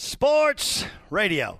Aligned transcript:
Sports 0.00 0.84
Radio. 1.10 1.58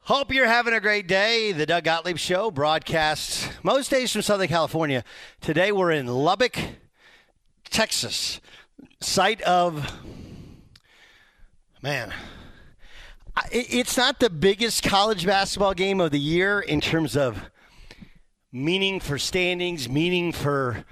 Hope 0.00 0.32
you're 0.32 0.46
having 0.46 0.72
a 0.72 0.80
great 0.80 1.06
day. 1.06 1.52
The 1.52 1.66
Doug 1.66 1.84
Gottlieb 1.84 2.16
Show 2.16 2.50
broadcasts 2.50 3.50
most 3.62 3.90
days 3.90 4.10
from 4.10 4.22
Southern 4.22 4.48
California. 4.48 5.04
Today 5.42 5.72
we're 5.72 5.90
in 5.90 6.06
Lubbock, 6.06 6.56
Texas, 7.68 8.40
site 9.00 9.42
of, 9.42 9.92
man, 11.82 12.14
it's 13.50 13.98
not 13.98 14.18
the 14.18 14.30
biggest 14.30 14.82
college 14.82 15.26
basketball 15.26 15.74
game 15.74 16.00
of 16.00 16.12
the 16.12 16.18
year 16.18 16.60
in 16.60 16.80
terms 16.80 17.14
of 17.14 17.42
meaning 18.50 19.00
for 19.00 19.18
standings, 19.18 19.86
meaning 19.86 20.32
for 20.32 20.86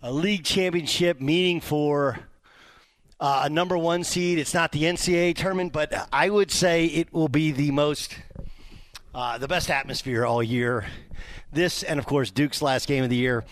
a 0.00 0.12
league 0.12 0.44
championship, 0.44 1.20
meaning 1.20 1.60
for 1.60 2.20
uh, 3.24 3.44
a 3.44 3.48
number 3.48 3.78
one 3.78 4.04
seed. 4.04 4.38
It's 4.38 4.52
not 4.52 4.70
the 4.70 4.82
NCAA 4.82 5.34
tournament, 5.34 5.72
but 5.72 6.08
I 6.12 6.28
would 6.28 6.50
say 6.50 6.84
it 6.84 7.10
will 7.10 7.28
be 7.28 7.52
the 7.52 7.70
most, 7.70 8.14
uh, 9.14 9.38
the 9.38 9.48
best 9.48 9.70
atmosphere 9.70 10.26
all 10.26 10.42
year. 10.42 10.84
This, 11.50 11.82
and 11.82 11.98
of 11.98 12.04
course, 12.04 12.30
Duke's 12.30 12.60
last 12.60 12.86
game 12.86 13.02
of 13.02 13.08
the 13.08 13.16
year 13.16 13.42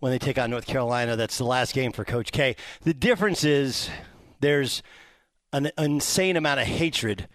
when 0.00 0.12
they 0.12 0.18
take 0.18 0.36
on 0.36 0.50
North 0.50 0.66
Carolina. 0.66 1.16
That's 1.16 1.38
the 1.38 1.46
last 1.46 1.72
game 1.72 1.92
for 1.92 2.04
Coach 2.04 2.30
K. 2.30 2.56
The 2.82 2.92
difference 2.92 3.42
is 3.42 3.88
there's 4.40 4.82
an 5.54 5.70
insane 5.78 6.36
amount 6.36 6.60
of 6.60 6.66
hatred 6.66 7.26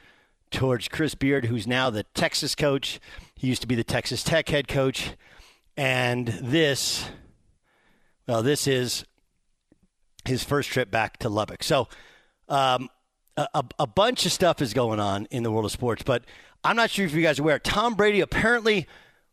towards 0.51 0.87
Chris 0.89 1.15
Beard, 1.15 1.45
who's 1.45 1.65
now 1.65 1.89
the 1.89 2.03
Texas 2.13 2.53
coach. 2.53 2.99
He 3.33 3.47
used 3.47 3.61
to 3.61 3.67
be 3.67 3.73
the 3.73 3.83
Texas 3.83 4.23
Tech 4.23 4.47
head 4.49 4.67
coach. 4.67 5.13
And 5.75 6.27
this, 6.27 7.09
well, 8.27 8.43
this 8.43 8.67
is 8.67 9.03
his 10.27 10.43
first 10.43 10.69
trip 10.69 10.91
back 10.91 11.17
to 11.17 11.29
Lubbock. 11.29 11.63
So, 11.63 11.87
um, 12.49 12.89
a, 13.37 13.63
a- 13.79 13.87
bunch 13.87 14.25
of 14.25 14.31
stuff 14.31 14.61
is 14.61 14.73
going 14.73 14.99
on 14.99 15.27
in 15.29 15.43
the 15.43 15.51
world 15.51 15.65
of 15.65 15.71
sports, 15.71 16.01
but 16.03 16.23
I'm 16.63 16.75
not 16.75 16.89
sure 16.89 17.05
if 17.05 17.13
you 17.13 17.21
guys 17.21 17.39
are 17.39 17.43
aware. 17.43 17.59
Tom 17.59 17.93
Brady 17.93 18.19
apparently 18.19 18.87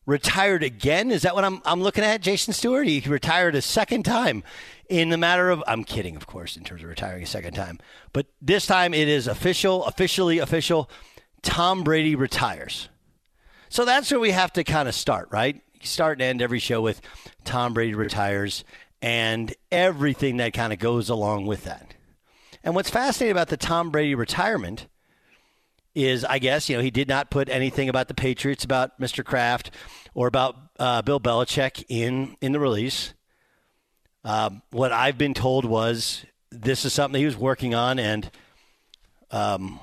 retired 0.07 0.63
again. 0.63 1.11
Is 1.11 1.23
that 1.23 1.35
what 1.35 1.45
I'm, 1.45 1.63
I'm 1.65 1.81
looking 1.81 2.05
at, 2.05 2.21
Jason 2.21 2.53
Stewart? 2.53 2.87
He 2.87 3.01
retired 3.01 3.55
a 3.55 3.63
second 3.63 4.03
time 4.05 4.43
in 4.89 5.09
the 5.09 5.17
matter 5.17 5.49
of, 5.49 5.65
I'm 5.67 5.85
kidding, 5.85 6.17
of 6.17 6.27
course, 6.27 6.57
in 6.57 6.65
terms 6.65 6.83
of 6.83 6.89
retiring 6.91 7.23
a 7.23 7.27
second 7.27 7.55
time. 7.55 7.79
But 8.13 8.27
this 8.43 8.67
time 8.67 8.93
it 8.93 9.09
is 9.09 9.27
official, 9.27 9.85
officially 9.87 10.39
official. 10.39 10.91
Tom 11.41 11.83
Brady 11.85 12.15
retires. 12.15 12.89
So 13.71 13.85
that's 13.85 14.11
where 14.11 14.21
we 14.21 14.31
have 14.33 14.53
to 14.55 14.65
kind 14.65 14.89
of 14.89 14.95
start, 14.95 15.29
right? 15.31 15.61
Start 15.83 16.19
and 16.19 16.23
end 16.23 16.43
every 16.43 16.59
show 16.59 16.81
with 16.81 17.01
Tom 17.45 17.75
Brady 17.75 17.95
retires 17.95 18.65
and 19.05 19.55
everything 19.71 20.39
that 20.39 20.55
kind 20.55 20.73
of 20.73 20.79
goes 20.79 21.11
along 21.11 21.45
with 21.45 21.65
that. 21.65 21.93
And 22.63 22.75
what's 22.75 22.89
fascinating 22.89 23.33
about 23.33 23.49
the 23.49 23.59
Tom 23.59 23.91
Brady 23.91 24.15
retirement 24.15 24.87
is, 25.95 26.25
I 26.25 26.39
guess, 26.39 26.71
you 26.71 26.77
know, 26.77 26.83
he 26.83 26.91
did 26.91 27.07
not 27.07 27.31
put 27.31 27.51
anything 27.51 27.91
about 27.91 28.09
the 28.09 28.15
Patriots, 28.15 28.65
about 28.65 28.99
Mr. 28.99 29.23
Kraft, 29.23 29.71
or 30.15 30.27
about 30.27 30.57
uh, 30.79 31.03
Bill 31.03 31.21
Belichick 31.21 31.85
in 31.91 32.39
in 32.41 32.53
the 32.53 32.59
release. 32.59 33.13
Um, 34.25 34.63
what 34.71 34.91
I've 34.91 35.19
been 35.19 35.35
told 35.35 35.67
was 35.67 36.25
this 36.51 36.87
is 36.87 36.95
something 36.95 37.19
he 37.21 37.27
was 37.27 37.37
working 37.37 37.75
on, 37.75 37.99
and 37.99 38.31
um, 39.31 39.81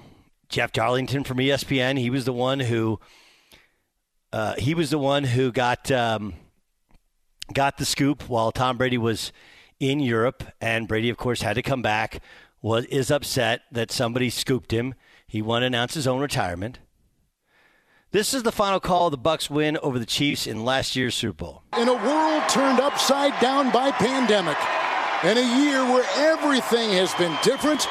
Jeff 0.49 0.71
Darlington 0.71 1.23
from 1.25 1.37
ESPN, 1.37 1.99
he 1.99 2.09
was 2.09 2.25
the 2.25 2.33
one 2.33 2.59
who 2.59 2.99
uh, 4.33 4.55
he 4.57 4.73
was 4.73 4.89
the 4.89 4.97
one 4.97 5.25
who 5.25 5.51
got 5.51 5.91
um, 5.91 6.33
got 7.53 7.77
the 7.77 7.85
scoop 7.85 8.27
while 8.29 8.51
Tom 8.51 8.77
Brady 8.77 8.97
was 8.97 9.31
in 9.79 9.99
Europe, 9.99 10.43
and 10.59 10.87
Brady, 10.87 11.09
of 11.09 11.17
course, 11.17 11.41
had 11.41 11.53
to 11.53 11.61
come 11.61 11.81
back. 11.81 12.21
Was 12.61 12.85
is 12.85 13.09
upset 13.09 13.61
that 13.71 13.91
somebody 13.91 14.29
scooped 14.29 14.71
him. 14.71 14.93
He 15.25 15.41
to 15.41 15.53
announce 15.53 15.95
his 15.95 16.07
own 16.07 16.21
retirement. 16.21 16.79
This 18.11 18.33
is 18.33 18.43
the 18.43 18.51
final 18.51 18.79
call 18.79 19.07
of 19.07 19.11
the 19.11 19.17
Bucks 19.17 19.49
win 19.49 19.77
over 19.81 19.97
the 19.97 20.05
Chiefs 20.05 20.45
in 20.45 20.65
last 20.65 20.95
year's 20.95 21.15
Super 21.15 21.45
Bowl. 21.45 21.63
in 21.79 21.87
a 21.87 21.93
world 21.93 22.43
turned 22.49 22.79
upside 22.79 23.39
down 23.39 23.71
by 23.71 23.89
pandemic 23.91 24.57
in 25.23 25.37
a 25.37 25.63
year 25.63 25.83
where 25.85 26.05
everything 26.17 26.89
has 26.91 27.13
been 27.13 27.35
different 27.43 27.83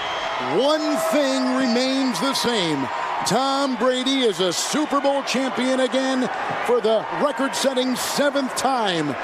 one 0.56 0.97
thing 1.12 1.56
remains 1.56 2.19
the 2.20 2.34
same 2.34 2.88
tom 3.25 3.76
brady 3.76 4.20
is 4.22 4.41
a 4.41 4.53
super 4.53 5.00
bowl 5.00 5.22
champion 5.22 5.81
again 5.81 6.28
for 6.66 6.81
the 6.81 7.06
record-setting 7.22 7.94
seventh 7.94 8.54
time 8.56 9.15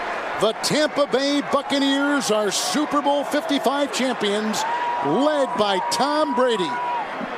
the 0.41 0.53
tampa 0.63 1.07
bay 1.07 1.41
buccaneers 1.53 2.31
are 2.31 2.51
super 2.51 3.01
bowl 3.01 3.25
55 3.25 3.93
champions 3.93 4.63
led 5.07 5.49
by 5.57 5.79
tom 5.91 6.35
brady 6.35 6.69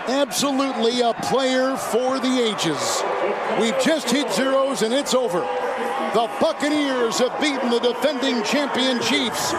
absolutely 0.08 1.00
a 1.00 1.12
player 1.14 1.76
for 1.76 2.18
the 2.18 2.40
ages 2.40 3.02
we've 3.60 3.78
just 3.82 4.10
hit 4.10 4.30
zeros 4.32 4.82
and 4.82 4.92
it's 4.92 5.14
over 5.14 5.40
the 6.14 6.26
Buccaneers 6.40 7.18
have 7.18 7.38
beaten 7.38 7.68
the 7.68 7.80
defending 7.80 8.42
champion 8.42 8.98
Chiefs 9.02 9.52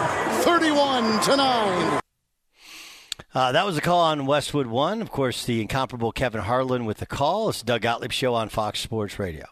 31 0.44 1.20
to 1.22 1.36
9. 1.36 2.00
Uh, 3.32 3.52
that 3.52 3.64
was 3.64 3.78
a 3.78 3.80
call 3.80 4.00
on 4.00 4.26
Westwood 4.26 4.66
One. 4.66 5.00
Of 5.00 5.12
course, 5.12 5.44
the 5.46 5.60
incomparable 5.60 6.10
Kevin 6.10 6.40
Harlan 6.40 6.86
with 6.86 6.98
the 6.98 7.06
call. 7.06 7.50
It's 7.50 7.62
Doug 7.62 7.82
Gottlieb 7.82 8.10
show 8.10 8.34
on 8.34 8.48
Fox 8.48 8.80
Sports 8.80 9.16
Radio. 9.20 9.46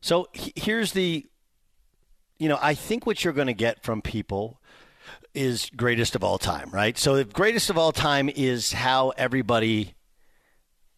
So 0.00 0.28
he- 0.32 0.54
here's 0.56 0.92
the, 0.92 1.26
you 2.38 2.48
know, 2.48 2.58
I 2.60 2.74
think 2.74 3.06
what 3.06 3.24
you're 3.24 3.32
going 3.32 3.48
to 3.48 3.54
get 3.54 3.82
from 3.82 4.02
people 4.02 4.60
is 5.34 5.70
greatest 5.76 6.14
of 6.14 6.24
all 6.24 6.38
time, 6.38 6.70
right? 6.70 6.96
So 6.98 7.16
the 7.16 7.24
greatest 7.24 7.70
of 7.70 7.78
all 7.78 7.92
time 7.92 8.28
is 8.28 8.72
how 8.72 9.10
everybody 9.10 9.94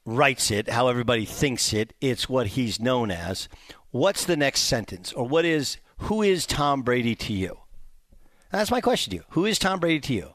writes 0.04 0.50
it, 0.50 0.68
how 0.68 0.88
everybody 0.88 1.24
thinks 1.24 1.72
it. 1.72 1.92
It's 2.00 2.28
what 2.28 2.48
he's 2.48 2.80
known 2.80 3.10
as. 3.10 3.48
What's 3.90 4.24
the 4.24 4.36
next 4.36 4.60
sentence, 4.60 5.12
or 5.12 5.26
what 5.26 5.44
is 5.44 5.78
who 5.98 6.22
is 6.22 6.46
Tom 6.46 6.82
Brady 6.82 7.14
to 7.16 7.32
you? 7.32 7.58
That's 8.50 8.70
my 8.70 8.80
question 8.80 9.10
to 9.10 9.16
you. 9.16 9.24
Who 9.30 9.44
is 9.44 9.58
Tom 9.58 9.80
Brady 9.80 10.00
to 10.00 10.14
you? 10.14 10.34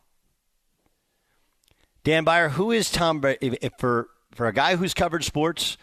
Dan 2.03 2.23
Beyer, 2.23 2.49
who 2.49 2.71
is 2.71 2.91
Tom 2.91 3.19
Brady? 3.19 3.39
If, 3.41 3.57
if 3.61 3.73
for 3.79 4.09
for 4.33 4.47
a 4.47 4.53
guy 4.53 4.75
who's 4.75 4.93
covered 4.93 5.23
sports 5.23 5.77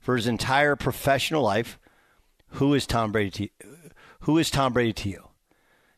for 0.00 0.16
his 0.16 0.26
entire 0.26 0.74
professional 0.74 1.42
life, 1.42 1.78
who 2.52 2.74
is 2.74 2.86
Tom 2.86 3.12
Brady 3.12 3.30
to 3.30 3.42
you? 3.44 3.50
Who 4.20 4.38
is 4.38 4.50
Tom 4.50 4.72
Brady 4.72 4.92
to 4.94 5.08
you? 5.08 5.28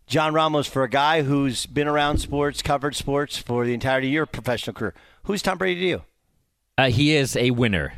John 0.07 0.35
Ramos, 0.35 0.67
for 0.67 0.83
a 0.83 0.89
guy 0.91 1.23
who's 1.23 1.67
been 1.67 1.87
around 1.87 2.19
sports, 2.19 2.63
covered 2.63 2.97
sports 2.97 3.39
for 3.39 3.65
the 3.65 3.73
entirety 3.75 4.09
of 4.09 4.13
your 4.13 4.27
professional 4.27 4.75
career, 4.75 4.95
who's 5.25 5.41
Tom 5.43 5.57
Brady 5.59 5.81
to 5.81 5.87
you? 5.87 6.03
Uh, 6.77 6.91
he 6.91 7.15
is 7.15 7.37
a 7.37 7.51
winner. 7.53 7.95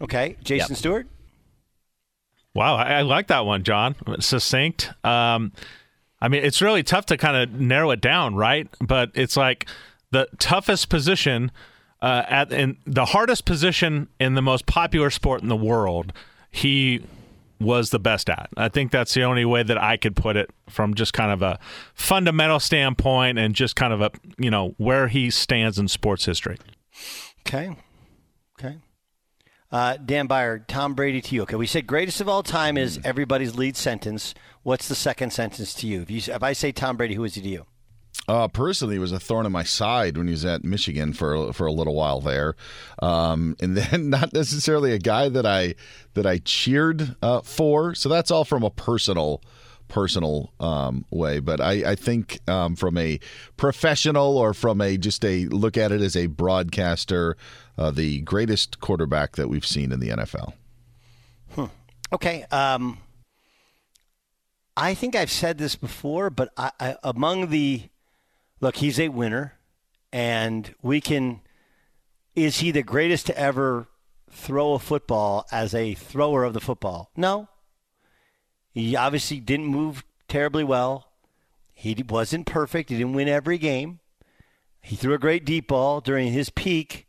Okay, 0.00 0.36
Jason 0.42 0.72
Yep. 0.72 0.78
Stewart. 0.78 1.06
Wow, 2.54 2.74
I, 2.76 2.94
I 2.94 3.02
like 3.02 3.28
that 3.28 3.46
one, 3.46 3.62
John. 3.62 3.94
Succinct. 4.20 4.90
Um, 5.04 5.52
I 6.20 6.28
mean, 6.28 6.44
it's 6.44 6.60
really 6.60 6.82
tough 6.82 7.06
to 7.06 7.16
kind 7.16 7.36
of 7.36 7.58
narrow 7.60 7.90
it 7.92 8.00
down, 8.00 8.34
right? 8.34 8.68
But 8.80 9.12
it's 9.14 9.36
like 9.36 9.66
the 10.10 10.28
toughest 10.38 10.88
position 10.88 11.50
uh, 12.02 12.24
at 12.28 12.52
in 12.52 12.76
the 12.84 13.06
hardest 13.06 13.44
position 13.44 14.08
in 14.20 14.34
the 14.34 14.42
most 14.42 14.66
popular 14.66 15.08
sport 15.10 15.40
in 15.42 15.48
the 15.48 15.56
world. 15.56 16.12
He 16.50 17.02
was 17.62 17.90
the 17.90 17.98
best 17.98 18.28
at. 18.28 18.48
I 18.56 18.68
think 18.68 18.90
that's 18.90 19.14
the 19.14 19.22
only 19.22 19.44
way 19.44 19.62
that 19.62 19.78
I 19.78 19.96
could 19.96 20.16
put 20.16 20.36
it 20.36 20.50
from 20.68 20.94
just 20.94 21.12
kind 21.12 21.30
of 21.30 21.42
a 21.42 21.58
fundamental 21.94 22.60
standpoint 22.60 23.38
and 23.38 23.54
just 23.54 23.76
kind 23.76 23.92
of 23.92 24.00
a 24.00 24.10
you 24.38 24.50
know 24.50 24.74
where 24.78 25.08
he 25.08 25.30
stands 25.30 25.78
in 25.78 25.88
sports 25.88 26.24
history. 26.24 26.58
Okay. 27.46 27.76
Okay. 28.58 28.78
Uh, 29.70 29.96
Dan 29.96 30.26
Beyer, 30.26 30.58
Tom 30.58 30.94
Brady 30.94 31.22
to 31.22 31.34
you. 31.34 31.42
Okay, 31.42 31.56
we 31.56 31.66
said 31.66 31.86
greatest 31.86 32.20
of 32.20 32.28
all 32.28 32.42
time 32.42 32.76
is 32.76 33.00
everybody's 33.04 33.56
lead 33.56 33.74
sentence. 33.74 34.34
What's 34.62 34.86
the 34.86 34.94
second 34.94 35.32
sentence 35.32 35.72
to 35.74 35.86
you? 35.86 36.02
If, 36.02 36.10
you, 36.10 36.34
if 36.34 36.42
I 36.42 36.52
say 36.52 36.72
Tom 36.72 36.98
Brady, 36.98 37.14
who 37.14 37.24
is 37.24 37.34
he 37.34 37.40
to 37.40 37.48
you? 37.48 37.66
Uh, 38.28 38.46
personally, 38.46 38.96
it 38.96 39.00
was 39.00 39.12
a 39.12 39.18
thorn 39.18 39.46
in 39.46 39.52
my 39.52 39.64
side 39.64 40.16
when 40.16 40.28
he 40.28 40.30
was 40.32 40.44
at 40.44 40.62
Michigan 40.64 41.12
for 41.12 41.52
for 41.52 41.66
a 41.66 41.72
little 41.72 41.94
while 41.94 42.20
there, 42.20 42.54
um, 43.00 43.56
and 43.60 43.76
then 43.76 44.10
not 44.10 44.32
necessarily 44.32 44.92
a 44.92 44.98
guy 44.98 45.28
that 45.28 45.44
I 45.44 45.74
that 46.14 46.26
I 46.26 46.38
cheered 46.38 47.16
uh, 47.22 47.40
for. 47.40 47.94
So 47.94 48.08
that's 48.08 48.30
all 48.30 48.44
from 48.44 48.62
a 48.62 48.70
personal 48.70 49.42
personal 49.88 50.52
um, 50.58 51.04
way, 51.10 51.38
but 51.38 51.60
I, 51.60 51.90
I 51.90 51.94
think 51.96 52.40
um, 52.48 52.76
from 52.76 52.96
a 52.96 53.20
professional 53.58 54.38
or 54.38 54.54
from 54.54 54.80
a 54.80 54.96
just 54.96 55.22
a 55.22 55.44
look 55.46 55.76
at 55.76 55.92
it 55.92 56.00
as 56.00 56.16
a 56.16 56.28
broadcaster, 56.28 57.36
uh, 57.76 57.90
the 57.90 58.20
greatest 58.22 58.80
quarterback 58.80 59.36
that 59.36 59.48
we've 59.48 59.66
seen 59.66 59.92
in 59.92 60.00
the 60.00 60.08
NFL. 60.08 60.54
Okay. 62.12 62.44
Um, 62.50 62.98
I 64.76 64.94
think 64.94 65.16
I've 65.16 65.30
said 65.30 65.58
this 65.58 65.76
before, 65.76 66.30
but 66.30 66.52
I, 66.56 66.70
I, 66.78 66.96
among 67.02 67.48
the 67.48 67.84
look, 68.62 68.76
he's 68.76 68.98
a 68.98 69.10
winner, 69.10 69.58
and 70.10 70.74
we 70.80 71.02
can. 71.02 71.42
Is 72.34 72.60
he 72.60 72.70
the 72.70 72.82
greatest 72.82 73.26
to 73.26 73.38
ever 73.38 73.88
throw 74.30 74.72
a 74.72 74.78
football 74.78 75.44
as 75.52 75.74
a 75.74 75.92
thrower 75.92 76.44
of 76.44 76.54
the 76.54 76.60
football? 76.60 77.10
No. 77.14 77.48
He 78.70 78.96
obviously 78.96 79.38
didn't 79.38 79.66
move 79.66 80.02
terribly 80.28 80.64
well. 80.64 81.08
He 81.74 82.02
wasn't 82.08 82.46
perfect. 82.46 82.88
He 82.88 82.96
didn't 82.96 83.12
win 83.12 83.28
every 83.28 83.58
game. 83.58 83.98
He 84.80 84.96
threw 84.96 85.12
a 85.12 85.18
great 85.18 85.44
deep 85.44 85.68
ball 85.68 86.00
during 86.00 86.32
his 86.32 86.48
peak. 86.48 87.06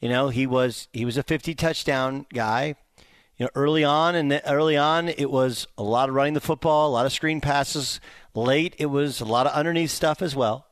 You 0.00 0.08
know, 0.08 0.28
he 0.30 0.46
was 0.46 0.88
he 0.92 1.04
was 1.04 1.18
a 1.18 1.22
50 1.22 1.54
touchdown 1.54 2.24
guy. 2.32 2.76
You 3.36 3.46
know, 3.46 3.50
early 3.54 3.84
on 3.84 4.14
and 4.14 4.40
early 4.46 4.76
on, 4.76 5.08
it 5.08 5.30
was 5.30 5.66
a 5.76 5.82
lot 5.82 6.08
of 6.08 6.14
running 6.14 6.34
the 6.34 6.40
football, 6.40 6.88
a 6.88 6.92
lot 6.92 7.04
of 7.04 7.12
screen 7.12 7.40
passes. 7.40 8.00
Late, 8.34 8.74
it 8.78 8.86
was 8.86 9.20
a 9.20 9.24
lot 9.24 9.46
of 9.46 9.52
underneath 9.52 9.90
stuff 9.90 10.22
as 10.22 10.34
well. 10.34 10.66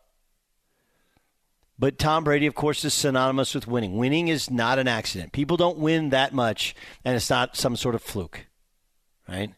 But 1.82 1.98
Tom 1.98 2.22
Brady, 2.22 2.46
of 2.46 2.54
course, 2.54 2.84
is 2.84 2.94
synonymous 2.94 3.56
with 3.56 3.66
winning. 3.66 3.96
Winning 3.96 4.28
is 4.28 4.48
not 4.48 4.78
an 4.78 4.86
accident. 4.86 5.32
People 5.32 5.56
don't 5.56 5.78
win 5.78 6.10
that 6.10 6.32
much, 6.32 6.76
and 7.04 7.16
it's 7.16 7.28
not 7.28 7.56
some 7.56 7.74
sort 7.74 7.96
of 7.96 8.02
fluke, 8.02 8.46
right? 9.28 9.50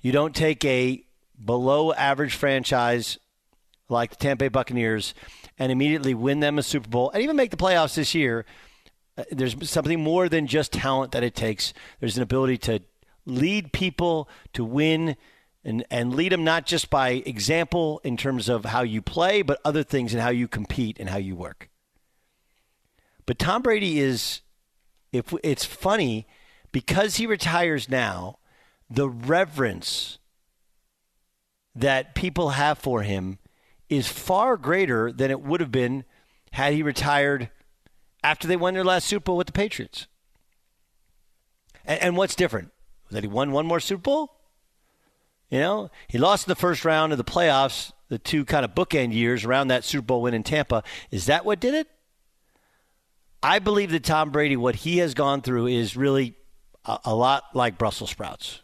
You 0.00 0.12
don't 0.12 0.34
take 0.34 0.64
a 0.64 1.04
below 1.44 1.92
average 1.92 2.36
franchise 2.36 3.18
like 3.90 4.12
the 4.12 4.16
Tampa 4.16 4.44
Bay 4.44 4.48
Buccaneers 4.48 5.12
and 5.58 5.70
immediately 5.70 6.14
win 6.14 6.40
them 6.40 6.58
a 6.58 6.62
Super 6.62 6.88
Bowl 6.88 7.10
and 7.10 7.22
even 7.22 7.36
make 7.36 7.50
the 7.50 7.58
playoffs 7.58 7.96
this 7.96 8.14
year. 8.14 8.46
Uh, 9.18 9.24
There's 9.30 9.68
something 9.68 10.02
more 10.02 10.30
than 10.30 10.46
just 10.46 10.72
talent 10.72 11.12
that 11.12 11.22
it 11.22 11.34
takes. 11.34 11.74
There's 12.00 12.16
an 12.16 12.22
ability 12.22 12.56
to 12.56 12.80
lead 13.26 13.74
people 13.74 14.26
to 14.54 14.64
win 14.64 15.16
and, 15.64 15.84
and 15.90 16.14
lead 16.14 16.32
them 16.32 16.44
not 16.44 16.66
just 16.66 16.90
by 16.90 17.22
example 17.26 18.00
in 18.04 18.16
terms 18.16 18.48
of 18.48 18.64
how 18.66 18.82
you 18.82 19.00
play, 19.00 19.42
but 19.42 19.60
other 19.64 19.82
things 19.82 20.12
and 20.12 20.22
how 20.22 20.30
you 20.30 20.48
compete 20.48 20.98
and 20.98 21.08
how 21.08 21.18
you 21.18 21.36
work. 21.36 21.68
But 23.26 23.38
Tom 23.38 23.62
Brady 23.62 24.00
is, 24.00 24.40
if 25.12 25.32
it's 25.44 25.64
funny, 25.64 26.26
because 26.72 27.16
he 27.16 27.26
retires 27.26 27.88
now, 27.88 28.38
the 28.90 29.08
reverence 29.08 30.18
that 31.74 32.14
people 32.14 32.50
have 32.50 32.78
for 32.78 33.02
him 33.02 33.38
is 33.88 34.08
far 34.08 34.56
greater 34.56 35.12
than 35.12 35.30
it 35.30 35.40
would 35.40 35.60
have 35.60 35.72
been 35.72 36.04
had 36.52 36.72
he 36.72 36.82
retired 36.82 37.50
after 38.24 38.46
they 38.46 38.56
won 38.56 38.74
their 38.74 38.84
last 38.84 39.06
Super 39.06 39.24
Bowl 39.24 39.36
with 39.36 39.46
the 39.46 39.52
Patriots. 39.52 40.06
And, 41.84 42.02
and 42.02 42.16
what's 42.16 42.34
different? 42.34 42.72
That 43.10 43.22
he 43.22 43.28
won 43.28 43.52
one 43.52 43.66
more 43.66 43.80
Super 43.80 44.02
Bowl? 44.02 44.41
You 45.52 45.58
know, 45.58 45.90
he 46.08 46.16
lost 46.16 46.48
in 46.48 46.50
the 46.50 46.56
first 46.56 46.82
round 46.82 47.12
of 47.12 47.18
the 47.18 47.24
playoffs, 47.24 47.92
the 48.08 48.18
two 48.18 48.46
kind 48.46 48.64
of 48.64 48.74
bookend 48.74 49.12
years 49.12 49.44
around 49.44 49.68
that 49.68 49.84
Super 49.84 50.06
Bowl 50.06 50.22
win 50.22 50.32
in 50.32 50.42
Tampa. 50.42 50.82
Is 51.10 51.26
that 51.26 51.44
what 51.44 51.60
did 51.60 51.74
it? 51.74 51.88
I 53.42 53.58
believe 53.58 53.90
that 53.90 54.02
Tom 54.02 54.30
Brady, 54.30 54.56
what 54.56 54.76
he 54.76 54.96
has 54.98 55.12
gone 55.12 55.42
through, 55.42 55.66
is 55.66 55.94
really 55.94 56.36
a, 56.86 57.00
a 57.04 57.14
lot 57.14 57.44
like 57.52 57.76
Brussels 57.76 58.08
sprouts. 58.08 58.62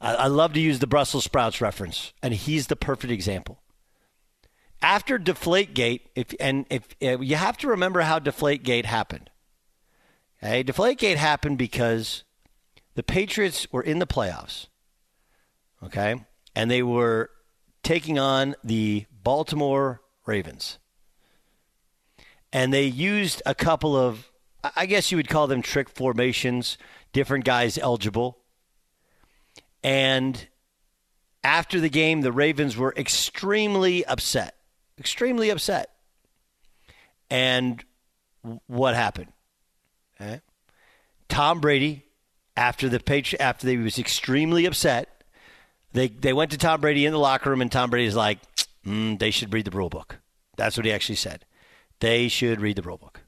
I, 0.00 0.14
I 0.16 0.26
love 0.26 0.52
to 0.54 0.60
use 0.60 0.80
the 0.80 0.88
Brussels 0.88 1.22
sprouts 1.22 1.60
reference, 1.60 2.12
and 2.24 2.34
he's 2.34 2.66
the 2.66 2.74
perfect 2.74 3.12
example. 3.12 3.60
After 4.82 5.16
Deflategate, 5.16 6.00
if 6.16 6.34
and 6.40 6.66
if, 6.70 6.88
if 6.98 7.20
you 7.22 7.36
have 7.36 7.56
to 7.58 7.68
remember 7.68 8.00
how 8.00 8.18
Deflategate 8.18 8.84
happened. 8.84 9.30
Okay, 10.42 10.64
Deflategate 10.64 11.16
happened 11.16 11.56
because 11.56 12.24
the 12.96 13.04
Patriots 13.04 13.68
were 13.70 13.82
in 13.82 14.00
the 14.00 14.08
playoffs. 14.08 14.66
Okay, 15.82 16.16
and 16.54 16.70
they 16.70 16.82
were 16.82 17.30
taking 17.82 18.18
on 18.18 18.54
the 18.64 19.06
Baltimore 19.22 20.00
Ravens, 20.24 20.78
and 22.52 22.72
they 22.72 22.84
used 22.84 23.42
a 23.44 23.54
couple 23.54 23.96
of, 23.96 24.30
I 24.74 24.86
guess 24.86 25.10
you 25.10 25.16
would 25.16 25.28
call 25.28 25.46
them 25.46 25.62
trick 25.62 25.88
formations, 25.88 26.78
different 27.12 27.44
guys 27.44 27.78
eligible. 27.78 28.38
And 29.82 30.48
after 31.44 31.78
the 31.78 31.88
game, 31.88 32.22
the 32.22 32.32
Ravens 32.32 32.76
were 32.76 32.92
extremely 32.96 34.04
upset, 34.04 34.56
extremely 34.98 35.50
upset. 35.50 35.90
And 37.30 37.84
what 38.66 38.94
happened? 38.94 39.32
Okay. 40.20 40.40
Tom 41.28 41.60
Brady, 41.60 42.04
after 42.56 42.88
the 42.88 42.98
Patri- 42.98 43.38
after 43.38 43.66
they 43.66 43.76
was 43.76 43.98
extremely 43.98 44.66
upset, 44.66 45.15
they 45.96 46.08
they 46.08 46.32
went 46.32 46.50
to 46.52 46.58
Tom 46.58 46.80
Brady 46.80 47.06
in 47.06 47.12
the 47.12 47.18
locker 47.18 47.50
room, 47.50 47.60
and 47.62 47.70
Tom 47.70 47.90
Brady's 47.90 48.16
like, 48.16 48.38
mm, 48.84 49.18
they 49.18 49.30
should 49.30 49.52
read 49.52 49.64
the 49.64 49.76
rule 49.76 49.88
book. 49.88 50.18
That's 50.56 50.76
what 50.76 50.86
he 50.86 50.92
actually 50.92 51.16
said. 51.16 51.44
They 52.00 52.28
should 52.28 52.60
read 52.60 52.76
the 52.76 52.82
rule 52.82 52.98
book. 52.98 53.22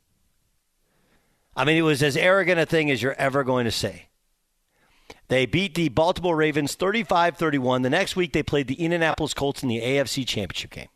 I 1.57 1.65
mean, 1.65 1.77
it 1.77 1.83
was 1.83 2.03
as 2.03 2.17
arrogant 2.17 2.61
a 2.61 2.67
thing 2.67 2.91
as 2.91 3.03
you're 3.03 3.15
ever 3.15 3.43
going 3.43 3.65
to 3.65 3.71
say. 3.71 4.09
They 5.29 5.45
beat 5.45 5.75
the 5.75 5.89
Baltimore 5.89 6.37
Ravens 6.37 6.75
35 6.75 7.37
31. 7.37 7.83
The 7.83 7.91
next 7.91 8.17
week, 8.17 8.33
they 8.33 8.43
played 8.43 8.69
the 8.69 8.83
Indianapolis 8.83 9.35
Colts 9.35 9.63
in 9.63 9.69
the 9.69 9.81
AFC 9.81 10.27
Championship 10.27 10.71
game. 10.71 10.89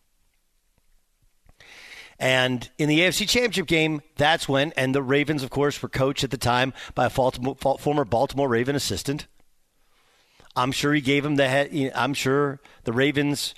And 2.18 2.70
in 2.78 2.88
the 2.88 3.00
AFC 3.00 3.28
Championship 3.28 3.66
game, 3.66 4.00
that's 4.16 4.48
when, 4.48 4.72
and 4.76 4.94
the 4.94 5.02
Ravens, 5.02 5.42
of 5.42 5.50
course, 5.50 5.82
were 5.82 5.88
coached 5.88 6.22
at 6.22 6.30
the 6.30 6.38
time 6.38 6.72
by 6.94 7.06
a 7.06 7.10
former 7.10 8.04
Baltimore 8.04 8.48
Raven 8.48 8.76
assistant. 8.76 9.26
I'm 10.54 10.72
sure 10.72 10.92
he 10.92 11.00
gave 11.00 11.24
him 11.24 11.36
the 11.36 11.48
head. 11.48 11.92
I'm 11.94 12.14
sure 12.14 12.60
the 12.84 12.92
Ravens 12.92 13.54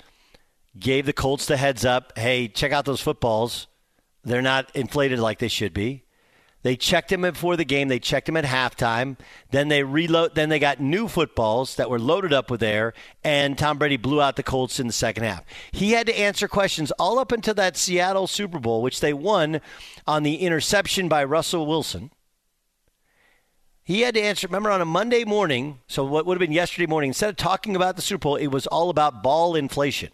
gave 0.77 1.05
the 1.05 1.13
Colts 1.13 1.45
the 1.45 1.57
heads 1.57 1.85
up. 1.85 2.17
Hey, 2.17 2.47
check 2.47 2.71
out 2.71 2.85
those 2.85 3.01
footballs. 3.01 3.67
They're 4.23 4.41
not 4.41 4.71
inflated 4.75 5.19
like 5.19 5.39
they 5.39 5.47
should 5.47 5.73
be. 5.73 6.03
They 6.63 6.75
checked 6.75 7.11
him 7.11 7.21
before 7.21 7.57
the 7.57 7.63
game. 7.63 7.89
They 7.89 7.99
checked 7.99 8.27
him 8.27 8.37
at 8.37 8.43
halftime. 8.43 9.19
Then 9.51 9.67
they 9.67 9.83
reload. 9.83 10.33
Then 10.33 10.49
they 10.49 10.57
got 10.57 10.79
new 10.79 11.07
footballs 11.07 11.75
that 11.75 11.91
were 11.91 11.99
loaded 11.99 12.33
up 12.33 12.49
with 12.49 12.63
air, 12.63 12.93
and 13.23 13.55
Tom 13.55 13.77
Brady 13.77 13.97
blew 13.97 14.19
out 14.19 14.35
the 14.35 14.41
Colts 14.41 14.79
in 14.79 14.87
the 14.87 14.93
second 14.93 15.25
half. 15.25 15.45
He 15.71 15.91
had 15.91 16.07
to 16.07 16.19
answer 16.19 16.47
questions 16.47 16.89
all 16.97 17.19
up 17.19 17.31
until 17.31 17.53
that 17.53 17.77
Seattle 17.77 18.25
Super 18.25 18.57
Bowl, 18.57 18.81
which 18.81 18.99
they 18.99 19.13
won 19.13 19.61
on 20.07 20.23
the 20.23 20.37
interception 20.37 21.07
by 21.07 21.23
Russell 21.23 21.67
Wilson. 21.67 22.09
He 23.85 24.01
had 24.01 24.15
to 24.15 24.21
answer. 24.21 24.47
Remember, 24.47 24.71
on 24.71 24.81
a 24.81 24.85
Monday 24.85 25.23
morning, 25.23 25.79
so 25.87 26.03
what 26.03 26.25
would 26.25 26.35
have 26.35 26.39
been 26.39 26.51
yesterday 26.51 26.87
morning, 26.87 27.09
instead 27.09 27.29
of 27.29 27.35
talking 27.37 27.75
about 27.75 27.95
the 27.95 28.01
Super 28.01 28.23
Bowl, 28.23 28.35
it 28.35 28.47
was 28.47 28.65
all 28.65 28.89
about 28.89 29.21
ball 29.21 29.55
inflation. 29.55 30.09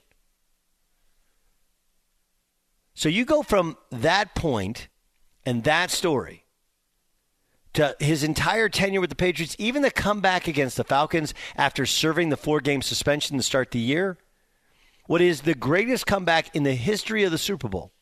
So 2.94 3.08
you 3.08 3.24
go 3.24 3.42
from 3.42 3.78
that 3.90 4.36
point 4.36 4.90
and 5.46 5.64
that 5.64 5.90
story 5.90 6.44
to 7.74 7.96
his 8.00 8.24
entire 8.24 8.68
tenure 8.68 9.00
with 9.00 9.10
the 9.10 9.16
Patriots, 9.16 9.56
even 9.58 9.82
the 9.82 9.90
comeback 9.90 10.50
against 10.50 10.76
the 10.76 10.84
Falcons 10.84 11.34
after 11.56 11.86
serving 11.86 12.28
the 12.28 12.36
four 12.36 12.60
game 12.60 12.82
suspension 12.82 13.38
to 13.38 13.44
start 13.44 13.72
the 13.72 13.80
year, 13.80 14.18
what 15.06 15.22
is 15.22 15.42
the 15.42 15.56
greatest 15.56 16.06
comeback 16.06 16.54
in 16.54 16.64
the 16.64 16.76
history 16.76 17.24
of 17.24 17.32
the 17.32 17.38
Super 17.38 17.70
Bowl. 17.70 17.94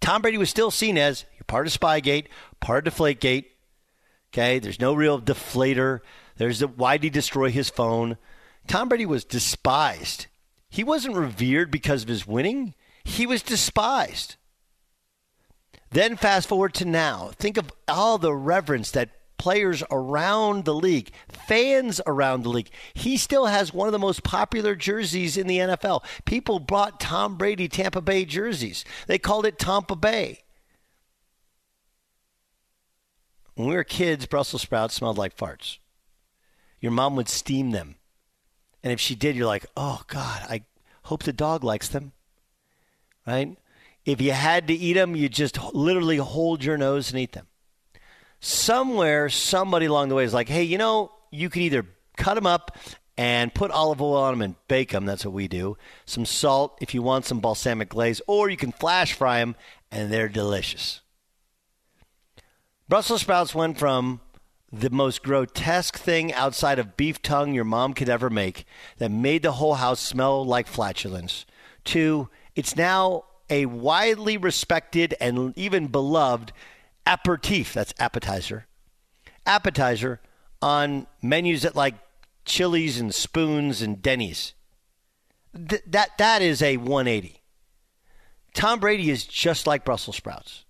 Tom 0.00 0.22
Brady 0.22 0.38
was 0.38 0.50
still 0.50 0.70
seen 0.70 0.96
as 0.96 1.24
part 1.46 1.66
of 1.66 1.72
Spygate, 1.72 2.26
part 2.60 2.86
of 2.86 2.94
Deflategate. 2.94 3.46
Okay, 4.32 4.58
there's 4.58 4.80
no 4.80 4.92
real 4.92 5.20
deflator. 5.20 6.00
There's 6.36 6.58
the 6.58 6.68
why 6.68 6.96
did 6.96 7.04
he 7.04 7.10
destroy 7.10 7.50
his 7.50 7.70
phone? 7.70 8.18
Tom 8.66 8.88
Brady 8.88 9.06
was 9.06 9.24
despised. 9.24 10.26
He 10.68 10.84
wasn't 10.84 11.16
revered 11.16 11.70
because 11.70 12.02
of 12.02 12.08
his 12.08 12.26
winning. 12.26 12.74
He 13.04 13.26
was 13.26 13.42
despised. 13.42 14.36
Then 15.90 16.16
fast 16.16 16.48
forward 16.48 16.74
to 16.74 16.84
now. 16.84 17.30
Think 17.36 17.56
of 17.56 17.72
all 17.88 18.18
the 18.18 18.34
reverence 18.34 18.90
that 18.90 19.10
players 19.38 19.82
around 19.90 20.64
the 20.64 20.74
league, 20.74 21.10
fans 21.28 22.00
around 22.06 22.42
the 22.42 22.48
league. 22.48 22.70
He 22.94 23.16
still 23.16 23.46
has 23.46 23.72
one 23.72 23.88
of 23.88 23.92
the 23.92 23.98
most 23.98 24.22
popular 24.22 24.74
jerseys 24.74 25.36
in 25.36 25.46
the 25.46 25.58
NFL. 25.58 26.04
People 26.24 26.58
bought 26.58 27.00
Tom 27.00 27.36
Brady 27.36 27.68
Tampa 27.68 28.00
Bay 28.00 28.24
jerseys. 28.24 28.84
They 29.06 29.18
called 29.18 29.46
it 29.46 29.58
Tampa 29.58 29.96
Bay. 29.96 30.40
When 33.56 33.66
we 33.68 33.74
were 33.74 33.84
kids, 33.84 34.26
Brussels 34.26 34.62
sprouts 34.62 34.94
smelled 34.94 35.18
like 35.18 35.36
farts. 35.36 35.78
Your 36.80 36.92
mom 36.92 37.16
would 37.16 37.28
steam 37.28 37.72
them. 37.72 37.96
And 38.84 38.92
if 38.92 39.00
she 39.00 39.16
did, 39.16 39.34
you're 39.34 39.46
like, 39.46 39.66
oh, 39.76 40.02
God, 40.06 40.42
I 40.48 40.62
hope 41.02 41.24
the 41.24 41.32
dog 41.32 41.64
likes 41.64 41.88
them. 41.88 42.12
Right? 43.26 43.56
If 44.04 44.20
you 44.20 44.30
had 44.30 44.68
to 44.68 44.74
eat 44.74 44.92
them, 44.92 45.16
you 45.16 45.28
just 45.28 45.58
literally 45.74 46.18
hold 46.18 46.62
your 46.62 46.78
nose 46.78 47.10
and 47.10 47.18
eat 47.18 47.32
them. 47.32 47.48
Somewhere, 48.38 49.28
somebody 49.28 49.86
along 49.86 50.10
the 50.10 50.14
way 50.14 50.24
is 50.24 50.34
like, 50.34 50.48
hey, 50.48 50.62
you 50.62 50.78
know, 50.78 51.10
you 51.32 51.50
can 51.50 51.62
either 51.62 51.84
cut 52.16 52.34
them 52.34 52.46
up, 52.46 52.76
and 53.18 53.54
put 53.54 53.70
olive 53.70 54.02
oil 54.02 54.22
on 54.22 54.34
them 54.34 54.42
and 54.42 54.54
bake 54.68 54.92
them. 54.92 55.06
That's 55.06 55.24
what 55.24 55.34
we 55.34 55.48
do. 55.48 55.76
Some 56.04 56.26
salt 56.26 56.76
if 56.80 56.94
you 56.94 57.02
want 57.02 57.24
some 57.24 57.40
balsamic 57.40 57.88
glaze, 57.88 58.20
or 58.26 58.50
you 58.50 58.56
can 58.56 58.72
flash 58.72 59.14
fry 59.14 59.38
them, 59.38 59.56
and 59.90 60.12
they're 60.12 60.28
delicious. 60.28 61.00
Brussels 62.88 63.22
sprouts 63.22 63.54
went 63.54 63.78
from 63.78 64.20
the 64.72 64.90
most 64.90 65.22
grotesque 65.22 65.96
thing 65.96 66.32
outside 66.32 66.78
of 66.78 66.96
beef 66.96 67.20
tongue 67.22 67.52
your 67.52 67.64
mom 67.64 67.94
could 67.94 68.08
ever 68.08 68.30
make 68.30 68.64
that 68.98 69.10
made 69.10 69.42
the 69.42 69.52
whole 69.52 69.74
house 69.74 70.00
smell 70.00 70.44
like 70.44 70.66
flatulence 70.66 71.46
to 71.84 72.28
it's 72.54 72.76
now 72.76 73.24
a 73.48 73.66
widely 73.66 74.36
respected 74.36 75.14
and 75.20 75.56
even 75.56 75.86
beloved 75.86 76.52
aperitif 77.06 77.72
that's 77.72 77.94
appetizer 77.98 78.66
appetizer 79.46 80.20
on 80.60 81.06
menus 81.22 81.64
at 81.64 81.76
like 81.76 81.94
Chili's 82.44 82.98
and 82.98 83.14
Spoons 83.14 83.82
and 83.82 84.00
Denny's. 84.00 84.54
Th- 85.54 85.82
that 85.86 86.16
that 86.18 86.42
is 86.42 86.62
a 86.62 86.76
180 86.76 87.42
Tom 88.54 88.80
Brady 88.80 89.10
is 89.10 89.26
just 89.26 89.66
like 89.66 89.84
Brussels 89.84 90.16
sprouts. 90.16 90.64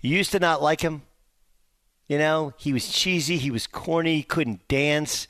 You 0.00 0.16
used 0.16 0.32
to 0.32 0.40
not 0.40 0.62
like 0.62 0.80
him 0.80 1.02
you 2.08 2.16
know, 2.16 2.54
he 2.56 2.72
was 2.72 2.88
cheesy, 2.88 3.36
he 3.36 3.50
was 3.50 3.66
corny, 3.66 4.16
he 4.16 4.22
couldn't 4.22 4.66
dance. 4.66 5.28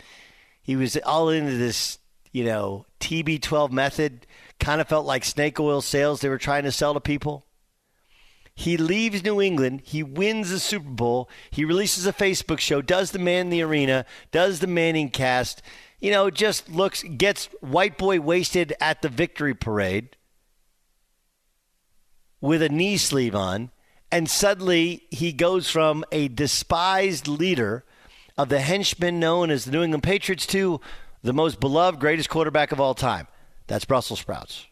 He 0.62 0.76
was 0.76 0.97
all 0.99 1.28
into 1.28 1.56
this, 1.56 1.99
you 2.30 2.44
know, 2.44 2.87
TB12 3.00 3.70
method. 3.73 4.26
Kind 4.61 4.80
of 4.80 4.88
felt 4.88 5.04
like 5.06 5.25
snake 5.25 5.58
oil 5.58 5.80
sales 5.80 6.20
they 6.20 6.28
were 6.28 6.38
trying 6.38 6.62
to 6.64 6.73
sell 6.73 6.94
to 6.94 7.00
people. 7.00 7.47
He 8.54 8.76
leaves 8.76 9.23
New 9.23 9.40
England. 9.40 9.82
He 9.85 10.02
wins 10.02 10.50
the 10.50 10.58
Super 10.58 10.88
Bowl. 10.88 11.28
He 11.50 11.64
releases 11.64 12.06
a 12.06 12.12
Facebook 12.12 12.58
show, 12.58 12.82
does 12.82 13.12
the 13.12 13.18
man 13.18 13.47
in 13.47 13.50
the 13.50 13.62
arena, 13.62 14.04
does 14.32 14.61
the 14.61 14.66
Manning 14.66 15.11
cast. 15.11 15.62
You 16.00 16.11
know, 16.11 16.30
just 16.30 16.68
looks, 16.68 17.02
gets 17.02 17.47
white 17.61 17.97
boy 17.99 18.20
wasted 18.20 18.75
at 18.80 19.02
the 19.02 19.08
victory 19.08 19.54
parade 19.54 20.16
with 22.40 22.62
a 22.62 22.68
knee 22.68 22.97
sleeve 22.97 23.35
on 23.35 23.70
and 24.10 24.28
suddenly 24.28 25.04
he 25.10 25.32
goes 25.32 25.68
from 25.70 26.04
a 26.12 26.28
despised 26.28 27.28
leader 27.28 27.84
of 28.36 28.48
the 28.48 28.60
henchmen 28.60 29.18
known 29.20 29.50
as 29.50 29.64
the 29.64 29.72
New 29.72 29.82
England 29.82 30.02
Patriots 30.02 30.46
to 30.46 30.80
the 31.22 31.32
most 31.32 31.60
beloved, 31.60 32.00
greatest 32.00 32.28
quarterback 32.28 32.72
of 32.72 32.80
all 32.80 32.94
time. 32.94 33.26
That's 33.66 33.84
Brussels 33.84 34.20
sprouts. 34.20 34.66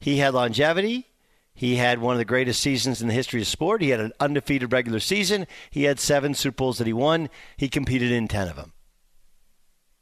He 0.00 0.18
had 0.18 0.34
longevity. 0.34 1.06
He 1.54 1.74
had 1.76 1.98
one 1.98 2.14
of 2.14 2.18
the 2.18 2.24
greatest 2.24 2.60
seasons 2.60 3.02
in 3.02 3.08
the 3.08 3.14
history 3.14 3.40
of 3.40 3.48
sport. 3.48 3.82
He 3.82 3.88
had 3.88 3.98
an 3.98 4.12
undefeated 4.20 4.72
regular 4.72 5.00
season. 5.00 5.46
He 5.70 5.84
had 5.84 5.98
seven 5.98 6.34
Super 6.34 6.54
Bowls 6.54 6.78
that 6.78 6.86
he 6.86 6.92
won. 6.92 7.28
He 7.56 7.68
competed 7.68 8.12
in 8.12 8.28
10 8.28 8.46
of 8.46 8.54
them. 8.54 8.72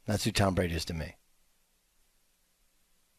That's 0.05 0.23
who 0.23 0.31
Tom 0.31 0.53
Brady 0.53 0.75
is 0.75 0.85
to 0.85 0.93
me. 0.93 1.16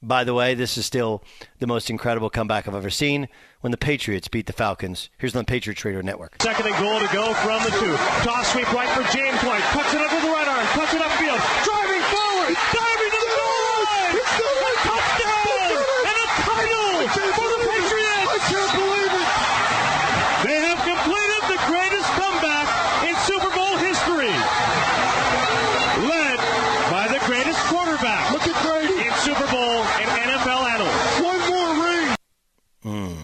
By 0.01 0.23
the 0.23 0.33
way, 0.33 0.55
this 0.55 0.79
is 0.79 0.87
still 0.87 1.25
the 1.59 1.67
most 1.67 1.91
incredible 1.91 2.31
comeback 2.31 2.69
I've 2.69 2.75
ever 2.75 2.91
seen 2.91 3.29
when 3.63 3.73
the 3.73 3.77
Patriots 3.77 4.29
beat 4.29 4.47
the 4.47 4.53
Falcons. 4.53 5.11
Here's 5.19 5.35
on 5.35 5.43
the 5.43 5.51
Patriot 5.51 5.75
Trader 5.75 6.05
Network. 6.05 6.41
Second 6.41 6.67
and 6.71 6.79
goal 6.79 7.01
to 7.01 7.09
go 7.13 7.35
from 7.35 7.59
the 7.67 7.71
two. 7.83 7.97
Toss 8.23 8.53
sweep 8.53 8.71
right 8.73 8.89
for 8.95 9.03
James 9.11 9.43
White. 9.43 9.63
Cuts 9.75 9.93
it 9.95 10.01
up 10.01 10.13
with 10.15 10.23
the 10.23 10.31
right 10.31 10.47
arm. 10.47 10.67
Cuts 10.79 10.95
it 10.95 11.03
upfield. 11.03 11.43
Driving 11.67 12.05
forward. 12.15 12.55
Diving 12.71 13.11
to 13.11 13.19
the 13.27 13.33
goal 13.43 13.75
line. 13.91 14.15
A 14.23 14.75
touchdown. 14.87 15.83
And 16.07 16.15
a 16.15 16.29
title 16.47 16.95
for 17.35 17.49
the 17.59 17.61
Patriots. 17.67 18.31
I 18.31 18.41
can't 18.55 18.73
believe 18.79 19.13
it. 19.19 19.29
They 20.47 20.59
have 20.63 20.79
completed 20.87 21.43
the 21.51 21.59
greatest 21.67 22.07
comeback 22.15 22.71
in 23.03 23.19
Super 23.27 23.51
Bowl 23.51 23.75
history. 23.83 24.31
Led 26.07 26.39
by 26.87 27.11
the 27.11 27.19
greatest 27.27 27.59
quarterback. 27.67 28.31
Look 28.31 28.47
at 28.47 28.55
Brady. 28.63 28.95
In 29.03 29.15
Super 29.27 29.47
Bowl 29.51 29.83
and 29.99 30.09
NFL 30.31 30.63
annals. 30.71 30.95
One 31.27 31.41
more 31.51 31.71
ring. 31.85 33.19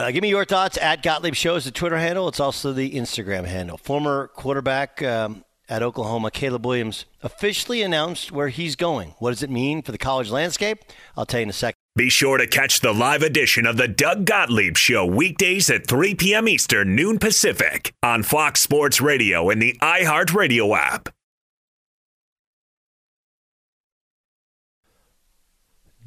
Uh, 0.00 0.10
give 0.10 0.22
me 0.22 0.30
your 0.30 0.46
thoughts 0.46 0.78
at 0.80 1.02
Gottlieb 1.02 1.34
Show 1.34 1.56
is 1.56 1.66
the 1.66 1.70
Twitter 1.70 1.98
handle. 1.98 2.26
It's 2.26 2.40
also 2.40 2.72
the 2.72 2.92
Instagram 2.92 3.44
handle. 3.44 3.76
Former 3.76 4.28
quarterback 4.28 5.02
um, 5.02 5.44
at 5.68 5.82
Oklahoma, 5.82 6.30
Caleb 6.30 6.64
Williams, 6.64 7.04
officially 7.22 7.82
announced 7.82 8.32
where 8.32 8.48
he's 8.48 8.76
going. 8.76 9.14
What 9.18 9.32
does 9.32 9.42
it 9.42 9.50
mean 9.50 9.82
for 9.82 9.92
the 9.92 9.98
college 9.98 10.30
landscape? 10.30 10.78
I'll 11.18 11.26
tell 11.26 11.40
you 11.40 11.44
in 11.44 11.50
a 11.50 11.52
second. 11.52 11.76
Be 11.96 12.08
sure 12.08 12.38
to 12.38 12.46
catch 12.46 12.80
the 12.80 12.94
live 12.94 13.20
edition 13.20 13.66
of 13.66 13.76
the 13.76 13.88
Doug 13.88 14.24
Gottlieb 14.24 14.78
Show 14.78 15.04
weekdays 15.04 15.68
at 15.68 15.86
3 15.86 16.14
p.m. 16.14 16.48
Eastern, 16.48 16.96
noon 16.96 17.18
Pacific 17.18 17.92
on 18.02 18.22
Fox 18.22 18.62
Sports 18.62 19.02
Radio 19.02 19.50
and 19.50 19.60
the 19.60 19.76
iHeartRadio 19.82 20.78
app. 20.78 21.10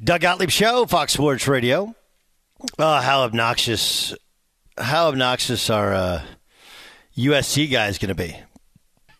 Doug 0.02 0.22
Gottlieb 0.22 0.50
Show, 0.50 0.84
Fox 0.86 1.12
Sports 1.12 1.46
Radio. 1.46 1.94
Oh, 2.78 3.00
how 3.00 3.22
obnoxious! 3.22 4.14
How 4.76 5.08
obnoxious 5.08 5.70
are 5.70 5.94
uh, 5.94 6.22
USC 7.16 7.70
guys 7.70 7.98
going 7.98 8.08
to 8.08 8.14
be? 8.14 8.36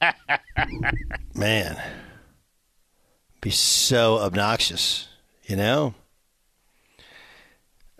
Man, 1.34 1.80
be 3.40 3.50
so 3.50 4.18
obnoxious, 4.18 5.08
you 5.44 5.56
know. 5.56 5.94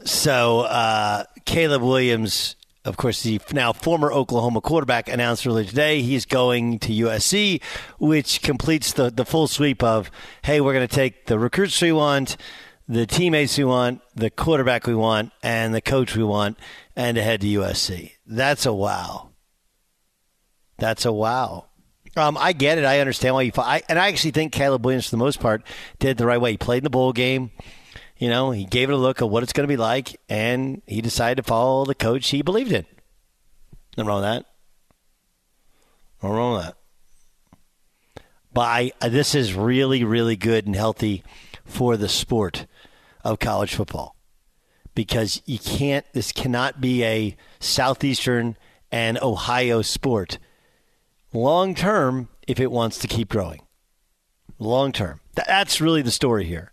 So 0.04 0.60
uh, 0.60 1.24
Caleb 1.44 1.82
Williams, 1.82 2.56
of 2.84 2.96
course, 2.96 3.22
the 3.22 3.40
now 3.52 3.72
former 3.72 4.12
Oklahoma 4.12 4.60
quarterback, 4.60 5.08
announced 5.08 5.46
earlier 5.46 5.64
today 5.64 6.02
he's 6.02 6.26
going 6.26 6.78
to 6.80 6.92
USC, 6.92 7.62
which 7.98 8.42
completes 8.42 8.92
the 8.92 9.10
the 9.10 9.24
full 9.24 9.46
sweep 9.46 9.82
of 9.82 10.10
hey, 10.42 10.60
we're 10.60 10.72
going 10.74 10.86
to 10.88 10.94
take 10.94 11.26
the 11.26 11.38
recruits 11.38 11.80
we 11.80 11.92
want 11.92 12.36
the 12.88 13.06
teammates 13.06 13.56
we 13.56 13.64
want, 13.64 14.02
the 14.14 14.30
quarterback 14.30 14.86
we 14.86 14.94
want, 14.94 15.32
and 15.42 15.74
the 15.74 15.80
coach 15.80 16.16
we 16.16 16.24
want, 16.24 16.58
and 16.94 17.16
to 17.16 17.22
head 17.22 17.40
to 17.40 17.46
USC. 17.46 18.12
That's 18.26 18.66
a 18.66 18.72
wow. 18.72 19.30
That's 20.78 21.04
a 21.04 21.12
wow. 21.12 21.66
Um, 22.16 22.36
I 22.38 22.52
get 22.52 22.78
it. 22.78 22.84
I 22.84 23.00
understand 23.00 23.34
why 23.34 23.42
you. 23.42 23.52
I, 23.56 23.82
and 23.88 23.98
I 23.98 24.08
actually 24.08 24.30
think 24.30 24.52
Caleb 24.52 24.84
Williams, 24.84 25.06
for 25.06 25.12
the 25.12 25.16
most 25.16 25.40
part, 25.40 25.62
did 25.98 26.16
the 26.16 26.26
right 26.26 26.40
way. 26.40 26.52
He 26.52 26.56
played 26.56 26.78
in 26.78 26.84
the 26.84 26.90
bowl 26.90 27.12
game. 27.12 27.50
You 28.16 28.28
know, 28.28 28.52
he 28.52 28.64
gave 28.64 28.90
it 28.90 28.92
a 28.92 28.96
look 28.96 29.20
at 29.20 29.28
what 29.28 29.42
it's 29.42 29.52
going 29.52 29.66
to 29.66 29.72
be 29.72 29.76
like, 29.76 30.20
and 30.28 30.82
he 30.86 31.00
decided 31.00 31.42
to 31.42 31.42
follow 31.42 31.84
the 31.84 31.94
coach 31.94 32.28
he 32.28 32.42
believed 32.42 32.70
in. 32.70 32.86
Nothing 33.96 34.08
wrong 34.08 34.20
with 34.20 34.30
that. 34.30 34.46
Nothing 36.22 36.36
wrong 36.36 36.54
with 36.54 36.64
that. 36.64 36.76
But 38.52 38.60
I, 38.60 38.92
this 39.08 39.34
is 39.34 39.54
really, 39.54 40.04
really 40.04 40.36
good 40.36 40.66
and 40.66 40.76
healthy 40.76 41.24
for 41.64 41.96
the 41.96 42.08
sport 42.08 42.66
of 43.22 43.38
college 43.38 43.74
football. 43.74 44.16
Because 44.94 45.42
you 45.44 45.58
can't 45.58 46.06
this 46.12 46.30
cannot 46.30 46.80
be 46.80 47.04
a 47.04 47.36
southeastern 47.58 48.56
and 48.92 49.18
ohio 49.20 49.82
sport. 49.82 50.38
Long 51.32 51.74
term 51.74 52.28
if 52.46 52.60
it 52.60 52.70
wants 52.70 52.98
to 52.98 53.08
keep 53.08 53.28
growing. 53.28 53.62
Long 54.58 54.92
term. 54.92 55.20
That's 55.34 55.80
really 55.80 56.02
the 56.02 56.12
story 56.12 56.44
here. 56.44 56.72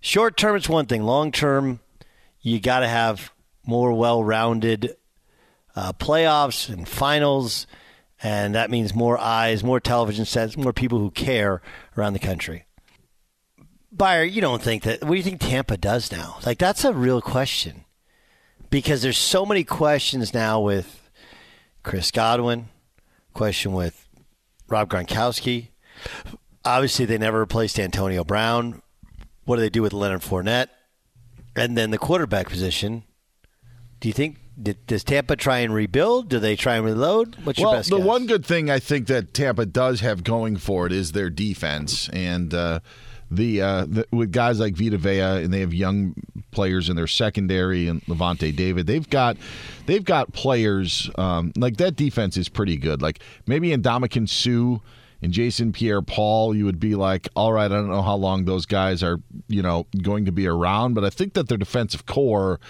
Short 0.00 0.36
term 0.36 0.56
it's 0.56 0.68
one 0.68 0.86
thing. 0.86 1.02
Long 1.04 1.32
term 1.32 1.80
you 2.40 2.60
got 2.60 2.80
to 2.80 2.88
have 2.88 3.32
more 3.66 3.92
well-rounded 3.94 4.96
uh, 5.74 5.92
playoffs 5.94 6.68
and 6.68 6.86
finals 6.86 7.66
and 8.22 8.54
that 8.54 8.70
means 8.70 8.94
more 8.94 9.18
eyes 9.18 9.64
more 9.64 9.80
television 9.80 10.24
sets 10.24 10.56
more 10.56 10.72
people 10.72 10.98
who 10.98 11.10
care 11.10 11.60
around 11.96 12.12
the 12.12 12.18
country 12.18 12.63
Beyer, 13.96 14.24
you 14.24 14.40
don't 14.40 14.62
think 14.62 14.82
that? 14.82 15.02
What 15.02 15.10
do 15.10 15.16
you 15.16 15.22
think 15.22 15.40
Tampa 15.40 15.76
does 15.76 16.10
now? 16.10 16.38
Like 16.44 16.58
that's 16.58 16.84
a 16.84 16.92
real 16.92 17.20
question, 17.20 17.84
because 18.70 19.02
there's 19.02 19.18
so 19.18 19.46
many 19.46 19.64
questions 19.64 20.34
now 20.34 20.60
with 20.60 21.08
Chris 21.82 22.10
Godwin, 22.10 22.68
question 23.34 23.72
with 23.72 24.08
Rob 24.68 24.88
Gronkowski. 24.90 25.68
Obviously, 26.64 27.04
they 27.04 27.18
never 27.18 27.38
replaced 27.38 27.78
Antonio 27.78 28.24
Brown. 28.24 28.82
What 29.44 29.56
do 29.56 29.62
they 29.62 29.70
do 29.70 29.82
with 29.82 29.92
Leonard 29.92 30.22
Fournette? 30.22 30.68
And 31.54 31.76
then 31.76 31.90
the 31.90 31.98
quarterback 31.98 32.48
position. 32.48 33.04
Do 34.00 34.08
you 34.08 34.12
think 34.14 34.38
does 34.86 35.04
Tampa 35.04 35.36
try 35.36 35.58
and 35.58 35.74
rebuild? 35.74 36.28
Do 36.28 36.38
they 36.38 36.56
try 36.56 36.76
and 36.76 36.84
reload? 36.84 37.36
What's 37.44 37.58
well, 37.58 37.70
your 37.70 37.78
best 37.78 37.90
Well, 37.90 38.00
the 38.00 38.04
guess? 38.04 38.08
one 38.08 38.26
good 38.26 38.46
thing 38.46 38.70
I 38.70 38.78
think 38.78 39.06
that 39.08 39.34
Tampa 39.34 39.66
does 39.66 40.00
have 40.00 40.24
going 40.24 40.56
for 40.56 40.86
it 40.86 40.92
is 40.92 41.12
their 41.12 41.30
defense, 41.30 42.08
and 42.10 42.54
uh, 42.54 42.80
the, 43.30 43.62
uh, 43.62 43.86
the 43.88 44.06
with 44.10 44.32
guys 44.32 44.60
like 44.60 44.76
Vita 44.76 44.98
Vea, 44.98 45.42
and 45.42 45.52
they 45.52 45.60
have 45.60 45.74
young 45.74 46.14
players 46.50 46.88
in 46.88 46.96
their 46.96 47.06
secondary, 47.06 47.88
and 47.88 48.02
Lavonte 48.06 48.54
David. 48.54 48.86
They've 48.86 49.08
got 49.08 49.36
they've 49.86 50.04
got 50.04 50.32
players 50.32 51.10
um, 51.16 51.52
like 51.56 51.76
that. 51.78 51.96
Defense 51.96 52.36
is 52.36 52.48
pretty 52.48 52.76
good. 52.76 53.02
Like 53.02 53.20
maybe 53.46 53.70
Ndamukong 53.70 54.28
Suh 54.28 54.80
and 55.22 55.32
Jason 55.32 55.72
Pierre 55.72 56.02
Paul, 56.02 56.54
you 56.54 56.64
would 56.66 56.78
be 56.78 56.94
like, 56.94 57.28
all 57.34 57.52
right, 57.52 57.70
I 57.70 57.74
don't 57.74 57.88
know 57.88 58.02
how 58.02 58.16
long 58.16 58.44
those 58.44 58.66
guys 58.66 59.02
are, 59.02 59.20
you 59.48 59.62
know, 59.62 59.86
going 60.02 60.26
to 60.26 60.32
be 60.32 60.46
around, 60.46 60.94
but 60.94 61.04
I 61.04 61.10
think 61.10 61.32
that 61.32 61.48
their 61.48 61.56
defensive 61.56 62.04
core 62.04 62.60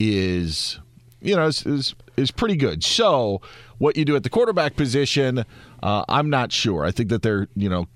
is 0.00 0.80
you 1.22 1.36
know, 1.36 1.46
is, 1.46 1.64
is 1.64 1.94
is 2.16 2.30
pretty 2.30 2.56
good. 2.56 2.84
So, 2.84 3.40
what 3.78 3.96
you 3.96 4.04
do 4.04 4.16
at 4.16 4.22
the 4.22 4.30
quarterback 4.30 4.76
position, 4.76 5.44
uh, 5.82 6.04
I'm 6.08 6.28
not 6.28 6.52
sure. 6.52 6.84
I 6.84 6.90
think 6.90 7.08
that 7.08 7.22
they're, 7.22 7.48
you 7.54 7.68
know, 7.68 7.86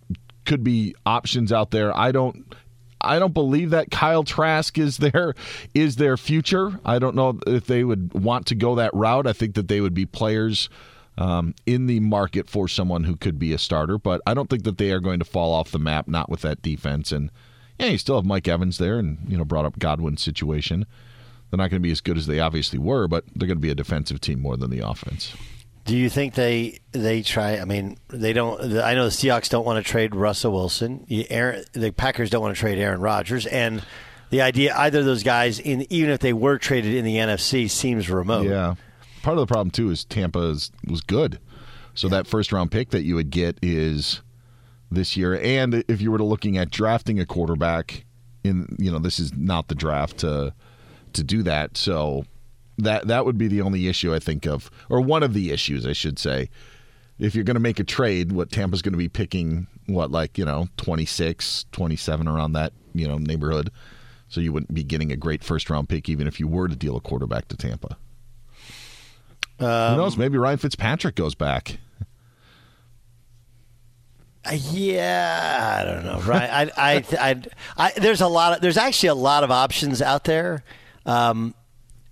could 0.47 0.65
be 0.65 0.95
options 1.05 1.53
out 1.53 1.71
there. 1.71 1.97
I 1.97 2.13
don't. 2.13 2.55
I 2.99 3.19
don't 3.19 3.35
believe 3.35 3.71
that 3.71 3.91
Kyle 3.91 4.25
Trask 4.25 4.79
is 4.79 4.97
their 4.97 5.35
is 5.75 5.97
their 5.97 6.17
future. 6.17 6.81
I 6.85 6.99
don't 6.99 7.15
know 7.15 7.39
if 7.47 7.67
they 7.67 7.85
would 7.85 8.15
want 8.15 8.47
to 8.47 8.55
go 8.55 8.75
that 8.77 8.95
route. 8.95 9.27
I 9.27 9.33
think 9.33 9.55
that 9.55 9.69
they 9.69 9.81
would 9.81 9.95
be 9.95 10.07
players 10.07 10.69
um, 11.19 11.55
in 11.67 11.87
the 11.87 12.01
market 12.01 12.49
for 12.49 12.69
someone 12.69 13.05
who 13.05 13.17
could 13.17 13.39
be 13.39 13.53
a 13.53 13.59
starter, 13.59 13.99
but 13.99 14.21
I 14.27 14.35
don't 14.35 14.49
think 14.49 14.65
that 14.65 14.79
they 14.79 14.91
are 14.93 15.01
going 15.01 15.19
to 15.19 15.25
fall 15.25 15.53
off 15.53 15.71
the 15.71 15.79
map. 15.79 16.09
Not 16.09 16.31
with 16.31 16.41
that 16.41 16.63
defense, 16.63 17.13
and 17.13 17.31
yeah, 17.79 17.89
you 17.89 17.99
still 17.99 18.17
have 18.17 18.25
Mike 18.25 18.49
Evans 18.49 18.79
there, 18.79 18.99
and 18.99 19.19
you 19.29 19.37
know 19.37 19.45
brought 19.45 19.67
up 19.67 19.79
Godwin's 19.79 20.23
situation. 20.23 20.87
They're 21.51 21.59
not 21.59 21.71
going 21.71 21.81
to 21.83 21.87
be 21.87 21.93
as 21.93 22.01
good 22.01 22.17
as 22.17 22.27
they 22.27 22.41
obviously 22.41 22.79
were, 22.79 23.07
but 23.07 23.25
they're 23.35 23.47
going 23.47 23.59
to 23.59 23.63
be 23.63 23.71
a 23.71 23.75
defensive 23.75 24.21
team 24.21 24.41
more 24.41 24.57
than 24.57 24.71
the 24.71 24.81
offense. 24.81 25.35
Do 25.87 25.97
you 25.97 26.11
think 26.11 26.35
they 26.35 26.81
they 26.93 27.23
try? 27.23 27.59
I 27.59 27.65
mean, 27.65 27.97
they 28.09 28.33
don't. 28.33 28.61
I 28.79 28.95
know 28.95 29.05
the 29.05 29.11
Seahawks 29.11 29.49
don't 29.49 29.65
want 29.65 29.85
to 29.85 29.89
trade 29.89 30.15
Russell 30.15 30.53
Wilson. 30.53 31.07
Aaron, 31.31 31.65
the 31.73 31.93
Packers 31.93 32.29
don't 32.29 32.43
want 32.43 32.57
to 32.57 32.61
trade 32.61 32.79
Aaron 32.79 33.01
Rodgers, 33.01 33.47
and 33.47 33.85
the 34.31 34.43
idea 34.43 34.75
either 34.77 35.01
of 35.01 35.05
those 35.05 35.23
guys, 35.23 35.61
in 35.61 35.87
even 35.91 36.11
if 36.11 36.21
they 36.21 36.33
were 36.33 36.59
traded 36.59 36.95
in 36.95 37.05
the 37.05 37.17
NFC, 37.17 37.71
seems 37.71 38.11
remote. 38.11 38.47
Yeah. 38.47 38.75
Part 39.23 39.39
of 39.39 39.47
the 39.49 39.53
problem 39.53 39.71
too 39.71 39.91
is 39.91 40.05
Tampa 40.05 40.41
is, 40.51 40.71
was 40.87 41.01
good, 41.01 41.39
so 41.95 42.09
that 42.09 42.27
first 42.27 42.53
round 42.53 42.71
pick 42.71 42.91
that 42.91 43.03
you 43.03 43.15
would 43.15 43.31
get 43.31 43.59
is 43.63 44.23
this 44.91 45.17
year. 45.17 45.39
And 45.41 45.85
if 45.89 46.01
you 46.01 46.11
were 46.11 46.19
to 46.19 46.25
looking 46.25 46.57
at 46.59 46.71
drafting 46.71 47.21
a 47.21 47.27
quarterback, 47.27 48.05
in 48.45 48.77
you 48.79 48.91
know 48.91 48.99
this 48.99 49.19
is 49.19 49.33
not 49.35 49.69
the 49.69 49.75
draft 49.75 50.19
to 50.19 50.53
to 51.13 51.25
do 51.25 51.43
that. 51.45 51.77
So 51.77 52.25
that 52.79 53.07
that 53.09 53.25
would 53.25 53.39
be 53.39 53.49
the 53.49 53.63
only 53.63 53.89
issue 53.89 54.15
I 54.15 54.19
think 54.19 54.47
of, 54.47 54.71
or 54.89 55.01
one 55.01 55.23
of 55.23 55.35
the 55.35 55.51
issues 55.51 55.87
I 55.87 55.93
should 55.93 56.19
say. 56.19 56.51
If 57.19 57.35
you're 57.35 57.45
going 57.45 57.55
to 57.55 57.61
make 57.61 57.81
a 57.81 57.85
trade, 57.85 58.33
what 58.33 58.53
Tampa's 58.53 58.83
going 58.83 58.93
to 58.93 58.99
be 58.99 59.09
picking, 59.09 59.69
what 59.87 60.11
like 60.11 60.37
you 60.37 60.45
know 60.45 60.69
26, 60.77 61.65
27 61.73 62.29
around 62.29 62.53
that 62.53 62.73
you 62.93 63.09
know 63.09 63.19
neighborhood. 63.19 63.71
So 64.29 64.41
you 64.41 64.53
wouldn't 64.53 64.75
be 64.75 64.83
getting 64.83 65.13
a 65.13 65.17
great 65.17 65.45
first 65.45 65.71
round 65.71 65.89
pick 65.89 66.09
even 66.09 66.27
if 66.27 66.41
you 66.41 66.49
were 66.49 66.69
to 66.69 66.77
deal 66.77 66.97
a 66.97 67.01
quarterback 67.01 67.49
to 67.49 67.57
Tampa. 67.57 67.97
Who 69.59 69.65
knows? 69.97 70.17
Maybe 70.17 70.37
Ryan 70.37 70.59
Fitzpatrick 70.59 71.15
goes 71.15 71.35
back. 71.35 71.79
Uh, 74.45 74.57
Yeah, 74.71 75.81
I 75.81 75.85
don't 75.85 76.05
know. 76.05 76.21
Right? 76.21 76.51
I, 76.51 76.71
I, 76.77 77.05
I, 77.19 77.43
I, 77.77 77.93
there's 77.97 78.21
a 78.21 78.29
lot 78.29 78.55
of, 78.55 78.61
there's 78.61 78.77
actually 78.77 79.09
a 79.11 79.15
lot 79.15 79.45
of 79.45 79.51
options 79.51 80.03
out 80.03 80.25
there. 80.25 80.63
Um, 81.05 81.55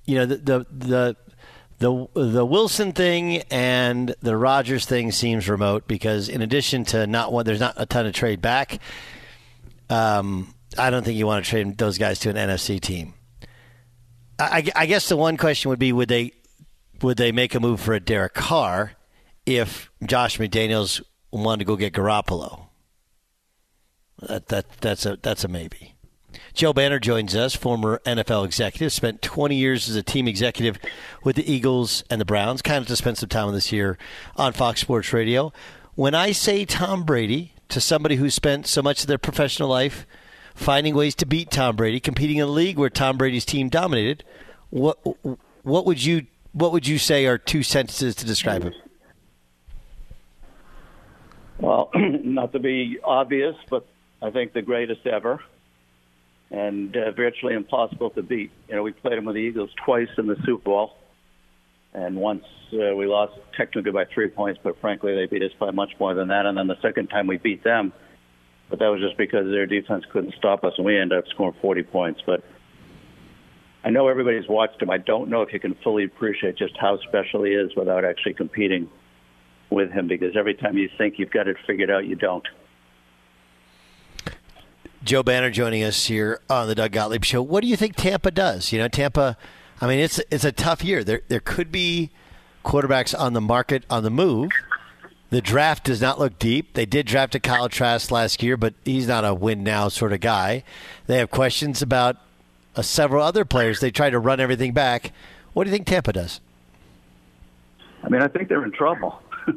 you 0.04 0.16
know, 0.16 0.26
the, 0.26 0.36
the, 0.36 0.66
the, 0.70 1.16
the, 1.78 2.06
the 2.14 2.46
Wilson 2.46 2.92
thing 2.92 3.42
and 3.50 4.14
the 4.20 4.36
Rodgers 4.36 4.86
thing 4.86 5.12
seems 5.12 5.48
remote 5.48 5.88
because 5.88 6.28
in 6.28 6.42
addition 6.42 6.84
to 6.86 7.06
not 7.06 7.32
one, 7.32 7.44
there's 7.44 7.60
not 7.60 7.74
a 7.76 7.86
ton 7.86 8.06
of 8.06 8.14
trade 8.14 8.40
back. 8.40 8.80
Um, 9.90 10.54
I 10.78 10.90
don't 10.90 11.04
think 11.04 11.18
you 11.18 11.26
want 11.26 11.44
to 11.44 11.50
trade 11.50 11.78
those 11.78 11.98
guys 11.98 12.18
to 12.20 12.30
an 12.30 12.36
NFC 12.36 12.80
team. 12.80 13.14
I, 14.38 14.68
I 14.74 14.86
guess 14.86 15.08
the 15.08 15.16
one 15.16 15.36
question 15.36 15.68
would 15.68 15.78
be: 15.78 15.92
Would 15.92 16.08
they 16.08 16.32
would 17.02 17.16
they 17.16 17.32
make 17.32 17.54
a 17.54 17.60
move 17.60 17.80
for 17.80 17.94
a 17.94 18.00
Derek 18.00 18.34
Carr 18.34 18.92
if 19.46 19.90
Josh 20.04 20.38
McDaniels 20.38 21.02
wanted 21.30 21.60
to 21.60 21.64
go 21.66 21.76
get 21.76 21.92
Garoppolo? 21.92 22.66
That, 24.20 24.48
that 24.48 24.70
that's 24.80 25.06
a 25.06 25.16
that's 25.22 25.44
a 25.44 25.48
maybe. 25.48 25.93
Joe 26.52 26.72
Banner 26.72 26.98
joins 26.98 27.34
us, 27.34 27.54
former 27.54 28.00
NFL 28.06 28.44
executive, 28.44 28.92
spent 28.92 29.22
20 29.22 29.56
years 29.56 29.88
as 29.88 29.96
a 29.96 30.02
team 30.02 30.28
executive 30.28 30.78
with 31.22 31.36
the 31.36 31.50
Eagles 31.50 32.04
and 32.10 32.20
the 32.20 32.24
Browns. 32.24 32.62
Kind 32.62 32.82
of 32.82 32.86
to 32.88 32.96
spend 32.96 33.18
some 33.18 33.28
time 33.28 33.52
this 33.52 33.72
year 33.72 33.98
on 34.36 34.52
Fox 34.52 34.80
Sports 34.80 35.12
Radio. 35.12 35.52
When 35.94 36.14
I 36.14 36.32
say 36.32 36.64
Tom 36.64 37.04
Brady 37.04 37.52
to 37.68 37.80
somebody 37.80 38.16
who 38.16 38.30
spent 38.30 38.66
so 38.66 38.82
much 38.82 39.02
of 39.02 39.06
their 39.06 39.18
professional 39.18 39.68
life 39.68 40.06
finding 40.54 40.94
ways 40.94 41.14
to 41.16 41.26
beat 41.26 41.50
Tom 41.50 41.76
Brady, 41.76 42.00
competing 42.00 42.36
in 42.36 42.44
a 42.44 42.50
league 42.50 42.78
where 42.78 42.90
Tom 42.90 43.16
Brady's 43.18 43.44
team 43.44 43.68
dominated, 43.68 44.24
what 44.70 44.98
what 45.62 45.86
would 45.86 46.04
you 46.04 46.26
what 46.52 46.72
would 46.72 46.86
you 46.86 46.98
say 46.98 47.26
are 47.26 47.38
two 47.38 47.62
sentences 47.62 48.14
to 48.16 48.26
describe 48.26 48.62
him? 48.62 48.72
Well, 51.58 51.90
not 51.94 52.52
to 52.52 52.58
be 52.58 52.98
obvious, 53.02 53.56
but 53.70 53.86
I 54.22 54.30
think 54.30 54.52
the 54.52 54.62
greatest 54.62 55.06
ever, 55.06 55.40
and 56.50 56.96
uh, 56.96 57.10
virtually 57.12 57.54
impossible 57.54 58.10
to 58.10 58.22
beat. 58.22 58.50
You 58.68 58.76
know, 58.76 58.82
we 58.82 58.92
played 58.92 59.18
him 59.18 59.24
with 59.24 59.34
the 59.34 59.40
Eagles 59.40 59.70
twice 59.84 60.08
in 60.18 60.26
the 60.26 60.36
Super 60.44 60.64
Bowl, 60.64 60.92
and 61.92 62.16
once 62.16 62.44
uh, 62.72 62.94
we 62.94 63.06
lost 63.06 63.34
technically 63.56 63.92
by 63.92 64.04
three 64.12 64.28
points, 64.28 64.60
but 64.62 64.80
frankly 64.80 65.14
they 65.14 65.26
beat 65.26 65.42
us 65.42 65.56
by 65.58 65.70
much 65.70 65.92
more 65.98 66.14
than 66.14 66.28
that. 66.28 66.46
And 66.46 66.56
then 66.56 66.66
the 66.66 66.80
second 66.82 67.08
time 67.08 67.26
we 67.26 67.38
beat 67.38 67.64
them, 67.64 67.92
but 68.68 68.78
that 68.78 68.88
was 68.88 69.00
just 69.00 69.16
because 69.16 69.46
their 69.46 69.66
defense 69.66 70.04
couldn't 70.12 70.34
stop 70.36 70.64
us, 70.64 70.72
and 70.76 70.86
we 70.86 70.98
ended 70.98 71.18
up 71.18 71.24
scoring 71.28 71.54
40 71.60 71.82
points. 71.84 72.20
But 72.26 72.42
I 73.84 73.90
know 73.90 74.08
everybody's 74.08 74.48
watched 74.48 74.80
him. 74.80 74.90
I 74.90 74.98
don't 74.98 75.28
know 75.28 75.42
if 75.42 75.52
you 75.52 75.60
can 75.60 75.76
fully 75.84 76.04
appreciate 76.04 76.56
just 76.56 76.74
how 76.80 76.98
special 77.08 77.44
he 77.44 77.52
is 77.52 77.70
without 77.76 78.04
actually 78.04 78.34
competing 78.34 78.88
with 79.70 79.90
him 79.90 80.08
because 80.08 80.36
every 80.36 80.54
time 80.54 80.78
you 80.78 80.88
think 80.96 81.18
you've 81.18 81.30
got 81.30 81.48
it 81.48 81.56
figured 81.66 81.90
out, 81.90 82.06
you 82.06 82.16
don't. 82.16 82.46
Joe 85.04 85.22
Banner 85.22 85.50
joining 85.50 85.82
us 85.82 86.06
here 86.06 86.40
on 86.48 86.66
the 86.66 86.74
Doug 86.74 86.92
Gottlieb 86.92 87.24
Show. 87.24 87.42
What 87.42 87.60
do 87.60 87.68
you 87.68 87.76
think 87.76 87.94
Tampa 87.94 88.30
does? 88.30 88.72
You 88.72 88.78
know, 88.78 88.88
Tampa. 88.88 89.36
I 89.80 89.86
mean, 89.86 89.98
it's 89.98 90.18
it's 90.30 90.44
a 90.44 90.52
tough 90.52 90.82
year. 90.82 91.04
There 91.04 91.20
there 91.28 91.40
could 91.40 91.70
be 91.70 92.10
quarterbacks 92.64 93.18
on 93.18 93.34
the 93.34 93.40
market 93.40 93.84
on 93.90 94.02
the 94.02 94.10
move. 94.10 94.50
The 95.28 95.42
draft 95.42 95.84
does 95.84 96.00
not 96.00 96.18
look 96.18 96.38
deep. 96.38 96.72
They 96.72 96.86
did 96.86 97.06
draft 97.06 97.34
a 97.34 97.40
Kyle 97.40 97.68
Trask 97.68 98.10
last 98.10 98.42
year, 98.42 98.56
but 98.56 98.72
he's 98.84 99.06
not 99.06 99.24
a 99.24 99.34
win 99.34 99.62
now 99.62 99.88
sort 99.88 100.12
of 100.12 100.20
guy. 100.20 100.64
They 101.06 101.18
have 101.18 101.30
questions 101.30 101.82
about 101.82 102.16
uh, 102.74 102.82
several 102.82 103.22
other 103.22 103.44
players. 103.44 103.80
They 103.80 103.90
try 103.90 104.10
to 104.10 104.18
run 104.18 104.40
everything 104.40 104.72
back. 104.72 105.12
What 105.52 105.64
do 105.64 105.70
you 105.70 105.76
think 105.76 105.86
Tampa 105.86 106.12
does? 106.12 106.40
I 108.02 108.08
mean, 108.08 108.22
I 108.22 108.28
think 108.28 108.48
they're 108.48 108.64
in 108.64 108.72
trouble. 108.72 109.20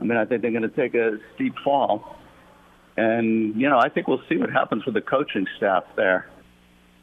I 0.00 0.04
mean, 0.04 0.18
I 0.18 0.24
think 0.24 0.42
they're 0.42 0.50
going 0.50 0.62
to 0.62 0.68
take 0.68 0.94
a 0.94 1.18
steep 1.34 1.54
fall. 1.64 2.15
And, 2.96 3.60
you 3.60 3.68
know, 3.68 3.78
I 3.78 3.88
think 3.88 4.08
we'll 4.08 4.22
see 4.28 4.36
what 4.36 4.50
happens 4.50 4.84
with 4.86 4.94
the 4.94 5.02
coaching 5.02 5.46
staff 5.56 5.84
there. 5.96 6.28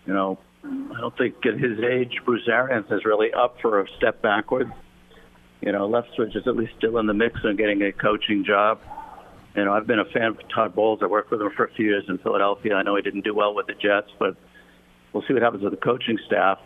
You 0.05 0.13
know, 0.13 0.39
I 0.63 0.99
don't 0.99 1.15
think 1.17 1.35
at 1.45 1.59
his 1.59 1.79
age, 1.79 2.19
Bruce 2.25 2.47
Arians 2.47 2.87
is 2.89 3.05
really 3.05 3.31
up 3.33 3.57
for 3.61 3.81
a 3.81 3.85
step 3.97 4.21
backward. 4.21 4.71
You 5.61 5.71
know, 5.71 5.87
Leftwich 5.87 6.35
is 6.35 6.47
at 6.47 6.55
least 6.55 6.73
still 6.77 6.97
in 6.97 7.05
the 7.05 7.13
mix 7.13 7.39
of 7.43 7.57
getting 7.57 7.81
a 7.83 7.91
coaching 7.91 8.43
job. 8.43 8.79
You 9.55 9.65
know, 9.65 9.73
I've 9.73 9.85
been 9.85 9.99
a 9.99 10.05
fan 10.05 10.23
of 10.23 10.37
Todd 10.53 10.75
Bowles. 10.75 10.99
I 11.03 11.05
worked 11.05 11.31
with 11.31 11.41
him 11.41 11.51
for 11.55 11.65
a 11.65 11.73
few 11.73 11.85
years 11.85 12.05
in 12.07 12.17
Philadelphia. 12.17 12.73
I 12.73 12.83
know 12.83 12.95
he 12.95 13.01
didn't 13.01 13.23
do 13.23 13.35
well 13.35 13.53
with 13.53 13.67
the 13.67 13.73
Jets, 13.73 14.09
but 14.17 14.35
we'll 15.13 15.23
see 15.27 15.33
what 15.33 15.43
happens 15.43 15.63
with 15.63 15.71
the 15.71 15.77
coaching 15.77 16.17
staff. 16.25 16.57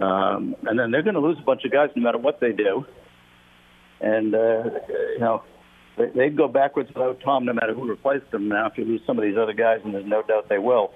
Um, 0.00 0.56
and 0.64 0.78
then 0.78 0.90
they're 0.90 1.02
going 1.02 1.14
to 1.14 1.20
lose 1.20 1.38
a 1.38 1.44
bunch 1.44 1.64
of 1.64 1.70
guys 1.70 1.90
no 1.94 2.02
matter 2.02 2.18
what 2.18 2.40
they 2.40 2.52
do. 2.52 2.84
And, 4.00 4.34
uh, 4.34 4.64
you 4.88 5.20
know, 5.20 5.42
they'd 6.14 6.36
go 6.36 6.48
backwards 6.48 6.88
without 6.88 7.20
Tom 7.20 7.44
no 7.44 7.52
matter 7.52 7.74
who 7.74 7.88
replaced 7.88 8.30
them. 8.30 8.48
Now, 8.48 8.66
if 8.66 8.78
you 8.78 8.84
lose 8.84 9.00
some 9.06 9.18
of 9.18 9.24
these 9.24 9.36
other 9.36 9.52
guys, 9.52 9.80
and 9.84 9.94
there's 9.94 10.06
no 10.06 10.22
doubt 10.22 10.48
they 10.48 10.58
will, 10.58 10.92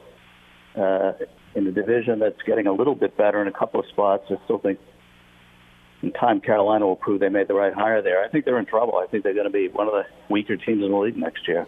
uh, 0.77 1.13
in 1.55 1.65
the 1.65 1.73
division 1.73 2.19
that's 2.19 2.41
getting 2.47 2.67
a 2.67 2.73
little 2.73 2.95
bit 2.95 3.17
better 3.17 3.41
in 3.41 3.49
a 3.49 3.53
couple 3.53 3.81
of 3.81 3.87
spots, 3.87 4.25
I 4.31 4.37
still 4.45 4.59
think 4.59 4.79
in 6.03 6.13
time 6.13 6.41
Carolina 6.41 6.87
will 6.87 6.97
prove 6.97 7.21
they 7.21 7.29
made 7.29 7.49
the 7.49 7.55
right 7.55 7.73
hire 7.73 8.03
there. 8.03 8.23
I 8.23 8.29
think 8.29 8.45
they're 8.45 8.59
in 8.59 8.67
trouble. 8.67 8.99
I 8.99 9.07
think 9.07 9.25
they're 9.25 9.35
going 9.35 9.47
to 9.47 9.53
be 9.53 9.69
one 9.69 9.87
of 9.87 9.95
the 9.95 10.05
weaker 10.29 10.57
teams 10.57 10.85
in 10.85 10.91
the 10.91 10.97
league 10.97 11.17
next 11.17 11.49
year. 11.49 11.67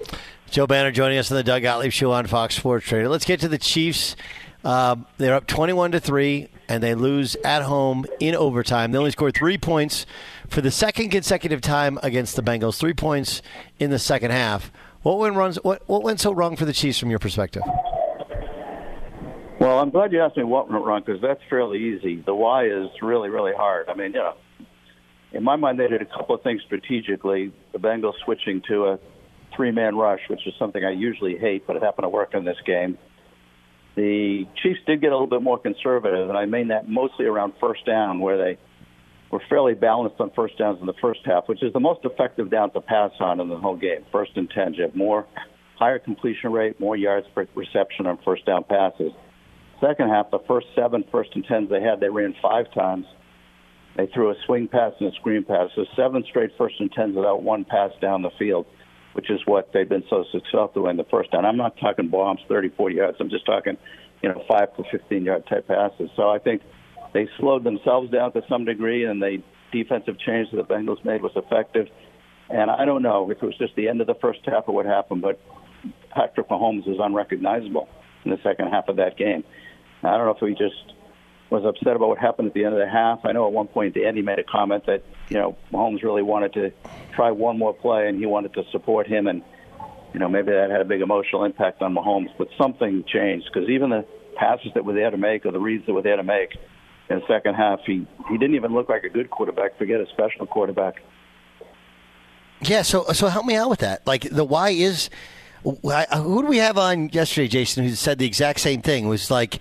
Joe 0.50 0.66
Banner 0.66 0.90
joining 0.90 1.18
us 1.18 1.30
on 1.30 1.36
the 1.36 1.42
Doug 1.42 1.62
Gottlieb 1.62 1.92
Show 1.92 2.12
on 2.12 2.26
Fox 2.26 2.54
Sports 2.54 2.90
Radio. 2.92 3.08
Let's 3.08 3.24
get 3.24 3.40
to 3.40 3.48
the 3.48 3.58
Chiefs. 3.58 4.14
Um, 4.64 5.06
they're 5.16 5.34
up 5.34 5.46
21 5.46 5.92
to 5.92 6.00
3, 6.00 6.48
and 6.68 6.82
they 6.82 6.94
lose 6.94 7.36
at 7.44 7.62
home 7.62 8.06
in 8.20 8.34
overtime. 8.34 8.92
They 8.92 8.98
only 8.98 9.10
scored 9.10 9.34
three 9.34 9.58
points 9.58 10.06
for 10.48 10.60
the 10.60 10.70
second 10.70 11.10
consecutive 11.10 11.60
time 11.60 11.98
against 12.02 12.36
the 12.36 12.42
Bengals, 12.42 12.78
three 12.78 12.94
points 12.94 13.42
in 13.78 13.90
the 13.90 13.98
second 13.98 14.30
half. 14.30 14.70
What 15.02 15.18
went, 15.18 15.36
wrong, 15.36 15.54
what, 15.62 15.82
what 15.86 16.02
went 16.02 16.20
so 16.20 16.32
wrong 16.32 16.56
for 16.56 16.64
the 16.64 16.72
Chiefs 16.72 16.98
from 16.98 17.10
your 17.10 17.18
perspective? 17.18 17.62
Well, 19.58 19.78
I'm 19.78 19.90
glad 19.90 20.12
you 20.12 20.20
asked 20.20 20.36
me 20.36 20.44
what 20.44 20.70
went 20.70 20.84
wrong 20.84 21.02
because 21.04 21.22
that's 21.22 21.40
fairly 21.48 21.78
easy. 21.78 22.20
The 22.20 22.34
why 22.34 22.66
is 22.66 22.88
really, 23.00 23.28
really 23.28 23.54
hard. 23.54 23.88
I 23.88 23.94
mean, 23.94 24.12
you 24.12 24.18
know, 24.18 24.34
in 25.32 25.42
my 25.42 25.56
mind, 25.56 25.78
they 25.78 25.88
did 25.88 26.02
a 26.02 26.06
couple 26.06 26.34
of 26.34 26.42
things 26.42 26.62
strategically. 26.66 27.52
The 27.72 27.78
Bengals 27.78 28.14
switching 28.24 28.62
to 28.68 28.86
a 28.86 28.98
three-man 29.54 29.96
rush, 29.96 30.20
which 30.28 30.46
is 30.46 30.54
something 30.58 30.84
I 30.84 30.90
usually 30.90 31.36
hate, 31.36 31.66
but 31.66 31.76
it 31.76 31.82
happened 31.82 32.04
to 32.04 32.08
work 32.08 32.34
in 32.34 32.44
this 32.44 32.58
game. 32.66 32.98
The 33.96 34.46
Chiefs 34.62 34.80
did 34.86 35.00
get 35.00 35.10
a 35.10 35.14
little 35.14 35.26
bit 35.26 35.42
more 35.42 35.58
conservative, 35.58 36.28
and 36.28 36.36
I 36.36 36.44
mean 36.44 36.68
that 36.68 36.88
mostly 36.88 37.24
around 37.24 37.54
first 37.58 37.84
down, 37.86 38.20
where 38.20 38.36
they 38.36 38.58
were 39.30 39.40
fairly 39.48 39.74
balanced 39.74 40.20
on 40.20 40.30
first 40.36 40.58
downs 40.58 40.78
in 40.80 40.86
the 40.86 40.94
first 41.00 41.20
half, 41.24 41.48
which 41.48 41.62
is 41.62 41.72
the 41.72 41.80
most 41.80 42.04
effective 42.04 42.50
down 42.50 42.70
to 42.72 42.80
pass 42.80 43.10
on 43.20 43.40
in 43.40 43.48
the 43.48 43.56
whole 43.56 43.76
game. 43.76 44.04
First 44.12 44.32
and 44.36 44.48
ten, 44.50 44.74
you 44.74 44.82
have 44.82 44.94
more 44.94 45.26
higher 45.78 45.98
completion 45.98 46.52
rate, 46.52 46.78
more 46.78 46.96
yards 46.96 47.26
per 47.34 47.46
reception 47.54 48.06
on 48.06 48.18
first 48.22 48.44
down 48.44 48.64
passes. 48.64 49.12
Second 49.80 50.10
half, 50.10 50.30
the 50.30 50.38
first 50.46 50.66
seven 50.74 51.02
first 51.10 51.30
and 51.34 51.44
tens 51.44 51.68
they 51.70 51.82
had, 51.82 51.98
they 52.00 52.08
ran 52.08 52.34
five 52.40 52.72
times, 52.72 53.06
They 53.96 54.06
threw 54.06 54.30
a 54.30 54.34
swing 54.44 54.68
pass 54.68 54.92
and 55.00 55.12
a 55.12 55.14
screen 55.16 55.42
pass. 55.42 55.70
So 55.74 55.84
seven 55.96 56.22
straight 56.28 56.50
first 56.58 56.74
and 56.80 56.92
tens 56.92 57.16
without 57.16 57.42
one 57.42 57.64
pass 57.64 57.90
down 58.00 58.22
the 58.22 58.30
field, 58.38 58.66
which 59.16 59.30
is 59.30 59.40
what 59.46 59.72
they've 59.72 59.88
been 59.88 60.04
so 60.10 60.26
successful 60.30 60.88
in 60.90 60.98
the 60.98 61.04
first 61.04 61.30
down. 61.30 61.46
I'm 61.46 61.56
not 61.56 61.78
talking 61.78 62.08
bombs 62.08 62.40
30, 62.48 62.68
40 62.76 62.94
yards. 62.96 63.16
I'm 63.18 63.30
just 63.30 63.46
talking, 63.46 63.78
you 64.22 64.28
know, 64.28 64.44
five 64.46 64.76
to 64.76 64.84
15 64.92 65.24
yard 65.24 65.46
type 65.48 65.66
passes. 65.66 66.10
So 66.16 66.28
I 66.28 66.38
think 66.38 66.60
they 67.14 67.26
slowed 67.38 67.64
themselves 67.64 68.10
down 68.10 68.32
to 68.32 68.42
some 68.46 68.66
degree, 68.66 69.06
and 69.06 69.22
the 69.22 69.42
defensive 69.72 70.18
change 70.18 70.50
that 70.50 70.58
the 70.58 70.74
Bengals 70.74 71.02
made 71.02 71.22
was 71.22 71.32
effective. 71.34 71.86
And 72.50 72.70
I 72.70 72.84
don't 72.84 73.02
know 73.02 73.30
if 73.30 73.42
it 73.42 73.46
was 73.46 73.56
just 73.56 73.74
the 73.74 73.88
end 73.88 74.02
of 74.02 74.06
the 74.06 74.16
first 74.20 74.40
half 74.44 74.64
or 74.66 74.74
what 74.74 74.84
happened, 74.84 75.22
but 75.22 75.40
Patrick 76.10 76.50
Mahomes 76.50 76.86
was 76.86 76.98
unrecognizable 77.00 77.88
in 78.26 78.32
the 78.32 78.38
second 78.42 78.68
half 78.68 78.88
of 78.88 78.96
that 78.96 79.16
game. 79.16 79.44
I 80.02 80.18
don't 80.18 80.26
know 80.26 80.36
if 80.38 80.58
he 80.58 80.62
just 80.62 80.92
was 81.50 81.64
upset 81.64 81.94
about 81.94 82.08
what 82.08 82.18
happened 82.18 82.48
at 82.48 82.54
the 82.54 82.64
end 82.64 82.74
of 82.74 82.80
the 82.80 82.88
half. 82.88 83.20
I 83.24 83.32
know 83.32 83.46
at 83.46 83.52
one 83.52 83.68
point 83.68 83.94
the 83.94 84.06
Andy 84.06 84.22
made 84.22 84.38
a 84.38 84.44
comment 84.44 84.86
that 84.86 85.02
you 85.28 85.36
know 85.36 85.56
Mahomes 85.72 86.02
really 86.02 86.22
wanted 86.22 86.52
to 86.54 86.72
try 87.14 87.30
one 87.30 87.58
more 87.58 87.72
play 87.72 88.08
and 88.08 88.18
he 88.18 88.26
wanted 88.26 88.54
to 88.54 88.64
support 88.72 89.06
him, 89.06 89.26
and 89.26 89.42
you 90.12 90.20
know 90.20 90.28
maybe 90.28 90.52
that 90.52 90.70
had 90.70 90.80
a 90.80 90.84
big 90.84 91.00
emotional 91.00 91.44
impact 91.44 91.82
on 91.82 91.94
Mahomes. 91.94 92.30
But 92.36 92.48
something 92.58 93.04
changed 93.06 93.48
because 93.52 93.68
even 93.68 93.90
the 93.90 94.04
passes 94.36 94.72
that 94.74 94.84
were 94.84 94.92
there 94.92 95.10
to 95.10 95.16
make 95.16 95.46
or 95.46 95.52
the 95.52 95.60
reads 95.60 95.86
that 95.86 95.92
were 95.92 96.02
there 96.02 96.16
to 96.16 96.24
make 96.24 96.56
in 97.08 97.20
the 97.20 97.26
second 97.26 97.54
half, 97.54 97.80
he 97.86 98.06
he 98.28 98.38
didn't 98.38 98.56
even 98.56 98.72
look 98.72 98.88
like 98.88 99.04
a 99.04 99.08
good 99.08 99.30
quarterback. 99.30 99.78
Forget 99.78 100.00
a 100.00 100.06
special 100.06 100.46
quarterback. 100.46 101.02
Yeah, 102.62 102.82
so 102.82 103.04
so 103.12 103.28
help 103.28 103.46
me 103.46 103.54
out 103.54 103.70
with 103.70 103.80
that. 103.80 104.06
Like 104.06 104.22
the 104.22 104.44
why 104.44 104.70
is 104.70 105.10
who 105.62 106.42
do 106.42 106.48
we 106.48 106.58
have 106.58 106.78
on 106.78 107.08
yesterday, 107.10 107.48
Jason, 107.48 107.84
who 107.84 107.94
said 107.94 108.18
the 108.18 108.26
exact 108.26 108.60
same 108.60 108.82
thing? 108.82 109.06
It 109.06 109.08
was 109.08 109.30
like 109.30 109.60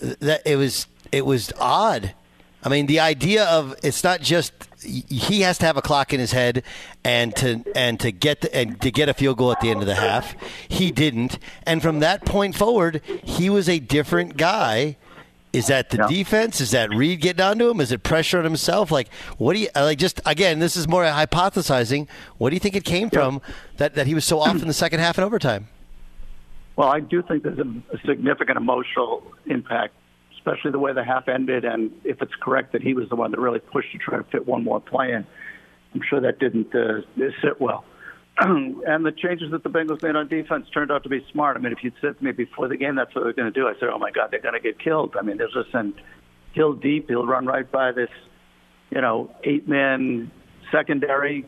that 0.00 0.42
it 0.46 0.56
was 0.56 0.86
it 1.12 1.26
was 1.26 1.52
odd. 1.58 2.14
I 2.62 2.68
mean, 2.68 2.86
the 2.86 3.00
idea 3.00 3.44
of 3.44 3.74
it's 3.82 4.02
not 4.02 4.20
just 4.20 4.52
he 4.82 5.40
has 5.42 5.58
to 5.58 5.66
have 5.66 5.76
a 5.76 5.82
clock 5.82 6.12
in 6.12 6.20
his 6.20 6.32
head 6.32 6.62
and 7.04 7.34
to 7.36 7.62
and 7.74 7.98
to 8.00 8.10
get 8.10 8.40
the, 8.40 8.54
and 8.54 8.80
to 8.80 8.90
get 8.90 9.08
a 9.08 9.14
field 9.14 9.38
goal 9.38 9.52
at 9.52 9.60
the 9.60 9.70
end 9.70 9.80
of 9.80 9.86
the 9.86 9.94
half. 9.94 10.34
He 10.68 10.90
didn't, 10.90 11.38
and 11.64 11.82
from 11.82 12.00
that 12.00 12.24
point 12.24 12.56
forward, 12.56 13.00
he 13.22 13.48
was 13.48 13.68
a 13.68 13.78
different 13.78 14.36
guy. 14.36 14.96
Is 15.52 15.68
that 15.68 15.90
the 15.90 15.96
yeah. 15.98 16.08
defense? 16.08 16.60
Is 16.60 16.72
that 16.72 16.90
Reid 16.90 17.22
getting 17.22 17.40
onto 17.40 17.70
him? 17.70 17.80
Is 17.80 17.90
it 17.90 18.02
pressure 18.02 18.38
on 18.38 18.44
himself? 18.44 18.90
Like, 18.90 19.08
what 19.38 19.54
do 19.54 19.60
you 19.60 19.68
like? 19.74 19.98
Just 19.98 20.20
again, 20.26 20.58
this 20.58 20.76
is 20.76 20.86
more 20.86 21.04
hypothesizing. 21.04 22.06
What 22.36 22.50
do 22.50 22.56
you 22.56 22.60
think 22.60 22.76
it 22.76 22.84
came 22.84 23.08
yeah. 23.12 23.20
from 23.20 23.42
that 23.78 23.94
that 23.94 24.06
he 24.06 24.14
was 24.14 24.24
so 24.24 24.40
off 24.40 24.60
in 24.60 24.68
the 24.68 24.74
second 24.74 25.00
half 25.00 25.16
and 25.16 25.24
overtime? 25.24 25.68
Well, 26.76 26.88
I 26.88 27.00
do 27.00 27.22
think 27.22 27.44
there's 27.44 27.58
a, 27.58 27.68
a 27.92 27.98
significant 28.06 28.56
emotional 28.56 29.22
impact 29.46 29.94
especially 30.48 30.70
the 30.70 30.78
way 30.78 30.92
the 30.92 31.04
half 31.04 31.28
ended. 31.28 31.64
And 31.64 31.92
if 32.04 32.22
it's 32.22 32.32
correct 32.40 32.72
that 32.72 32.82
he 32.82 32.94
was 32.94 33.08
the 33.08 33.16
one 33.16 33.30
that 33.30 33.40
really 33.40 33.60
pushed 33.60 33.92
to 33.92 33.98
try 33.98 34.18
to 34.18 34.24
fit 34.24 34.46
one 34.46 34.64
more 34.64 34.80
play 34.80 35.12
in, 35.12 35.26
I'm 35.94 36.02
sure 36.08 36.20
that 36.20 36.38
didn't 36.38 36.74
uh, 36.74 37.00
sit 37.42 37.60
well. 37.60 37.84
and 38.40 39.04
the 39.04 39.12
changes 39.12 39.50
that 39.50 39.64
the 39.64 39.70
Bengals 39.70 40.02
made 40.02 40.14
on 40.14 40.28
defense 40.28 40.66
turned 40.72 40.92
out 40.92 41.02
to 41.02 41.08
be 41.08 41.24
smart. 41.32 41.56
I 41.56 41.60
mean, 41.60 41.72
if 41.72 41.82
you'd 41.82 41.94
said 42.00 42.18
to 42.18 42.24
me 42.24 42.32
before 42.32 42.68
the 42.68 42.76
game 42.76 42.94
that's 42.94 43.14
what 43.14 43.24
they're 43.24 43.32
going 43.32 43.52
to 43.52 43.60
do, 43.60 43.66
I 43.66 43.74
said, 43.80 43.88
oh 43.88 43.98
my 43.98 44.10
God, 44.10 44.28
they're 44.30 44.40
going 44.40 44.54
to 44.54 44.60
get 44.60 44.78
killed. 44.78 45.16
I 45.18 45.22
mean, 45.22 45.38
they'll 45.38 45.50
just 45.50 45.72
send 45.72 45.94
Hill 46.52 46.74
deep. 46.74 47.08
He'll 47.08 47.26
run 47.26 47.46
right 47.46 47.70
by 47.70 47.92
this, 47.92 48.10
you 48.90 49.00
know, 49.00 49.30
eight-man 49.44 50.30
secondary. 50.70 51.46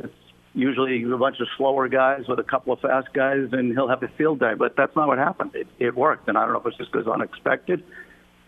It's 0.00 0.12
usually 0.54 1.04
a 1.04 1.16
bunch 1.16 1.36
of 1.40 1.46
slower 1.56 1.88
guys 1.88 2.22
with 2.28 2.38
a 2.38 2.44
couple 2.44 2.72
of 2.72 2.80
fast 2.80 3.08
guys, 3.14 3.48
and 3.52 3.72
he'll 3.72 3.88
have 3.88 4.02
a 4.02 4.08
field 4.18 4.40
day. 4.40 4.54
But 4.58 4.74
that's 4.76 4.94
not 4.96 5.06
what 5.06 5.18
happened. 5.18 5.52
It, 5.54 5.68
it 5.78 5.94
worked, 5.94 6.28
and 6.28 6.36
I 6.36 6.44
don't 6.44 6.54
know 6.54 6.60
if 6.60 6.66
it's 6.66 6.76
just 6.76 6.92
because 6.92 7.06
unexpected 7.06 7.84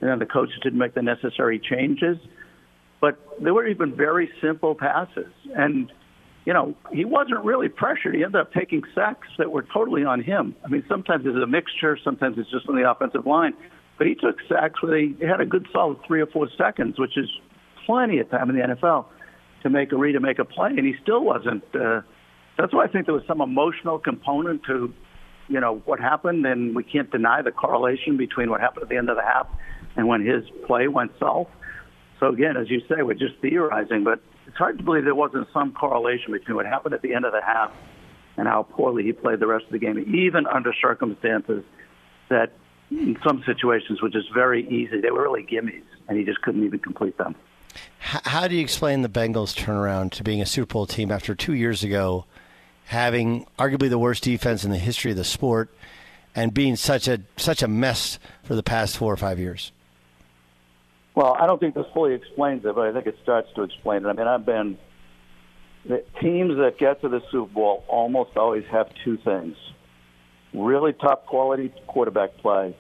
and 0.04 0.12
then 0.12 0.18
the 0.18 0.26
coaches 0.26 0.56
didn't 0.62 0.78
make 0.78 0.92
the 0.92 1.00
necessary 1.00 1.58
changes. 1.58 2.18
But 3.00 3.18
they 3.40 3.50
were 3.50 3.66
even 3.66 3.96
very 3.96 4.30
simple 4.42 4.74
passes. 4.74 5.32
And, 5.56 5.90
you 6.44 6.52
know, 6.52 6.74
he 6.92 7.06
wasn't 7.06 7.42
really 7.42 7.70
pressured. 7.70 8.14
He 8.14 8.22
ended 8.22 8.38
up 8.38 8.52
taking 8.52 8.82
sacks 8.94 9.28
that 9.38 9.50
were 9.50 9.64
totally 9.72 10.04
on 10.04 10.22
him. 10.22 10.54
I 10.62 10.68
mean, 10.68 10.84
sometimes 10.90 11.24
it's 11.26 11.42
a 11.42 11.46
mixture, 11.46 11.98
sometimes 12.04 12.36
it's 12.36 12.50
just 12.50 12.68
on 12.68 12.76
the 12.76 12.88
offensive 12.88 13.26
line. 13.26 13.54
But 13.96 14.08
he 14.08 14.14
took 14.14 14.36
sacks 14.46 14.82
where 14.82 14.98
he 14.98 15.16
had 15.22 15.40
a 15.40 15.46
good 15.46 15.66
solid 15.72 15.96
three 16.06 16.20
or 16.20 16.26
four 16.26 16.48
seconds, 16.58 16.98
which 16.98 17.16
is 17.16 17.30
plenty 17.86 18.18
of 18.18 18.28
time 18.28 18.50
in 18.50 18.56
the 18.56 18.62
NFL 18.62 19.06
to 19.62 19.70
make 19.70 19.90
a 19.92 19.96
read 19.96 20.12
to 20.12 20.20
make 20.20 20.38
a 20.38 20.44
play, 20.44 20.68
and 20.68 20.84
he 20.84 20.94
still 21.02 21.24
wasn't. 21.24 21.64
Uh, 21.74 22.02
that's 22.58 22.74
why 22.74 22.84
I 22.84 22.88
think 22.88 23.06
there 23.06 23.14
was 23.14 23.24
some 23.26 23.40
emotional 23.40 23.98
component 23.98 24.64
to, 24.64 24.92
you 25.48 25.60
know, 25.60 25.80
what 25.86 25.98
happened, 25.98 26.44
and 26.44 26.76
we 26.76 26.84
can't 26.84 27.10
deny 27.10 27.40
the 27.40 27.52
correlation 27.52 28.18
between 28.18 28.50
what 28.50 28.60
happened 28.60 28.82
at 28.82 28.88
the 28.90 28.98
end 28.98 29.08
of 29.08 29.16
the 29.16 29.22
half 29.22 29.46
and 29.96 30.08
when 30.08 30.24
his 30.24 30.44
play 30.66 30.88
went 30.88 31.12
south. 31.18 31.48
So 32.20 32.28
again, 32.28 32.56
as 32.56 32.70
you 32.70 32.80
say, 32.88 33.02
we're 33.02 33.14
just 33.14 33.36
theorizing, 33.40 34.04
but 34.04 34.20
it's 34.46 34.56
hard 34.56 34.78
to 34.78 34.84
believe 34.84 35.04
there 35.04 35.14
wasn't 35.14 35.48
some 35.52 35.72
correlation 35.72 36.32
between 36.32 36.56
what 36.56 36.66
happened 36.66 36.94
at 36.94 37.02
the 37.02 37.14
end 37.14 37.24
of 37.24 37.32
the 37.32 37.42
half 37.42 37.72
and 38.36 38.48
how 38.48 38.62
poorly 38.62 39.04
he 39.04 39.12
played 39.12 39.40
the 39.40 39.46
rest 39.46 39.66
of 39.66 39.72
the 39.72 39.78
game, 39.78 39.98
even 40.14 40.46
under 40.46 40.72
circumstances 40.80 41.64
that 42.28 42.52
in 42.90 43.16
some 43.26 43.42
situations 43.46 44.02
were 44.02 44.08
just 44.08 44.32
very 44.32 44.66
easy. 44.68 45.00
They 45.00 45.10
were 45.10 45.22
really 45.22 45.42
gimmies, 45.42 45.84
and 46.08 46.18
he 46.18 46.24
just 46.24 46.40
couldn't 46.42 46.64
even 46.64 46.78
complete 46.78 47.16
them. 47.18 47.34
How 47.98 48.46
do 48.46 48.54
you 48.54 48.60
explain 48.60 49.02
the 49.02 49.08
Bengals 49.08 49.54
turnaround 49.54 50.12
to 50.12 50.22
being 50.22 50.40
a 50.40 50.46
Super 50.46 50.74
Bowl 50.74 50.86
team 50.86 51.10
after 51.10 51.34
two 51.34 51.54
years 51.54 51.82
ago, 51.82 52.26
having 52.86 53.46
arguably 53.58 53.88
the 53.88 53.98
worst 53.98 54.22
defense 54.22 54.64
in 54.64 54.70
the 54.70 54.78
history 54.78 55.10
of 55.10 55.16
the 55.16 55.24
sport, 55.24 55.70
and 56.34 56.52
being 56.52 56.76
such 56.76 57.08
a 57.08 57.20
such 57.36 57.62
a 57.62 57.68
mess 57.68 58.18
for 58.42 58.54
the 58.54 58.62
past 58.62 58.96
four 58.96 59.12
or 59.12 59.16
five 59.16 59.38
years? 59.38 59.72
Well, 61.14 61.36
I 61.38 61.46
don't 61.46 61.60
think 61.60 61.74
this 61.74 61.86
fully 61.94 62.14
explains 62.14 62.64
it, 62.64 62.74
but 62.74 62.88
I 62.88 62.92
think 62.92 63.06
it 63.06 63.16
starts 63.22 63.48
to 63.54 63.62
explain 63.62 64.04
it. 64.04 64.08
I 64.08 64.12
mean, 64.14 64.26
I've 64.26 64.44
been 64.44 64.78
the 65.88 66.04
teams 66.20 66.56
that 66.56 66.78
get 66.78 67.00
to 67.02 67.08
the 67.08 67.20
Super 67.30 67.52
Bowl 67.52 67.84
almost 67.88 68.36
always 68.36 68.64
have 68.70 68.88
two 69.04 69.16
things: 69.18 69.56
really 70.52 70.92
top 70.92 71.26
quality 71.26 71.72
quarterback 71.86 72.36
play 72.38 72.76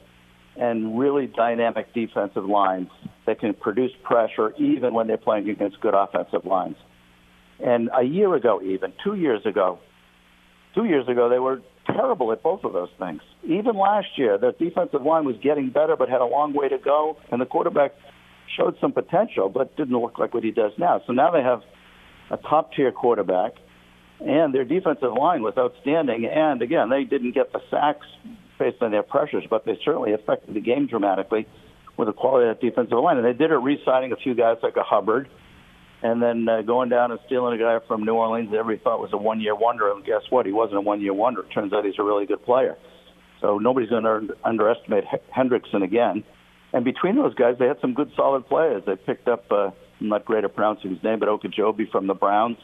and 0.56 0.98
really 0.98 1.26
dynamic 1.26 1.92
defensive 1.94 2.44
lines 2.44 2.88
that 3.26 3.40
can 3.40 3.54
produce 3.54 3.90
pressure 4.02 4.52
even 4.58 4.94
when 4.94 5.06
they're 5.06 5.16
playing 5.16 5.48
against 5.48 5.80
good 5.80 5.94
offensive 5.94 6.44
lines. 6.44 6.76
And 7.60 7.90
a 7.96 8.02
year 8.02 8.34
ago, 8.34 8.60
even 8.62 8.92
two 9.02 9.14
years 9.14 9.44
ago, 9.46 9.78
two 10.74 10.84
years 10.84 11.08
ago, 11.08 11.28
they 11.28 11.38
were 11.38 11.60
terrible 11.86 12.32
at 12.32 12.42
both 12.42 12.64
of 12.64 12.72
those 12.72 12.88
things. 12.98 13.20
Even 13.44 13.76
last 13.76 14.06
year, 14.16 14.38
their 14.38 14.52
defensive 14.52 15.02
line 15.02 15.24
was 15.24 15.36
getting 15.42 15.70
better, 15.70 15.96
but 15.96 16.08
had 16.08 16.20
a 16.20 16.26
long 16.26 16.52
way 16.52 16.68
to 16.68 16.78
go, 16.78 17.16
and 17.30 17.40
the 17.40 17.46
quarterback 17.46 17.92
showed 18.56 18.76
some 18.80 18.92
potential, 18.92 19.48
but 19.48 19.76
didn't 19.76 19.98
look 19.98 20.18
like 20.18 20.34
what 20.34 20.44
he 20.44 20.50
does 20.50 20.72
now. 20.78 21.02
So 21.06 21.12
now 21.12 21.30
they 21.30 21.42
have 21.42 21.62
a 22.30 22.36
top 22.36 22.72
tier 22.72 22.92
quarterback, 22.92 23.52
and 24.20 24.54
their 24.54 24.64
defensive 24.64 25.12
line 25.12 25.42
was 25.42 25.54
outstanding. 25.58 26.26
And 26.26 26.62
again, 26.62 26.88
they 26.88 27.04
didn't 27.04 27.32
get 27.32 27.52
the 27.52 27.60
sacks 27.70 28.06
based 28.58 28.80
on 28.82 28.90
their 28.90 29.02
pressures, 29.02 29.44
but 29.50 29.64
they 29.64 29.78
certainly 29.84 30.12
affected 30.12 30.54
the 30.54 30.60
game 30.60 30.86
dramatically 30.86 31.46
with 31.96 32.08
the 32.08 32.12
quality 32.12 32.48
of 32.48 32.56
that 32.56 32.64
defensive 32.64 32.98
line. 32.98 33.16
And 33.16 33.26
they 33.26 33.32
did 33.32 33.50
it 33.50 33.56
re-signing 33.56 34.12
a 34.12 34.16
few 34.16 34.34
guys 34.34 34.56
like 34.62 34.76
a 34.76 34.82
Hubbard, 34.82 35.28
and 36.02 36.22
then 36.22 36.48
uh, 36.48 36.62
going 36.62 36.88
down 36.88 37.10
and 37.10 37.20
stealing 37.26 37.60
a 37.60 37.62
guy 37.62 37.78
from 37.86 38.04
New 38.04 38.14
Orleans 38.14 38.50
that 38.50 38.58
everybody 38.58 38.82
thought 38.82 39.00
was 39.00 39.10
a 39.12 39.16
one-year 39.16 39.54
wonder. 39.54 39.90
And 39.90 40.04
guess 40.04 40.22
what? 40.30 40.46
He 40.46 40.52
wasn't 40.52 40.78
a 40.78 40.82
one-year 40.82 41.14
wonder. 41.14 41.40
It 41.42 41.50
turns 41.50 41.72
out 41.72 41.84
he's 41.84 41.98
a 41.98 42.02
really 42.02 42.26
good 42.26 42.44
player. 42.44 42.76
So 43.40 43.58
nobody's 43.58 43.90
going 43.90 44.04
to 44.04 44.36
underestimate 44.44 45.04
Hendrickson 45.36 45.82
again. 45.82 46.24
And 46.74 46.84
between 46.84 47.14
those 47.14 47.34
guys, 47.34 47.54
they 47.60 47.66
had 47.66 47.80
some 47.80 47.94
good, 47.94 48.10
solid 48.16 48.48
players. 48.48 48.82
They 48.84 48.96
picked 48.96 49.28
up, 49.28 49.44
uh, 49.52 49.70
I'm 50.00 50.08
not 50.08 50.24
great 50.24 50.42
at 50.42 50.56
pronouncing 50.56 50.90
his 50.92 51.02
name, 51.04 51.20
but 51.20 51.28
Ogunjobi 51.28 51.88
from 51.88 52.08
the 52.08 52.14
Browns. 52.14 52.58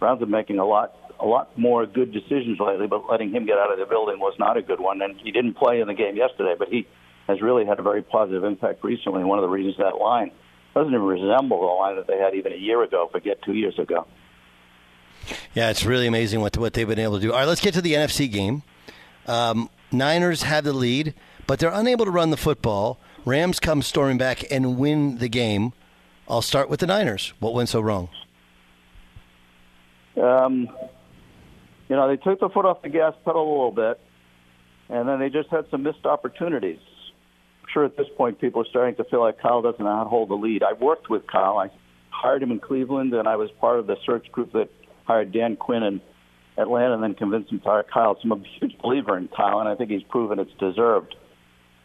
Browns 0.00 0.20
are 0.22 0.26
making 0.26 0.58
a 0.58 0.66
lot, 0.66 0.92
a 1.20 1.24
lot 1.24 1.56
more 1.56 1.86
good 1.86 2.12
decisions 2.12 2.58
lately, 2.58 2.88
but 2.88 3.08
letting 3.08 3.30
him 3.30 3.46
get 3.46 3.56
out 3.56 3.72
of 3.72 3.78
the 3.78 3.86
building 3.86 4.18
was 4.18 4.34
not 4.40 4.56
a 4.56 4.62
good 4.62 4.80
one. 4.80 5.00
And 5.00 5.14
he 5.20 5.30
didn't 5.30 5.54
play 5.54 5.80
in 5.80 5.86
the 5.86 5.94
game 5.94 6.16
yesterday, 6.16 6.56
but 6.58 6.66
he 6.66 6.88
has 7.28 7.40
really 7.40 7.64
had 7.64 7.78
a 7.78 7.82
very 7.82 8.02
positive 8.02 8.42
impact 8.42 8.82
recently. 8.82 9.22
One 9.22 9.38
of 9.38 9.42
the 9.42 9.48
reasons 9.48 9.76
that 9.78 9.98
line 9.98 10.32
doesn't 10.74 10.92
even 10.92 11.06
resemble 11.06 11.60
the 11.60 11.66
line 11.66 11.94
that 11.94 12.08
they 12.08 12.18
had 12.18 12.34
even 12.34 12.52
a 12.52 12.56
year 12.56 12.82
ago, 12.82 13.08
forget 13.12 13.40
two 13.42 13.54
years 13.54 13.78
ago. 13.78 14.04
Yeah, 15.54 15.70
it's 15.70 15.84
really 15.84 16.08
amazing 16.08 16.40
what 16.40 16.58
what 16.58 16.74
they've 16.74 16.88
been 16.88 16.98
able 16.98 17.18
to 17.18 17.22
do. 17.22 17.32
All 17.32 17.38
right, 17.38 17.46
let's 17.46 17.60
get 17.60 17.72
to 17.74 17.80
the 17.80 17.92
NFC 17.92 18.30
game. 18.30 18.64
Um, 19.28 19.70
Niners 19.92 20.42
have 20.42 20.64
the 20.64 20.72
lead, 20.72 21.14
but 21.46 21.60
they're 21.60 21.70
unable 21.70 22.04
to 22.04 22.10
run 22.10 22.30
the 22.30 22.36
football. 22.36 22.98
Rams 23.24 23.58
come 23.58 23.80
storming 23.80 24.18
back 24.18 24.44
and 24.50 24.78
win 24.78 25.18
the 25.18 25.28
game. 25.28 25.72
I'll 26.28 26.42
start 26.42 26.68
with 26.68 26.80
the 26.80 26.86
Niners. 26.86 27.32
What 27.40 27.54
went 27.54 27.70
so 27.70 27.80
wrong? 27.80 28.08
Um, 30.20 30.68
you 31.88 31.96
know, 31.96 32.08
they 32.08 32.16
took 32.16 32.40
the 32.40 32.48
foot 32.50 32.66
off 32.66 32.82
the 32.82 32.90
gas 32.90 33.14
pedal 33.24 33.42
a 33.42 33.50
little 33.50 33.70
bit, 33.70 34.00
and 34.88 35.08
then 35.08 35.18
they 35.20 35.30
just 35.30 35.48
had 35.48 35.64
some 35.70 35.82
missed 35.82 36.04
opportunities. 36.04 36.80
I'm 37.62 37.68
sure 37.72 37.84
at 37.84 37.96
this 37.96 38.06
point 38.16 38.40
people 38.40 38.60
are 38.62 38.66
starting 38.68 38.94
to 38.96 39.04
feel 39.04 39.20
like 39.20 39.40
Kyle 39.40 39.62
doesn't 39.62 39.82
know 39.82 39.96
how 39.96 40.04
to 40.04 40.10
hold 40.10 40.28
the 40.28 40.34
lead. 40.34 40.62
I 40.62 40.74
worked 40.74 41.08
with 41.08 41.26
Kyle. 41.26 41.58
I 41.58 41.70
hired 42.10 42.42
him 42.42 42.52
in 42.52 42.60
Cleveland, 42.60 43.14
and 43.14 43.26
I 43.26 43.36
was 43.36 43.50
part 43.60 43.78
of 43.78 43.86
the 43.86 43.96
search 44.04 44.30
group 44.32 44.52
that 44.52 44.68
hired 45.04 45.32
Dan 45.32 45.56
Quinn 45.56 45.82
in 45.82 46.00
Atlanta 46.58 46.94
and 46.94 47.02
then 47.02 47.14
convinced 47.14 47.50
him 47.50 47.60
to 47.60 47.64
hire 47.64 47.82
Kyle. 47.82 48.16
So 48.16 48.20
I'm 48.30 48.32
a 48.32 48.44
huge 48.60 48.78
believer 48.78 49.16
in 49.16 49.28
Kyle, 49.28 49.60
and 49.60 49.68
I 49.68 49.74
think 49.74 49.90
he's 49.90 50.02
proven 50.04 50.38
it's 50.38 50.52
deserved. 50.58 51.14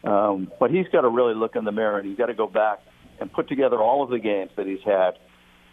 Um, 0.04 0.50
but 0.58 0.70
he's 0.70 0.86
got 0.92 1.02
to 1.02 1.08
really 1.08 1.34
look 1.34 1.56
in 1.56 1.64
the 1.64 1.72
mirror 1.72 1.98
and 1.98 2.08
he's 2.08 2.16
got 2.16 2.26
to 2.26 2.34
go 2.34 2.46
back 2.46 2.78
and 3.20 3.30
put 3.32 3.48
together 3.48 3.78
all 3.78 4.02
of 4.02 4.10
the 4.10 4.18
games 4.18 4.50
that 4.56 4.66
he's 4.66 4.82
had 4.84 5.12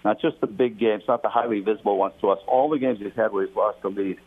not 0.08 0.22
just 0.22 0.40
the 0.40 0.48
big 0.48 0.80
games, 0.80 1.04
not 1.06 1.22
the 1.22 1.28
highly 1.28 1.60
visible 1.60 1.98
ones 1.98 2.14
to 2.22 2.30
us. 2.30 2.40
All 2.48 2.70
the 2.70 2.80
games 2.80 3.00
he's 3.00 3.12
had 3.16 3.34
where 3.34 3.46
he's 3.46 3.56
lost 3.56 3.82
the 3.82 3.90
lead, 3.90 4.18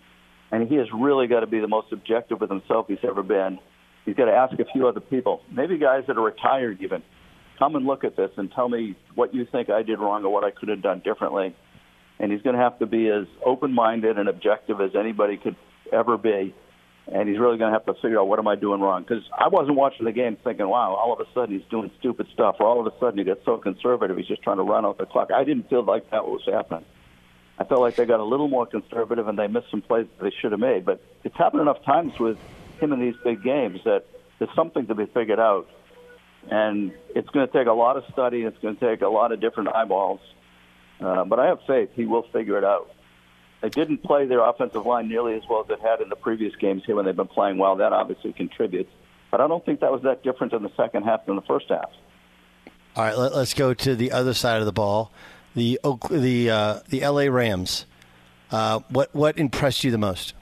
and 0.50 0.68
he 0.68 0.74
has 0.76 0.86
really 0.92 1.26
got 1.26 1.40
to 1.40 1.46
be 1.46 1.58
the 1.58 1.68
most 1.68 1.90
objective 1.90 2.38
with 2.38 2.50
himself 2.50 2.86
he's 2.88 2.98
ever 3.02 3.22
been. 3.22 3.58
He's 4.04 4.14
got 4.14 4.26
to 4.26 4.32
ask 4.32 4.52
a 4.58 4.64
few 4.72 4.86
other 4.88 5.00
people, 5.00 5.40
maybe 5.50 5.78
guys 5.78 6.04
that 6.06 6.18
are 6.18 6.22
retired 6.22 6.82
even, 6.82 7.02
come 7.58 7.76
and 7.76 7.86
look 7.86 8.04
at 8.04 8.14
this 8.14 8.30
and 8.36 8.50
tell 8.52 8.68
me 8.68 8.94
what 9.14 9.34
you 9.34 9.46
think 9.50 9.70
I 9.70 9.82
did 9.82 9.98
wrong 10.00 10.22
or 10.24 10.30
what 10.30 10.44
I 10.44 10.50
could 10.50 10.68
have 10.68 10.82
done 10.82 11.00
differently. 11.04 11.54
And 12.18 12.30
he's 12.30 12.42
going 12.42 12.56
to 12.56 12.62
have 12.62 12.78
to 12.80 12.86
be 12.86 13.08
as 13.08 13.26
open-minded 13.44 14.18
and 14.18 14.28
objective 14.28 14.82
as 14.82 14.90
anybody 14.98 15.38
could 15.38 15.56
ever 15.92 16.18
be 16.18 16.54
and 17.06 17.28
he's 17.28 17.38
really 17.38 17.58
going 17.58 17.72
to 17.72 17.78
have 17.78 17.86
to 17.86 17.94
figure 17.94 18.20
out 18.20 18.28
what 18.28 18.38
am 18.38 18.48
I 18.48 18.56
doing 18.56 18.80
wrong. 18.80 19.02
Because 19.02 19.24
I 19.36 19.48
wasn't 19.48 19.76
watching 19.76 20.04
the 20.04 20.12
game 20.12 20.36
thinking, 20.42 20.68
wow, 20.68 20.94
all 20.94 21.12
of 21.12 21.20
a 21.20 21.30
sudden 21.34 21.58
he's 21.58 21.68
doing 21.70 21.90
stupid 21.98 22.28
stuff, 22.32 22.56
or 22.60 22.66
all 22.66 22.80
of 22.80 22.86
a 22.86 22.96
sudden 22.98 23.18
he 23.18 23.24
got 23.24 23.38
so 23.44 23.56
conservative 23.56 24.16
he's 24.16 24.26
just 24.26 24.42
trying 24.42 24.58
to 24.58 24.62
run 24.62 24.84
out 24.84 24.98
the 24.98 25.06
clock. 25.06 25.30
I 25.32 25.44
didn't 25.44 25.68
feel 25.68 25.82
like 25.82 26.10
that 26.10 26.24
was 26.24 26.42
happening. 26.46 26.84
I 27.58 27.64
felt 27.64 27.80
like 27.80 27.96
they 27.96 28.06
got 28.06 28.20
a 28.20 28.24
little 28.24 28.48
more 28.48 28.64
conservative 28.64 29.28
and 29.28 29.38
they 29.38 29.46
missed 29.46 29.70
some 29.70 29.82
plays 29.82 30.06
that 30.18 30.24
they 30.24 30.34
should 30.40 30.52
have 30.52 30.60
made. 30.60 30.86
But 30.86 31.02
it's 31.24 31.36
happened 31.36 31.60
enough 31.60 31.84
times 31.84 32.18
with 32.18 32.38
him 32.80 32.92
in 32.92 33.00
these 33.00 33.16
big 33.22 33.42
games 33.42 33.80
that 33.84 34.06
there's 34.38 34.54
something 34.54 34.86
to 34.86 34.94
be 34.94 35.04
figured 35.06 35.38
out. 35.38 35.68
And 36.50 36.92
it's 37.14 37.28
going 37.28 37.46
to 37.46 37.52
take 37.52 37.66
a 37.66 37.72
lot 37.72 37.98
of 37.98 38.04
study. 38.12 38.42
It's 38.42 38.56
going 38.62 38.76
to 38.76 38.90
take 38.90 39.02
a 39.02 39.08
lot 39.08 39.32
of 39.32 39.40
different 39.40 39.68
eyeballs. 39.74 40.20
Uh, 41.00 41.24
but 41.24 41.38
I 41.38 41.48
have 41.48 41.58
faith 41.66 41.90
he 41.94 42.06
will 42.06 42.24
figure 42.32 42.56
it 42.56 42.64
out. 42.64 42.90
They 43.60 43.68
didn't 43.68 44.02
play 44.02 44.26
their 44.26 44.40
offensive 44.40 44.86
line 44.86 45.08
nearly 45.08 45.34
as 45.34 45.42
well 45.48 45.62
as 45.62 45.70
it 45.70 45.80
had 45.80 46.00
in 46.00 46.08
the 46.08 46.16
previous 46.16 46.54
games 46.56 46.82
here 46.86 46.96
when 46.96 47.04
they've 47.04 47.16
been 47.16 47.28
playing 47.28 47.58
well. 47.58 47.76
That 47.76 47.92
obviously 47.92 48.32
contributes. 48.32 48.90
But 49.30 49.40
I 49.40 49.46
don't 49.46 49.64
think 49.64 49.80
that 49.80 49.92
was 49.92 50.02
that 50.02 50.22
different 50.22 50.52
in 50.52 50.62
the 50.62 50.72
second 50.76 51.04
half 51.04 51.26
than 51.26 51.36
the 51.36 51.42
first 51.42 51.66
half. 51.68 51.90
All 52.96 53.04
right, 53.04 53.16
let, 53.16 53.32
us 53.32 53.54
go 53.54 53.74
to 53.74 53.94
the 53.94 54.12
other 54.12 54.34
side 54.34 54.60
of 54.60 54.66
the 54.66 54.72
ball. 54.72 55.12
The 55.54 55.78
the 56.10 56.50
uh, 56.50 56.80
the 56.88 57.06
LA 57.06 57.24
Rams. 57.24 57.86
Uh, 58.50 58.80
what 58.88 59.14
what 59.14 59.38
impressed 59.38 59.84
you 59.84 59.90
the 59.90 59.98
most? 59.98 60.34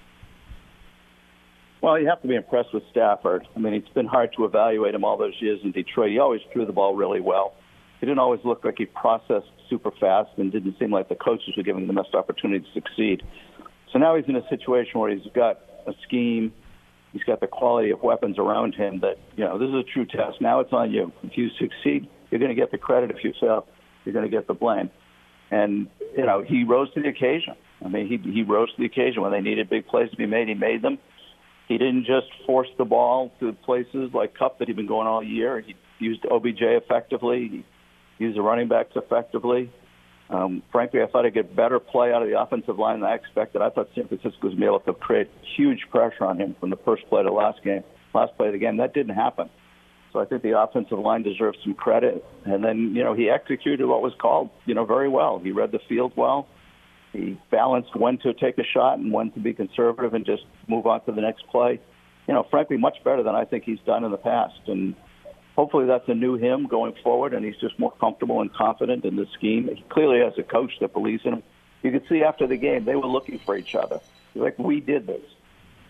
Well, 1.81 1.99
you 2.01 2.09
have 2.09 2.23
to 2.23 2.29
be 2.29 2.35
impressed 2.35 2.73
with 2.73 2.83
Stafford. 2.91 3.47
I 3.55 3.59
mean, 3.59 3.75
it's 3.75 3.89
been 3.91 4.07
hard 4.07 4.33
to 4.37 4.45
evaluate 4.45 4.95
him 4.95 5.05
all 5.05 5.17
those 5.17 5.35
years 5.41 5.61
in 5.63 5.71
Detroit. 5.71 6.11
He 6.11 6.19
always 6.19 6.41
threw 6.53 6.67
the 6.67 6.73
ball 6.73 6.97
really 6.97 7.21
well. 7.21 7.55
He 8.01 8.07
didn't 8.07 8.19
always 8.19 8.41
look 8.45 8.65
like 8.65 8.75
he 8.79 8.87
processed 8.87 9.47
super 9.69 9.91
fast 10.01 10.31
and 10.37 10.53
didn't 10.53 10.77
seem 10.79 10.91
like 10.91 11.09
the 11.09 11.15
coaches 11.15 11.55
were 11.57 11.63
giving 11.63 11.83
him 11.83 11.89
the 11.89 12.01
best 12.01 12.15
opportunity 12.15 12.65
to 12.65 12.73
succeed. 12.73 13.23
So 13.93 13.99
now 13.99 14.17
he's 14.17 14.27
in 14.29 14.37
a 14.37 14.47
situation 14.49 15.01
where 15.01 15.11
he's 15.11 15.27
got 15.35 15.61
a 15.87 15.93
scheme, 16.07 16.53
he's 17.13 17.23
got 17.25 17.41
the 17.41 17.47
quality 17.47 17.91
of 17.91 18.03
weapons 18.03 18.39
around 18.39 18.75
him 18.75 19.01
that, 19.01 19.17
you 19.37 19.45
know, 19.45 19.59
this 19.59 19.69
is 19.69 19.75
a 19.75 19.83
true 19.83 20.05
test. 20.05 20.41
Now 20.41 20.61
it's 20.61 20.73
on 20.73 20.91
you. 20.91 21.13
If 21.23 21.37
you 21.37 21.49
succeed, 21.59 22.09
you're 22.31 22.41
going 22.41 22.55
to 22.55 22.61
get 22.61 22.71
the 22.71 22.79
credit. 22.79 23.11
If 23.11 23.25
you 23.25 23.33
fail, 23.41 23.67
you're 24.05 24.13
going 24.13 24.31
to 24.31 24.31
get 24.31 24.47
the 24.47 24.55
blame. 24.55 24.91
And, 25.51 25.89
you 26.17 26.27
know, 26.27 26.45
he 26.47 26.65
rose 26.65 26.93
to 26.95 27.01
the 27.01 27.09
occasion. 27.09 27.55
I 27.85 27.89
mean, 27.89 28.09
he, 28.09 28.31
he 28.31 28.43
rose 28.43 28.71
to 28.71 28.77
the 28.79 28.87
occasion 28.87 29.23
when 29.23 29.33
they 29.33 29.41
needed 29.41 29.71
big 29.71 29.87
plays 29.87 30.11
to 30.11 30.17
be 30.17 30.27
made. 30.27 30.49
He 30.49 30.55
made 30.55 30.83
them. 30.83 30.99
He 31.69 31.79
didn't 31.79 32.07
just 32.07 32.27
force 32.47 32.69
the 32.77 32.85
ball 32.85 33.31
to 33.41 33.53
places 33.53 34.11
like 34.13 34.35
Kupp 34.35 34.59
that 34.59 34.69
he'd 34.69 34.77
been 34.77 34.87
going 34.87 35.07
all 35.07 35.23
year. 35.23 35.61
He 35.61 35.75
used 35.99 36.25
OBJ 36.31 36.61
effectively. 36.61 37.49
He 37.51 37.65
use 38.19 38.35
the 38.35 38.43
running 38.43 38.69
backs 38.69 38.93
effectively. 38.97 39.71
Um, 40.31 40.63
frankly, 40.71 41.01
I 41.03 41.07
thought 41.07 41.25
he'd 41.25 41.35
get 41.35 41.57
better 41.57 41.81
play 41.81 42.13
out 42.13 42.23
of 42.23 42.29
the 42.29 42.39
offensive 42.39 42.79
line 42.79 43.01
than 43.01 43.09
I 43.09 43.15
expected. 43.15 43.63
I 43.63 43.71
thought 43.71 43.89
San 43.95 44.09
Francisco 44.09 44.37
was 44.43 44.55
going 44.55 44.57
to 44.57 44.61
be 44.61 44.67
able 44.67 44.81
to 44.81 44.93
create 44.93 45.31
huge 45.57 45.81
pressure 45.91 46.25
on 46.25 46.39
him 46.39 46.55
from 46.61 46.71
the 46.71 46.77
first 46.85 47.09
play 47.09 47.23
to 47.23 47.33
last 47.33 47.63
game, 47.65 47.83
last 48.15 48.37
play 48.37 48.49
of 48.49 48.53
the 48.53 48.59
game. 48.59 48.77
That 48.77 48.93
didn't 48.93 49.15
happen. 49.15 49.49
So 50.13 50.21
I 50.21 50.25
think 50.27 50.43
the 50.43 50.59
offensive 50.59 50.99
line 50.99 51.23
deserves 51.23 51.59
some 51.63 51.75
credit. 51.75 52.25
And 52.45 52.63
then, 52.63 52.95
you 52.95 53.05
know, 53.05 53.15
he 53.15 53.31
executed 53.31 53.87
what 53.87 54.03
was 54.03 54.13
called, 54.21 54.51
you 54.67 54.75
know, 54.75 54.85
very 54.85 55.09
well. 55.09 55.39
He 55.39 55.51
read 55.51 55.73
the 55.73 55.81
field 55.89 56.13
well. 56.17 56.47
He 57.13 57.39
balanced 57.51 57.97
when 57.97 58.19
to 58.19 58.35
take 58.35 58.59
a 58.59 58.65
shot 58.65 58.99
and 58.99 59.13
when 59.13 59.31
to 59.33 59.41
be 59.41 59.55
conservative 59.55 60.13
and 60.15 60.27
just 60.27 60.43
move 60.67 60.87
on 60.87 61.05
to 61.07 61.13
the 61.13 61.21
next 61.21 61.47
play. 61.49 61.81
You 62.27 62.35
know, 62.35 62.47
frankly, 62.51 62.77
much 62.77 62.97
better 63.05 63.23
than 63.23 63.35
I 63.35 63.45
think 63.45 63.65
he's 63.65 63.81
done 63.87 64.05
in 64.05 64.11
the 64.11 64.19
past. 64.19 64.61
And 64.67 64.95
hopefully 65.59 65.87
that's 65.87 66.09
a 66.09 66.15
new 66.15 66.37
him 66.37 66.69
going 66.69 66.95
forward, 67.03 67.35
and 67.35 67.45
he's 67.45 67.57
just 67.57 67.77
more 67.81 67.91
comfortable 67.91 68.41
and 68.41 68.55
confident 68.55 69.05
in 69.05 69.17
the 69.17 69.27
scheme. 69.35 69.69
He 69.75 69.83
clearly 69.89 70.21
has 70.21 70.35
a 70.39 70.45
coach 70.45 70.71
that 70.79 70.93
believes 70.93 71.23
in 71.25 71.33
him. 71.33 71.43
You 71.83 71.91
could 71.91 72.05
see 72.09 72.23
after 72.23 72.47
the 72.47 72.57
game 72.57 72.85
they 72.85 72.95
were 72.95 73.09
looking 73.09 73.41
for 73.41 73.57
each 73.57 73.75
other. 73.75 73.99
Like 74.37 74.57
we 74.57 74.79
did 74.79 75.09
this. 75.09 75.25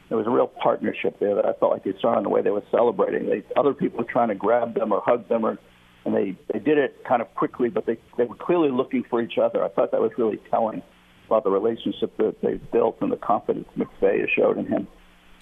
There 0.08 0.16
was 0.16 0.26
a 0.26 0.30
real 0.30 0.46
partnership 0.46 1.18
there 1.18 1.34
that 1.34 1.44
I 1.44 1.52
felt 1.52 1.70
like 1.72 1.84
you 1.84 1.94
saw 2.00 2.16
in 2.16 2.22
the 2.22 2.30
way 2.30 2.40
they 2.40 2.50
were 2.50 2.62
celebrating. 2.70 3.28
They, 3.28 3.42
other 3.56 3.74
people 3.74 3.98
were 3.98 4.10
trying 4.10 4.28
to 4.28 4.34
grab 4.34 4.72
them 4.72 4.90
or 4.90 5.02
hug 5.02 5.28
them, 5.28 5.44
or, 5.44 5.58
and 6.06 6.14
they 6.14 6.34
they 6.50 6.60
did 6.60 6.78
it 6.78 7.04
kind 7.04 7.20
of 7.20 7.34
quickly, 7.34 7.68
but 7.68 7.84
they 7.84 7.98
they 8.16 8.24
were 8.24 8.36
clearly 8.36 8.70
looking 8.70 9.04
for 9.04 9.20
each 9.20 9.36
other. 9.36 9.62
I 9.62 9.68
thought 9.68 9.90
that 9.90 10.00
was 10.00 10.12
really 10.16 10.38
telling 10.50 10.80
about 11.26 11.44
the 11.44 11.50
relationship 11.50 12.16
that 12.16 12.40
they've 12.40 12.70
built 12.70 12.96
and 13.02 13.12
the 13.12 13.18
confidence 13.18 13.68
McVay 13.76 14.20
has 14.20 14.30
showed 14.30 14.56
in 14.56 14.64
him. 14.64 14.88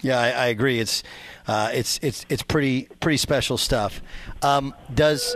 Yeah, 0.01 0.19
I, 0.19 0.29
I 0.29 0.45
agree. 0.47 0.79
It's 0.79 1.03
uh, 1.47 1.71
it's 1.73 1.99
it's 2.01 2.25
it's 2.29 2.43
pretty 2.43 2.87
pretty 2.99 3.17
special 3.17 3.57
stuff. 3.57 4.01
Um, 4.41 4.73
does 4.93 5.35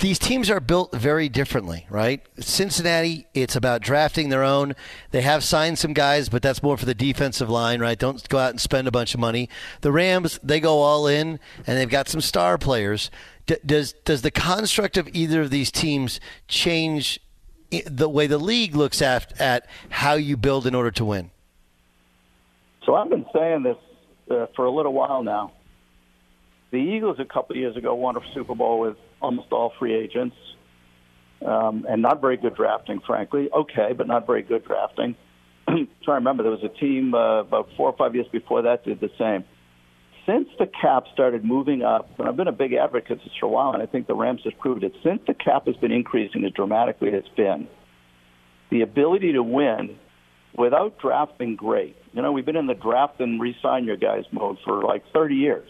these 0.00 0.18
teams 0.18 0.50
are 0.50 0.60
built 0.60 0.92
very 0.92 1.28
differently, 1.28 1.86
right? 1.90 2.20
Cincinnati, 2.38 3.26
it's 3.34 3.56
about 3.56 3.80
drafting 3.80 4.28
their 4.28 4.42
own. 4.42 4.74
They 5.10 5.22
have 5.22 5.44
signed 5.44 5.78
some 5.78 5.92
guys, 5.92 6.28
but 6.28 6.42
that's 6.42 6.62
more 6.62 6.76
for 6.76 6.86
the 6.86 6.94
defensive 6.94 7.48
line, 7.50 7.80
right? 7.80 7.98
Don't 7.98 8.26
go 8.28 8.38
out 8.38 8.50
and 8.50 8.60
spend 8.60 8.88
a 8.88 8.92
bunch 8.92 9.14
of 9.14 9.20
money. 9.20 9.48
The 9.80 9.92
Rams, 9.92 10.40
they 10.42 10.60
go 10.60 10.78
all 10.80 11.06
in, 11.06 11.38
and 11.66 11.78
they've 11.78 11.88
got 11.88 12.08
some 12.08 12.20
star 12.20 12.58
players. 12.58 13.10
D- 13.46 13.56
does 13.64 13.92
does 14.04 14.22
the 14.22 14.30
construct 14.30 14.96
of 14.96 15.08
either 15.12 15.42
of 15.42 15.50
these 15.50 15.70
teams 15.70 16.20
change 16.48 17.20
the 17.86 18.08
way 18.08 18.26
the 18.26 18.38
league 18.38 18.74
looks 18.74 19.02
at 19.02 19.38
at 19.40 19.66
how 19.90 20.14
you 20.14 20.36
build 20.36 20.66
in 20.66 20.74
order 20.74 20.90
to 20.90 21.04
win? 21.04 21.30
So 22.88 22.94
I've 22.94 23.10
been 23.10 23.26
saying 23.34 23.64
this 23.64 23.76
uh, 24.30 24.46
for 24.56 24.64
a 24.64 24.70
little 24.70 24.94
while 24.94 25.22
now. 25.22 25.52
The 26.70 26.78
Eagles 26.78 27.18
a 27.20 27.26
couple 27.26 27.54
of 27.54 27.60
years 27.60 27.76
ago 27.76 27.94
won 27.94 28.16
a 28.16 28.20
Super 28.32 28.54
Bowl 28.54 28.80
with 28.80 28.96
almost 29.20 29.48
all 29.52 29.74
free 29.78 29.94
agents, 29.94 30.34
um, 31.46 31.84
and 31.86 32.00
not 32.00 32.22
very 32.22 32.38
good 32.38 32.54
drafting, 32.54 33.00
frankly. 33.06 33.50
Okay, 33.54 33.92
but 33.94 34.06
not 34.06 34.26
very 34.26 34.40
good 34.40 34.64
drafting. 34.64 35.16
Trying 35.66 35.86
to 36.02 36.12
remember, 36.12 36.44
there 36.44 36.52
was 36.52 36.64
a 36.64 36.80
team 36.80 37.12
uh, 37.12 37.40
about 37.40 37.68
four 37.76 37.90
or 37.90 37.96
five 37.98 38.14
years 38.14 38.26
before 38.32 38.62
that 38.62 38.86
did 38.86 39.00
the 39.00 39.10
same. 39.18 39.44
Since 40.24 40.48
the 40.58 40.66
cap 40.66 41.04
started 41.12 41.44
moving 41.44 41.82
up, 41.82 42.08
and 42.18 42.26
I've 42.26 42.36
been 42.36 42.48
a 42.48 42.52
big 42.52 42.72
advocate 42.72 43.20
for 43.38 43.46
a 43.46 43.48
while, 43.50 43.72
and 43.74 43.82
I 43.82 43.86
think 43.86 44.06
the 44.06 44.14
Rams 44.14 44.40
have 44.44 44.58
proved 44.58 44.82
it. 44.82 44.94
Since 45.04 45.20
the 45.26 45.34
cap 45.34 45.66
has 45.66 45.76
been 45.76 45.92
increasing 45.92 46.42
as 46.46 46.52
dramatically 46.52 47.08
as 47.08 47.24
it's 47.24 47.36
been, 47.36 47.68
the 48.70 48.80
ability 48.80 49.32
to 49.32 49.42
win 49.42 49.98
without 50.56 50.98
drafting 50.98 51.56
great. 51.56 51.96
You 52.12 52.22
know, 52.22 52.32
we've 52.32 52.46
been 52.46 52.56
in 52.56 52.66
the 52.66 52.74
draft 52.74 53.20
and 53.20 53.40
re-sign 53.40 53.84
your 53.84 53.96
guys 53.96 54.24
mode 54.32 54.58
for 54.64 54.82
like 54.82 55.04
30 55.12 55.34
years. 55.34 55.68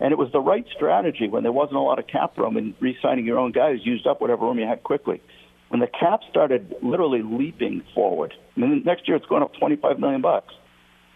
And 0.00 0.12
it 0.12 0.18
was 0.18 0.32
the 0.32 0.40
right 0.40 0.66
strategy 0.74 1.28
when 1.28 1.44
there 1.44 1.52
wasn't 1.52 1.76
a 1.76 1.80
lot 1.80 1.98
of 1.98 2.06
cap 2.06 2.36
room 2.36 2.56
and 2.56 2.74
re-signing 2.80 3.24
your 3.24 3.38
own 3.38 3.52
guys 3.52 3.78
used 3.84 4.06
up 4.06 4.20
whatever 4.20 4.46
room 4.46 4.58
you 4.58 4.66
had 4.66 4.82
quickly. 4.82 5.22
When 5.68 5.80
the 5.80 5.86
cap 5.86 6.20
started 6.28 6.74
literally 6.82 7.22
leaping 7.22 7.82
forward, 7.94 8.34
I 8.56 8.60
mean, 8.60 8.82
next 8.84 9.08
year 9.08 9.16
it's 9.16 9.26
going 9.26 9.42
up 9.42 9.52
25 9.58 9.98
million 9.98 10.20
bucks. 10.20 10.52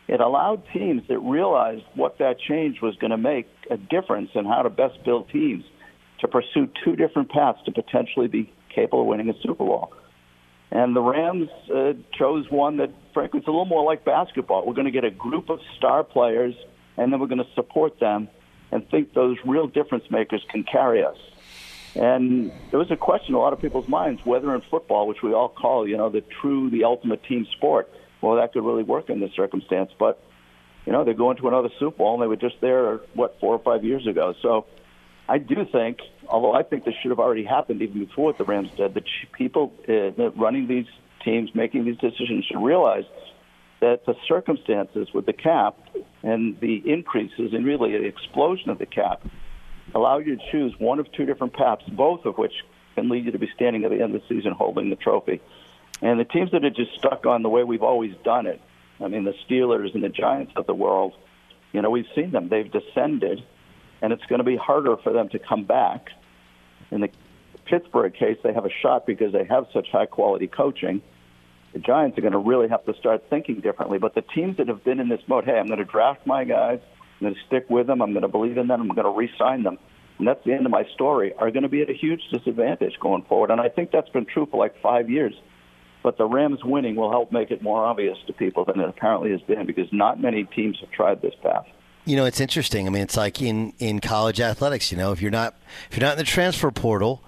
It 0.08 0.20
allowed 0.20 0.62
teams 0.72 1.02
that 1.08 1.18
realized 1.18 1.82
what 1.94 2.18
that 2.18 2.38
change 2.38 2.80
was 2.80 2.94
going 2.96 3.10
to 3.10 3.18
make 3.18 3.48
a 3.70 3.76
difference 3.76 4.30
in 4.34 4.44
how 4.44 4.62
to 4.62 4.70
best 4.70 5.02
build 5.04 5.28
teams 5.30 5.64
to 6.20 6.28
pursue 6.28 6.68
two 6.84 6.96
different 6.96 7.30
paths 7.30 7.58
to 7.66 7.72
potentially 7.72 8.28
be 8.28 8.52
capable 8.74 9.02
of 9.02 9.08
winning 9.08 9.28
a 9.28 9.34
Super 9.42 9.64
Bowl. 9.64 9.92
And 10.70 10.96
the 10.96 11.00
Rams 11.00 11.48
uh, 11.72 11.92
chose 12.12 12.50
one 12.50 12.78
that, 12.78 12.90
frankly, 13.14 13.38
it's 13.38 13.48
a 13.48 13.50
little 13.50 13.66
more 13.66 13.84
like 13.84 14.04
basketball. 14.04 14.66
We're 14.66 14.74
going 14.74 14.86
to 14.86 14.90
get 14.90 15.04
a 15.04 15.10
group 15.10 15.48
of 15.48 15.60
star 15.76 16.02
players, 16.02 16.54
and 16.96 17.12
then 17.12 17.20
we're 17.20 17.28
going 17.28 17.44
to 17.44 17.54
support 17.54 18.00
them 18.00 18.28
and 18.72 18.88
think 18.90 19.14
those 19.14 19.36
real 19.44 19.68
difference 19.68 20.10
makers 20.10 20.44
can 20.50 20.64
carry 20.64 21.04
us. 21.04 21.16
And 21.94 22.52
there 22.70 22.78
was 22.78 22.90
a 22.90 22.96
question 22.96 23.28
in 23.30 23.34
a 23.36 23.38
lot 23.38 23.52
of 23.52 23.60
people's 23.60 23.88
minds 23.88 24.20
whether 24.24 24.54
in 24.54 24.60
football, 24.70 25.06
which 25.06 25.22
we 25.22 25.32
all 25.32 25.48
call, 25.48 25.88
you 25.88 25.96
know, 25.96 26.10
the 26.10 26.20
true, 26.20 26.68
the 26.68 26.84
ultimate 26.84 27.22
team 27.24 27.46
sport, 27.52 27.88
well, 28.20 28.36
that 28.36 28.52
could 28.52 28.64
really 28.64 28.82
work 28.82 29.08
in 29.08 29.20
this 29.20 29.32
circumstance. 29.34 29.92
But, 29.98 30.20
you 30.84 30.92
know, 30.92 31.04
they're 31.04 31.14
going 31.14 31.36
to 31.38 31.48
another 31.48 31.70
Super 31.78 31.96
Bowl, 31.96 32.14
and 32.14 32.22
they 32.22 32.26
were 32.26 32.36
just 32.36 32.60
there, 32.60 32.96
what, 33.14 33.38
four 33.40 33.54
or 33.54 33.60
five 33.60 33.84
years 33.84 34.06
ago. 34.06 34.34
So 34.42 34.66
I 35.28 35.38
do 35.38 35.66
think, 35.70 35.98
although 36.28 36.52
I 36.52 36.62
think 36.62 36.84
this 36.84 36.94
should 37.02 37.10
have 37.10 37.18
already 37.18 37.44
happened 37.44 37.82
even 37.82 38.04
before 38.04 38.26
what 38.26 38.38
the 38.38 38.44
Rams 38.44 38.70
did, 38.76 38.94
that 38.94 39.04
people 39.36 39.72
uh, 39.88 40.30
running 40.30 40.68
these 40.68 40.86
teams, 41.24 41.50
making 41.54 41.84
these 41.84 41.98
decisions, 41.98 42.44
should 42.44 42.62
realize 42.62 43.04
that 43.80 44.06
the 44.06 44.14
circumstances 44.28 45.08
with 45.12 45.26
the 45.26 45.32
cap 45.32 45.76
and 46.22 46.58
the 46.60 46.82
increases 46.86 47.52
and 47.52 47.66
really 47.66 47.92
the 47.92 48.04
explosion 48.04 48.70
of 48.70 48.78
the 48.78 48.86
cap 48.86 49.22
allow 49.94 50.18
you 50.18 50.36
to 50.36 50.42
choose 50.50 50.74
one 50.78 50.98
of 50.98 51.10
two 51.12 51.26
different 51.26 51.52
paths, 51.52 51.82
both 51.90 52.24
of 52.24 52.38
which 52.38 52.52
can 52.94 53.08
lead 53.08 53.24
you 53.24 53.32
to 53.32 53.38
be 53.38 53.48
standing 53.54 53.84
at 53.84 53.90
the 53.90 54.00
end 54.02 54.14
of 54.14 54.22
the 54.22 54.28
season 54.28 54.52
holding 54.52 54.90
the 54.90 54.96
trophy. 54.96 55.40
And 56.02 56.20
the 56.20 56.24
teams 56.24 56.50
that 56.52 56.64
are 56.64 56.70
just 56.70 56.94
stuck 56.98 57.26
on 57.26 57.42
the 57.42 57.48
way 57.48 57.64
we've 57.64 57.82
always 57.82 58.14
done 58.24 58.46
it, 58.46 58.60
I 59.00 59.08
mean, 59.08 59.24
the 59.24 59.34
Steelers 59.48 59.94
and 59.94 60.02
the 60.02 60.08
Giants 60.08 60.52
of 60.56 60.66
the 60.66 60.74
world, 60.74 61.14
you 61.72 61.82
know, 61.82 61.90
we've 61.90 62.06
seen 62.14 62.32
them. 62.32 62.48
They've 62.48 62.70
descended 62.70 63.42
and 64.02 64.12
it's 64.12 64.24
going 64.26 64.38
to 64.38 64.44
be 64.44 64.56
harder 64.56 64.96
for 64.96 65.12
them 65.12 65.28
to 65.30 65.38
come 65.38 65.64
back. 65.64 66.10
And 66.90 67.02
the 67.02 67.10
Pittsburgh 67.64 68.14
case, 68.14 68.38
they 68.42 68.52
have 68.52 68.64
a 68.64 68.70
shot 68.82 69.06
because 69.06 69.32
they 69.32 69.44
have 69.44 69.66
such 69.72 69.88
high 69.90 70.06
quality 70.06 70.46
coaching. 70.46 71.02
The 71.72 71.80
Giants 71.80 72.16
are 72.16 72.22
going 72.22 72.32
to 72.32 72.38
really 72.38 72.68
have 72.68 72.84
to 72.86 72.94
start 72.94 73.24
thinking 73.28 73.60
differently. 73.60 73.98
But 73.98 74.14
the 74.14 74.22
teams 74.22 74.56
that 74.58 74.68
have 74.68 74.84
been 74.84 75.00
in 75.00 75.08
this 75.08 75.20
mode, 75.26 75.44
hey, 75.44 75.58
I'm 75.58 75.66
going 75.66 75.78
to 75.78 75.84
draft 75.84 76.26
my 76.26 76.44
guys, 76.44 76.80
I'm 77.20 77.26
going 77.26 77.34
to 77.34 77.40
stick 77.46 77.68
with 77.68 77.86
them, 77.86 78.00
I'm 78.00 78.12
going 78.12 78.22
to 78.22 78.28
believe 78.28 78.56
in 78.56 78.68
them, 78.68 78.80
I'm 78.80 78.88
going 78.88 79.04
to 79.04 79.10
re-sign 79.10 79.62
them, 79.62 79.78
and 80.18 80.26
that's 80.26 80.44
the 80.44 80.52
end 80.52 80.64
of 80.64 80.72
my 80.72 80.84
story, 80.94 81.32
are 81.34 81.50
going 81.50 81.64
to 81.64 81.68
be 81.68 81.82
at 81.82 81.90
a 81.90 81.94
huge 81.94 82.22
disadvantage 82.32 82.98
going 83.00 83.22
forward. 83.24 83.50
And 83.50 83.60
I 83.60 83.68
think 83.68 83.90
that's 83.90 84.08
been 84.10 84.26
true 84.26 84.46
for 84.50 84.58
like 84.58 84.80
five 84.80 85.10
years. 85.10 85.34
But 86.02 86.18
the 86.18 86.26
Rams 86.26 86.60
winning 86.64 86.94
will 86.94 87.10
help 87.10 87.32
make 87.32 87.50
it 87.50 87.62
more 87.62 87.84
obvious 87.84 88.16
to 88.28 88.32
people 88.32 88.64
than 88.64 88.80
it 88.80 88.88
apparently 88.88 89.32
has 89.32 89.40
been 89.42 89.66
because 89.66 89.88
not 89.92 90.20
many 90.20 90.44
teams 90.44 90.78
have 90.80 90.90
tried 90.92 91.20
this 91.20 91.34
path. 91.42 91.66
You 92.06 92.16
know, 92.16 92.24
it's 92.24 92.40
interesting. 92.40 92.86
I 92.86 92.90
mean, 92.90 93.02
it's 93.02 93.16
like 93.16 93.42
in, 93.42 93.72
in 93.78 94.00
college 94.00 94.40
athletics. 94.40 94.90
You 94.92 94.96
know, 94.98 95.12
if 95.12 95.20
you're 95.20 95.30
not 95.30 95.54
if 95.90 95.96
you're 95.96 96.06
not 96.06 96.12
in 96.12 96.18
the 96.18 96.24
transfer 96.24 96.70
portal, 96.70 97.20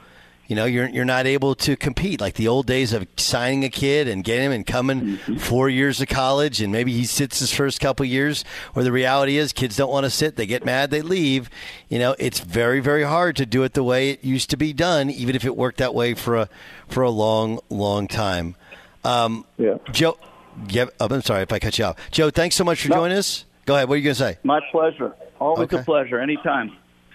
you 0.46 0.54
know, 0.56 0.64
you're 0.64 0.88
you're 0.88 1.04
not 1.04 1.26
able 1.26 1.54
to 1.56 1.76
compete 1.76 2.20
like 2.20 2.34
the 2.34 2.46
old 2.48 2.66
days 2.66 2.92
of 2.92 3.06
signing 3.16 3.64
a 3.64 3.68
kid 3.68 4.06
and 4.08 4.22
getting 4.24 4.46
him 4.46 4.52
and 4.52 4.64
coming 4.66 5.16
four 5.38 5.68
years 5.68 6.00
of 6.00 6.06
college 6.08 6.62
and 6.62 6.72
maybe 6.72 6.92
he 6.92 7.04
sits 7.04 7.40
his 7.40 7.52
first 7.52 7.80
couple 7.80 8.06
years. 8.06 8.44
Where 8.72 8.84
the 8.84 8.92
reality 8.92 9.36
is, 9.36 9.52
kids 9.52 9.76
don't 9.76 9.90
want 9.90 10.04
to 10.04 10.10
sit. 10.10 10.36
They 10.36 10.46
get 10.46 10.64
mad. 10.64 10.90
They 10.90 11.02
leave. 11.02 11.50
You 11.88 11.98
know, 11.98 12.14
it's 12.18 12.38
very 12.40 12.78
very 12.80 13.02
hard 13.02 13.34
to 13.36 13.46
do 13.46 13.64
it 13.64 13.74
the 13.74 13.82
way 13.84 14.10
it 14.10 14.24
used 14.24 14.48
to 14.50 14.56
be 14.56 14.72
done, 14.72 15.10
even 15.10 15.34
if 15.34 15.44
it 15.44 15.56
worked 15.56 15.78
that 15.78 15.92
way 15.92 16.14
for 16.14 16.36
a 16.36 16.48
for 16.86 17.02
a 17.02 17.10
long 17.10 17.58
long 17.68 18.06
time. 18.08 18.54
Um, 19.04 19.44
Yeah. 19.58 19.78
Joe, 19.90 20.16
yeah, 20.68 20.86
I'm 21.00 21.20
sorry 21.22 21.42
if 21.42 21.52
I 21.52 21.58
cut 21.58 21.78
you 21.78 21.84
off. 21.86 21.96
Joe, 22.12 22.30
thanks 22.30 22.54
so 22.56 22.62
much 22.64 22.80
for 22.82 22.88
No. 22.90 22.96
joining 22.96 23.18
us. 23.18 23.44
Go 23.68 23.74
ahead. 23.74 23.86
What 23.86 23.96
are 23.96 23.98
you 23.98 24.04
going 24.04 24.14
to 24.14 24.18
say? 24.18 24.38
My 24.44 24.60
pleasure. 24.72 25.14
Always 25.38 25.64
Okay. 25.66 25.76
a 25.76 25.82
pleasure. 25.82 26.18
Anytime. 26.18 26.70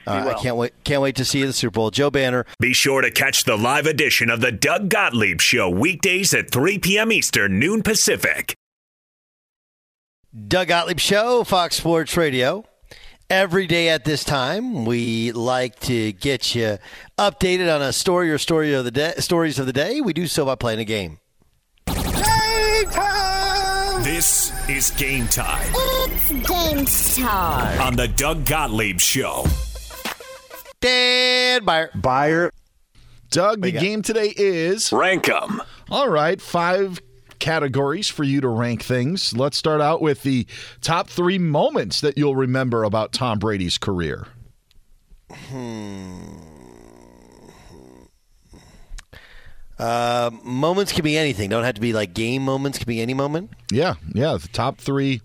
All 0.05 0.13
right, 0.17 0.25
well. 0.25 0.37
I 0.37 0.39
can't 0.39 0.55
wait. 0.55 0.73
Can't 0.83 1.01
wait 1.01 1.15
to 1.15 1.25
see 1.25 1.39
you 1.39 1.45
at 1.45 1.47
the 1.47 1.53
Super 1.53 1.71
Bowl. 1.73 1.89
Joe 1.89 2.11
Banner. 2.11 2.45
Be 2.59 2.73
sure 2.73 3.01
to 3.01 3.09
catch 3.09 3.45
the 3.45 3.57
live 3.57 3.87
edition 3.87 4.29
of 4.29 4.39
the 4.39 4.51
Doug 4.51 4.87
Gottlieb 4.87 5.41
Show 5.41 5.67
weekdays 5.67 6.31
at 6.31 6.51
3 6.51 6.77
p.m. 6.77 7.11
Eastern, 7.11 7.57
noon 7.57 7.81
Pacific. 7.81 8.53
Doug 10.47 10.67
Gottlieb 10.67 10.99
Show, 10.99 11.43
Fox 11.43 11.77
Sports 11.77 12.15
Radio. 12.15 12.65
Every 13.31 13.65
day 13.65 13.89
at 13.89 14.05
this 14.05 14.23
time, 14.23 14.85
we 14.85 15.31
like 15.31 15.79
to 15.81 16.11
get 16.11 16.53
you 16.53 16.77
updated 17.17 17.73
on 17.73 17.81
a 17.81 17.91
story 17.91 18.29
or 18.29 18.37
story 18.37 18.75
of 18.75 18.85
the 18.85 18.91
day, 18.91 19.13
stories 19.17 19.57
of 19.57 19.65
the 19.65 19.73
day. 19.73 20.01
We 20.01 20.13
do 20.13 20.27
so 20.27 20.45
by 20.45 20.53
playing 20.53 20.81
a 20.81 20.85
game. 20.85 21.17
This 24.13 24.53
is 24.69 24.91
game 24.91 25.25
time 25.27 25.71
It's 25.73 26.31
game 26.31 26.85
time. 27.25 27.81
on 27.81 27.95
the 27.95 28.07
Doug 28.07 28.45
Gottlieb 28.45 28.99
Show. 28.99 29.43
Dan 30.79 31.65
Beyer. 31.65 31.89
Beyer. 31.95 32.51
Doug, 33.31 33.63
the 33.63 33.71
game 33.71 34.03
today 34.03 34.31
is 34.37 34.93
Rank 34.93 35.27
'em. 35.27 35.63
all 35.89 36.09
right. 36.09 36.39
Five 36.39 37.01
categories 37.39 38.07
for 38.07 38.23
you 38.23 38.39
to 38.41 38.49
rank 38.49 38.83
things. 38.83 39.35
Let's 39.35 39.57
start 39.57 39.81
out 39.81 39.99
with 39.99 40.21
the 40.21 40.45
top 40.81 41.09
three 41.09 41.39
moments 41.39 41.99
that 42.01 42.15
you'll 42.15 42.35
remember 42.35 42.83
about 42.83 43.13
Tom 43.13 43.39
Brady's 43.39 43.79
career. 43.79 44.27
Uh, 49.79 50.29
moments 50.43 50.91
can 50.91 51.03
be 51.03 51.17
anything. 51.17 51.49
Don't 51.49 51.63
have 51.63 51.75
to 51.75 51.81
be 51.81 51.93
like 51.93 52.13
game 52.13 52.43
moments. 52.43 52.77
Can 52.77 52.85
be 52.85 53.01
any 53.01 53.13
moment. 53.13 53.51
Yeah, 53.71 53.95
yeah. 54.13 54.37
The 54.37 54.47
top 54.49 54.77
three 54.77 55.21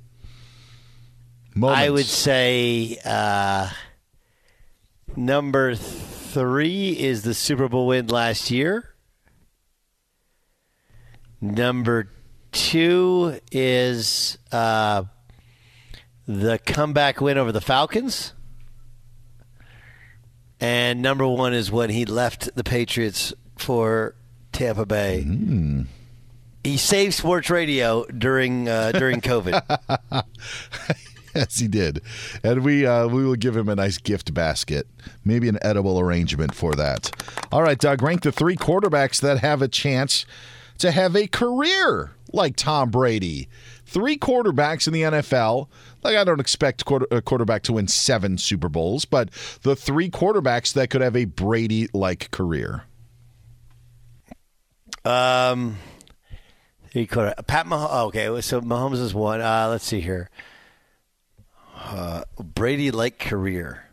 moments. 1.55 1.81
I 1.81 1.91
would 1.91 2.07
say 2.07 2.99
uh, 3.05 3.71
number 5.17 5.75
three 5.75 6.91
is 6.91 7.23
the 7.23 7.35
Super 7.35 7.69
Bowl 7.69 7.87
win 7.87 8.07
last 8.07 8.51
year. 8.51 8.95
Number 11.41 12.11
two 12.51 13.39
is 13.53 14.39
uh, 14.51 15.05
the 16.27 16.59
comeback 16.59 17.21
win 17.21 17.39
over 17.39 17.53
the 17.53 17.61
Falcons. 17.61 18.33
And 20.61 21.01
number 21.03 21.27
one 21.27 21.55
is 21.55 21.71
when 21.71 21.91
he 21.91 22.05
left 22.05 22.55
the 22.57 22.65
Patriots 22.65 23.33
for 23.57 24.17
Tampa 24.59 24.85
Bay. 24.85 25.25
He 26.65 26.77
saved 26.77 27.15
sports 27.15 27.49
radio 27.49 28.05
during 28.07 28.69
uh, 28.69 28.91
during 28.93 29.21
COVID. 29.21 30.25
Yes, 31.35 31.59
he 31.59 31.69
did, 31.69 32.01
and 32.43 32.65
we 32.65 32.85
uh, 32.85 33.07
we 33.07 33.25
will 33.25 33.37
give 33.37 33.57
him 33.57 33.69
a 33.69 33.77
nice 33.77 33.99
gift 33.99 34.35
basket, 34.35 34.89
maybe 35.25 35.49
an 35.49 35.59
edible 35.63 36.01
arrangement 36.01 36.53
for 36.53 36.75
that. 36.75 37.13
All 37.53 37.63
right, 37.63 37.79
Doug, 37.79 38.03
rank 38.03 38.23
the 38.23 38.33
three 38.33 38.57
quarterbacks 38.57 39.21
that 39.21 39.39
have 39.39 39.63
a 39.63 39.69
chance 39.69 40.27
to 40.79 40.91
have 40.91 41.15
a 41.15 41.29
career 41.29 42.13
like 42.33 42.57
Tom 42.57 42.91
Brady. 42.91 43.49
Three 43.85 44.19
quarterbacks 44.19 44.89
in 44.89 44.93
the 44.95 45.03
NFL. 45.03 45.69
Like 46.03 46.17
I 46.17 46.25
don't 46.25 46.41
expect 46.41 46.85
quarter, 46.85 47.07
a 47.13 47.23
quarterback 47.23 47.63
to 47.65 47.75
win 47.75 47.87
seven 47.87 48.37
Super 48.39 48.69
Bowls, 48.71 49.05
but 49.05 49.31
the 49.63 49.77
three 49.77 50.11
quarterbacks 50.11 50.73
that 50.73 50.91
could 50.91 51.03
have 51.03 51.15
a 51.15 51.27
Brady-like 51.27 52.33
career. 52.33 52.85
Um, 55.09 55.77
three 56.91 57.07
quarter. 57.07 57.35
Pat 57.47 57.67
Mahomes. 57.67 57.89
Oh, 57.91 58.07
okay, 58.09 58.41
so 58.43 58.61
Mahomes 58.61 59.01
is 59.01 59.15
one. 59.15 59.41
Uh, 59.41 59.69
let's 59.71 59.85
see 59.85 60.01
here. 60.01 60.29
Uh, 61.75 62.25
Brady 62.39 62.91
like 62.91 63.19
career. 63.19 63.85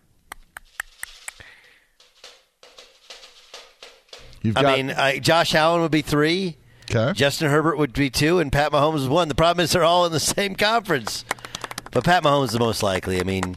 You've 4.41 4.57
I 4.57 4.61
got 4.61 4.77
mean, 4.77 4.91
uh, 4.91 5.13
Josh 5.17 5.55
Allen 5.55 5.81
would 5.81 5.91
be 5.91 6.01
three. 6.01 6.57
okay. 6.91 7.13
Justin 7.13 7.49
Herbert 7.49 7.77
would 7.77 7.93
be 7.93 8.09
two, 8.09 8.39
and 8.39 8.51
Pat 8.51 8.71
Mahomes 8.71 8.97
is 8.97 9.07
one. 9.07 9.27
The 9.27 9.35
problem 9.35 9.63
is 9.63 9.71
they're 9.71 9.83
all 9.83 10.05
in 10.05 10.11
the 10.11 10.19
same 10.35 10.55
conference. 10.55 11.25
But 11.91 12.03
Pat 12.03 12.23
Mahomes 12.23 12.45
is 12.45 12.51
the 12.51 12.59
most 12.59 12.83
likely. 12.83 13.19
I 13.19 13.23
mean, 13.23 13.55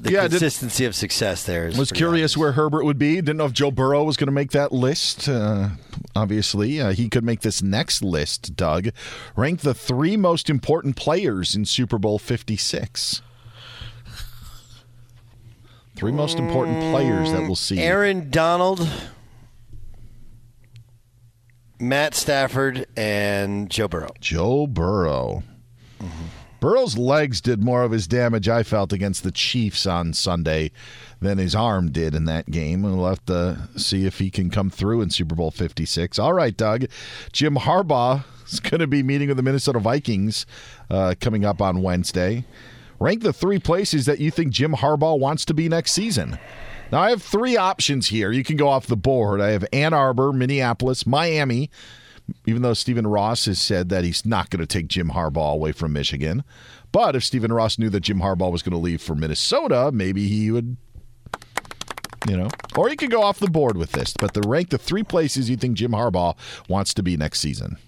the 0.00 0.12
Yeah, 0.12 0.22
did- 0.22 0.32
consistency 0.32 0.84
of 0.84 0.94
success 0.94 1.44
there 1.44 1.66
was 1.76 1.90
curious 1.92 2.32
obvious. 2.32 2.36
where 2.36 2.52
Herbert 2.52 2.84
would 2.84 2.98
be. 2.98 3.16
Didn't 3.16 3.36
know 3.38 3.46
if 3.46 3.52
Joe 3.52 3.70
Burrow 3.70 4.04
was 4.04 4.16
going 4.16 4.26
to 4.26 4.32
make 4.32 4.50
that 4.52 4.72
list. 4.72 5.28
Uh, 5.28 5.70
obviously, 6.14 6.80
uh, 6.80 6.92
he 6.92 7.08
could 7.08 7.24
make 7.24 7.40
this 7.40 7.62
next 7.62 8.02
list. 8.02 8.56
Doug, 8.56 8.88
rank 9.36 9.60
the 9.60 9.74
three 9.74 10.16
most 10.16 10.50
important 10.50 10.96
players 10.96 11.54
in 11.54 11.64
Super 11.64 11.98
Bowl 11.98 12.18
Fifty 12.18 12.56
Six. 12.56 13.22
Three 15.96 16.12
most 16.12 16.38
important 16.38 16.80
players 16.92 17.30
that 17.30 17.42
we'll 17.42 17.54
see. 17.54 17.78
Aaron 17.78 18.28
Donald, 18.28 18.88
Matt 21.78 22.14
Stafford, 22.14 22.86
and 22.96 23.70
Joe 23.70 23.86
Burrow. 23.88 24.10
Joe 24.20 24.66
Burrow. 24.66 25.44
Burrow's 26.64 26.96
legs 26.96 27.42
did 27.42 27.62
more 27.62 27.82
of 27.82 27.90
his 27.90 28.06
damage, 28.06 28.48
I 28.48 28.62
felt, 28.62 28.90
against 28.90 29.22
the 29.22 29.30
Chiefs 29.30 29.84
on 29.84 30.14
Sunday 30.14 30.70
than 31.20 31.36
his 31.36 31.54
arm 31.54 31.92
did 31.92 32.14
in 32.14 32.24
that 32.24 32.50
game. 32.50 32.80
We'll 32.80 33.06
have 33.06 33.22
to 33.26 33.68
see 33.76 34.06
if 34.06 34.18
he 34.18 34.30
can 34.30 34.48
come 34.48 34.70
through 34.70 35.02
in 35.02 35.10
Super 35.10 35.34
Bowl 35.34 35.50
56. 35.50 36.18
All 36.18 36.32
right, 36.32 36.56
Doug. 36.56 36.86
Jim 37.32 37.56
Harbaugh 37.56 38.24
is 38.50 38.60
going 38.60 38.80
to 38.80 38.86
be 38.86 39.02
meeting 39.02 39.28
with 39.28 39.36
the 39.36 39.42
Minnesota 39.42 39.78
Vikings 39.78 40.46
uh, 40.88 41.14
coming 41.20 41.44
up 41.44 41.60
on 41.60 41.82
Wednesday. 41.82 42.46
Rank 42.98 43.22
the 43.22 43.34
three 43.34 43.58
places 43.58 44.06
that 44.06 44.18
you 44.18 44.30
think 44.30 44.50
Jim 44.50 44.72
Harbaugh 44.72 45.18
wants 45.18 45.44
to 45.44 45.52
be 45.52 45.68
next 45.68 45.92
season. 45.92 46.38
Now, 46.90 47.00
I 47.00 47.10
have 47.10 47.22
three 47.22 47.58
options 47.58 48.06
here. 48.06 48.32
You 48.32 48.42
can 48.42 48.56
go 48.56 48.68
off 48.68 48.86
the 48.86 48.96
board. 48.96 49.42
I 49.42 49.50
have 49.50 49.66
Ann 49.70 49.92
Arbor, 49.92 50.32
Minneapolis, 50.32 51.06
Miami, 51.06 51.68
even 52.46 52.62
though 52.62 52.74
Stephen 52.74 53.06
Ross 53.06 53.46
has 53.46 53.60
said 53.60 53.88
that 53.88 54.04
he's 54.04 54.24
not 54.24 54.50
going 54.50 54.60
to 54.60 54.66
take 54.66 54.88
Jim 54.88 55.10
Harbaugh 55.10 55.52
away 55.52 55.72
from 55.72 55.92
Michigan. 55.92 56.44
But 56.92 57.16
if 57.16 57.24
Stephen 57.24 57.52
Ross 57.52 57.78
knew 57.78 57.90
that 57.90 58.00
Jim 58.00 58.20
Harbaugh 58.20 58.52
was 58.52 58.62
going 58.62 58.72
to 58.72 58.78
leave 58.78 59.02
for 59.02 59.14
Minnesota, 59.14 59.90
maybe 59.92 60.28
he 60.28 60.50
would, 60.50 60.76
you 62.28 62.36
know, 62.36 62.48
or 62.76 62.88
he 62.88 62.96
could 62.96 63.10
go 63.10 63.22
off 63.22 63.38
the 63.38 63.50
board 63.50 63.76
with 63.76 63.92
this. 63.92 64.14
But 64.18 64.34
the 64.34 64.42
rank 64.42 64.70
the 64.70 64.78
three 64.78 65.02
places 65.02 65.50
you 65.50 65.56
think 65.56 65.76
Jim 65.76 65.92
Harbaugh 65.92 66.36
wants 66.68 66.94
to 66.94 67.02
be 67.02 67.16
next 67.16 67.40
season. 67.40 67.78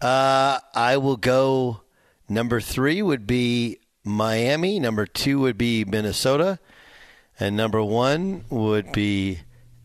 Uh, 0.00 0.58
I 0.74 0.96
will 0.96 1.16
go. 1.16 1.82
Number 2.28 2.60
three 2.60 3.02
would 3.02 3.26
be 3.26 3.78
Miami. 4.04 4.78
Number 4.78 5.06
two 5.06 5.40
would 5.40 5.58
be 5.58 5.84
Minnesota, 5.84 6.58
and 7.38 7.56
number 7.56 7.82
one 7.82 8.44
would 8.48 8.92
be 8.92 9.40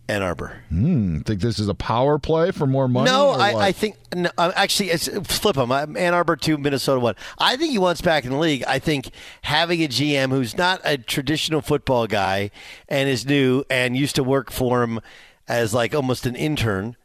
Ann 0.09 0.21
Arbor. 0.21 0.61
Hmm, 0.69 1.19
think 1.19 1.39
this 1.39 1.59
is 1.59 1.69
a 1.69 1.73
power 1.73 2.19
play 2.19 2.51
for 2.51 2.67
more 2.67 2.87
money? 2.89 3.09
no, 3.09 3.29
I. 3.29 3.67
I 3.67 3.71
think 3.71 3.95
no, 4.13 4.29
uh, 4.37 4.51
actually 4.55 4.89
it's 4.89 5.07
flip 5.07 5.55
them. 5.55 5.71
Ann 5.71 6.13
Arbor 6.13 6.35
two, 6.35 6.57
Minnesota 6.57 6.99
one. 6.99 7.15
I 7.37 7.55
think 7.55 7.71
he 7.71 7.77
wants 7.77 8.01
back 8.01 8.25
in 8.25 8.31
the 8.31 8.37
league. 8.37 8.63
I 8.67 8.79
think 8.79 9.11
having 9.43 9.81
a 9.81 9.87
GM 9.87 10.31
who's 10.31 10.57
not 10.57 10.81
a 10.83 10.97
traditional 10.97 11.61
football 11.61 12.07
guy 12.07 12.51
and 12.89 13.07
is 13.07 13.25
new 13.25 13.63
and 13.69 13.95
used 13.95 14.15
to 14.15 14.23
work 14.23 14.51
for 14.51 14.83
him 14.83 14.99
as 15.47 15.73
like 15.73 15.95
almost 15.95 16.25
an 16.25 16.35
intern, 16.35 16.97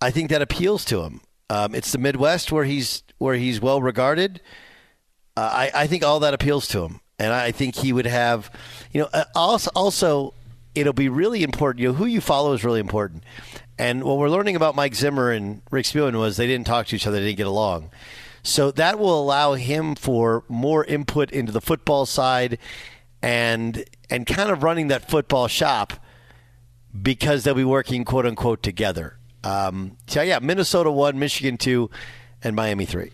I 0.00 0.10
think 0.10 0.28
that 0.30 0.42
appeals 0.42 0.84
to 0.86 1.02
him. 1.02 1.20
Um, 1.48 1.74
it's 1.74 1.92
the 1.92 1.98
Midwest 1.98 2.50
where 2.50 2.64
he's 2.64 3.04
where 3.18 3.36
he's 3.36 3.60
well 3.60 3.80
regarded. 3.80 4.40
Uh, 5.36 5.40
I, 5.52 5.70
I 5.82 5.86
think 5.86 6.02
all 6.04 6.18
that 6.20 6.34
appeals 6.34 6.66
to 6.68 6.82
him, 6.84 7.00
and 7.18 7.32
I 7.32 7.52
think 7.52 7.76
he 7.76 7.92
would 7.92 8.06
have, 8.06 8.50
you 8.90 9.00
know, 9.00 9.08
uh, 9.12 9.24
also 9.34 9.70
also 9.74 10.34
it'll 10.74 10.92
be 10.92 11.08
really 11.08 11.42
important. 11.42 11.82
You 11.82 11.88
know, 11.88 11.94
who 11.94 12.06
you 12.06 12.20
follow 12.20 12.52
is 12.52 12.64
really 12.64 12.80
important. 12.80 13.24
And 13.78 14.04
what 14.04 14.18
we're 14.18 14.28
learning 14.28 14.56
about 14.56 14.74
Mike 14.74 14.94
Zimmer 14.94 15.30
and 15.30 15.62
Rick 15.70 15.86
Spielman 15.86 16.18
was 16.18 16.36
they 16.36 16.46
didn't 16.46 16.66
talk 16.66 16.86
to 16.88 16.96
each 16.96 17.06
other, 17.06 17.18
they 17.18 17.26
didn't 17.26 17.38
get 17.38 17.46
along. 17.46 17.90
So 18.42 18.70
that 18.72 18.98
will 18.98 19.20
allow 19.20 19.54
him 19.54 19.94
for 19.94 20.44
more 20.48 20.84
input 20.84 21.30
into 21.30 21.52
the 21.52 21.60
football 21.60 22.06
side 22.06 22.58
and 23.22 23.84
and 24.10 24.26
kind 24.26 24.50
of 24.50 24.62
running 24.62 24.88
that 24.88 25.08
football 25.08 25.46
shop 25.46 25.92
because 27.00 27.44
they'll 27.44 27.54
be 27.54 27.64
working 27.64 28.04
quote 28.04 28.26
unquote 28.26 28.62
together. 28.62 29.16
Um, 29.44 29.96
so 30.06 30.22
yeah, 30.22 30.40
Minnesota 30.40 30.90
one, 30.90 31.18
Michigan 31.18 31.56
two, 31.56 31.90
and 32.42 32.56
Miami 32.56 32.84
three. 32.84 33.12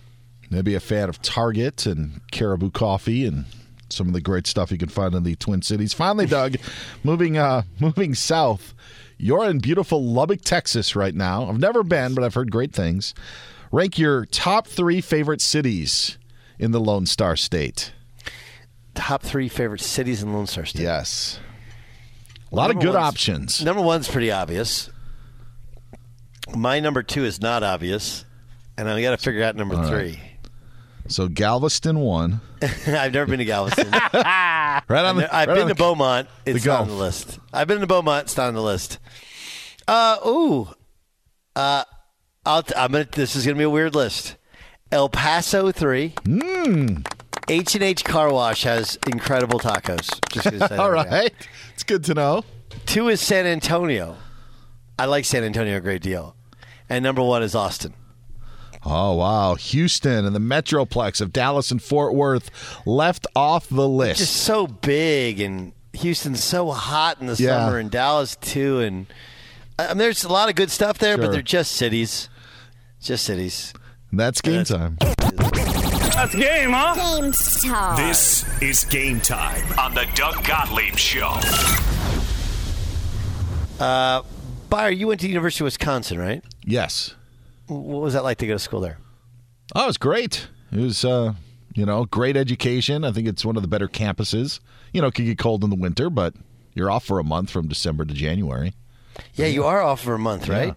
Maybe 0.50 0.74
a 0.74 0.80
fan 0.80 1.10
of 1.10 1.20
Target 1.20 1.84
and 1.84 2.22
Caribou 2.30 2.70
Coffee 2.70 3.26
and 3.26 3.44
some 3.90 4.06
of 4.06 4.12
the 4.12 4.20
great 4.20 4.46
stuff 4.46 4.70
you 4.70 4.78
can 4.78 4.88
find 4.88 5.14
in 5.14 5.22
the 5.22 5.36
Twin 5.36 5.62
Cities. 5.62 5.92
Finally, 5.92 6.26
Doug, 6.26 6.56
moving 7.04 7.36
uh, 7.36 7.62
moving 7.80 8.14
south. 8.14 8.74
You're 9.16 9.48
in 9.50 9.58
beautiful 9.58 10.04
Lubbock, 10.04 10.42
Texas, 10.42 10.94
right 10.94 11.14
now. 11.14 11.48
I've 11.48 11.58
never 11.58 11.82
been, 11.82 12.14
but 12.14 12.22
I've 12.22 12.34
heard 12.34 12.52
great 12.52 12.72
things. 12.72 13.14
Rank 13.72 13.98
your 13.98 14.24
top 14.26 14.66
three 14.66 15.00
favorite 15.00 15.40
cities 15.40 16.18
in 16.58 16.70
the 16.70 16.80
Lone 16.80 17.06
Star 17.06 17.34
State. 17.36 17.92
Top 18.94 19.22
three 19.22 19.48
favorite 19.48 19.80
cities 19.80 20.22
in 20.22 20.32
Lone 20.32 20.46
Star 20.46 20.64
State. 20.64 20.82
Yes, 20.82 21.40
a 22.50 22.54
lot 22.54 22.70
of 22.70 22.80
good 22.80 22.94
options. 22.94 23.62
Number 23.62 23.82
one's 23.82 24.08
pretty 24.08 24.30
obvious. 24.30 24.88
My 26.56 26.80
number 26.80 27.02
two 27.02 27.24
is 27.24 27.40
not 27.40 27.62
obvious, 27.62 28.24
and 28.76 28.88
I 28.88 29.02
got 29.02 29.10
to 29.10 29.18
figure 29.18 29.42
out 29.42 29.54
number 29.54 29.74
All 29.74 29.92
right. 29.92 30.18
Three. 31.08 31.14
So 31.14 31.28
Galveston 31.28 32.00
one. 32.00 32.40
I've 32.62 33.12
never 33.12 33.26
been 33.26 33.38
to 33.38 33.44
Galveston. 33.44 33.90
Right 34.88 35.04
on 35.04 35.16
the. 35.16 35.34
I've 35.34 35.48
right 35.48 35.54
been 35.56 35.68
to 35.68 35.74
the- 35.74 35.78
Beaumont. 35.78 36.28
It's 36.46 36.62
the 36.64 36.70
not 36.70 36.82
on 36.82 36.88
the 36.88 36.94
list. 36.94 37.38
I've 37.52 37.66
been 37.68 37.80
to 37.80 37.86
Beaumont. 37.86 38.24
It's 38.24 38.36
not 38.36 38.48
on 38.48 38.54
the 38.54 38.62
list. 38.62 38.98
Uh 39.86 40.16
ooh. 40.26 40.68
Uh, 41.56 41.84
I'll 42.46 42.62
t- 42.62 42.74
I'm 42.76 42.92
gonna. 42.92 43.04
This 43.10 43.34
is 43.36 43.44
gonna 43.44 43.58
be 43.58 43.64
a 43.64 43.70
weird 43.70 43.94
list. 43.94 44.36
El 44.92 45.08
Paso 45.08 45.72
three. 45.72 46.14
Hmm. 46.24 46.98
H 47.48 47.74
and 47.74 47.84
H 47.84 48.04
Car 48.04 48.32
Wash 48.32 48.62
has 48.62 48.98
incredible 49.06 49.58
tacos. 49.58 50.08
Just 50.30 50.44
gonna 50.44 50.68
say 50.68 50.76
All 50.78 50.90
right 50.90 51.08
right, 51.10 51.32
it's 51.74 51.82
good 51.82 52.04
to 52.04 52.14
know. 52.14 52.44
Two 52.86 53.08
is 53.08 53.20
San 53.20 53.44
Antonio. 53.46 54.16
I 54.98 55.06
like 55.06 55.24
San 55.24 55.44
Antonio 55.44 55.76
a 55.76 55.80
great 55.80 56.02
deal. 56.02 56.36
And 56.88 57.02
number 57.02 57.22
one 57.22 57.42
is 57.42 57.54
Austin. 57.54 57.94
Oh 58.84 59.14
wow, 59.14 59.54
Houston 59.56 60.24
and 60.24 60.34
the 60.34 60.40
Metroplex 60.40 61.20
of 61.20 61.32
Dallas 61.32 61.70
and 61.70 61.82
Fort 61.82 62.14
Worth 62.14 62.50
left 62.86 63.26
off 63.34 63.68
the 63.68 63.88
list. 63.88 64.20
Just 64.20 64.36
so 64.36 64.66
big, 64.66 65.40
and 65.40 65.72
Houston's 65.94 66.42
so 66.44 66.70
hot 66.70 67.20
in 67.20 67.26
the 67.26 67.34
Yeah. 67.34 67.58
summer, 67.66 67.78
and 67.78 67.90
Dallas 67.90 68.36
too. 68.40 68.80
And 68.80 69.06
I 69.78 69.88
mean, 69.88 69.98
there's 69.98 70.24
a 70.24 70.28
lot 70.28 70.48
of 70.48 70.54
good 70.54 70.70
stuff 70.70 70.98
there, 70.98 71.16
Sure. 71.16 71.24
but 71.26 71.32
they're 71.32 71.42
just 71.42 71.72
cities. 71.72 72.28
Just 73.02 73.24
cities. 73.24 73.72
That's 74.12 74.40
game 74.40 74.64
time. 74.64 74.96
That's 75.00 76.34
game, 76.34 76.70
huh? 76.72 76.94
Game 77.20 77.32
Star. 77.32 77.96
This 77.96 78.44
is 78.62 78.84
game 78.86 79.20
time 79.20 79.78
on 79.78 79.94
the 79.94 80.06
Doug 80.14 80.42
Gottlieb 80.44 80.96
Show. 80.96 81.38
Uh, 83.78 84.22
Beyer, 84.70 84.90
you 84.90 85.06
went 85.06 85.20
to 85.20 85.26
the 85.26 85.30
University 85.30 85.62
of 85.62 85.66
Wisconsin, 85.66 86.18
right? 86.18 86.42
Yes. 86.64 87.14
What 87.68 88.02
was 88.02 88.14
that 88.14 88.24
like 88.24 88.38
to 88.38 88.46
go 88.46 88.54
to 88.54 88.58
school 88.58 88.80
there? 88.80 88.98
Oh, 89.74 89.84
it 89.84 89.86
was 89.86 89.98
great. 89.98 90.48
It 90.72 90.80
was, 90.80 91.04
uh, 91.04 91.34
you 91.74 91.84
know, 91.86 92.04
great 92.06 92.36
education. 92.36 93.04
I 93.04 93.12
think 93.12 93.28
it's 93.28 93.44
one 93.44 93.56
of 93.56 93.62
the 93.62 93.68
better 93.68 93.88
campuses. 93.88 94.60
You 94.92 95.00
know, 95.02 95.08
it 95.08 95.14
could 95.14 95.26
get 95.26 95.38
cold 95.38 95.62
in 95.64 95.70
the 95.70 95.76
winter, 95.76 96.08
but 96.10 96.34
you're 96.74 96.90
off 96.90 97.04
for 97.04 97.18
a 97.18 97.24
month 97.24 97.50
from 97.50 97.68
December 97.68 98.04
to 98.04 98.14
January. 98.14 98.72
Yeah, 99.34 99.46
you 99.46 99.64
are 99.64 99.82
off 99.82 100.00
for 100.00 100.14
a 100.14 100.18
month, 100.18 100.48
right? 100.48 100.68
Yeah. 100.68 100.74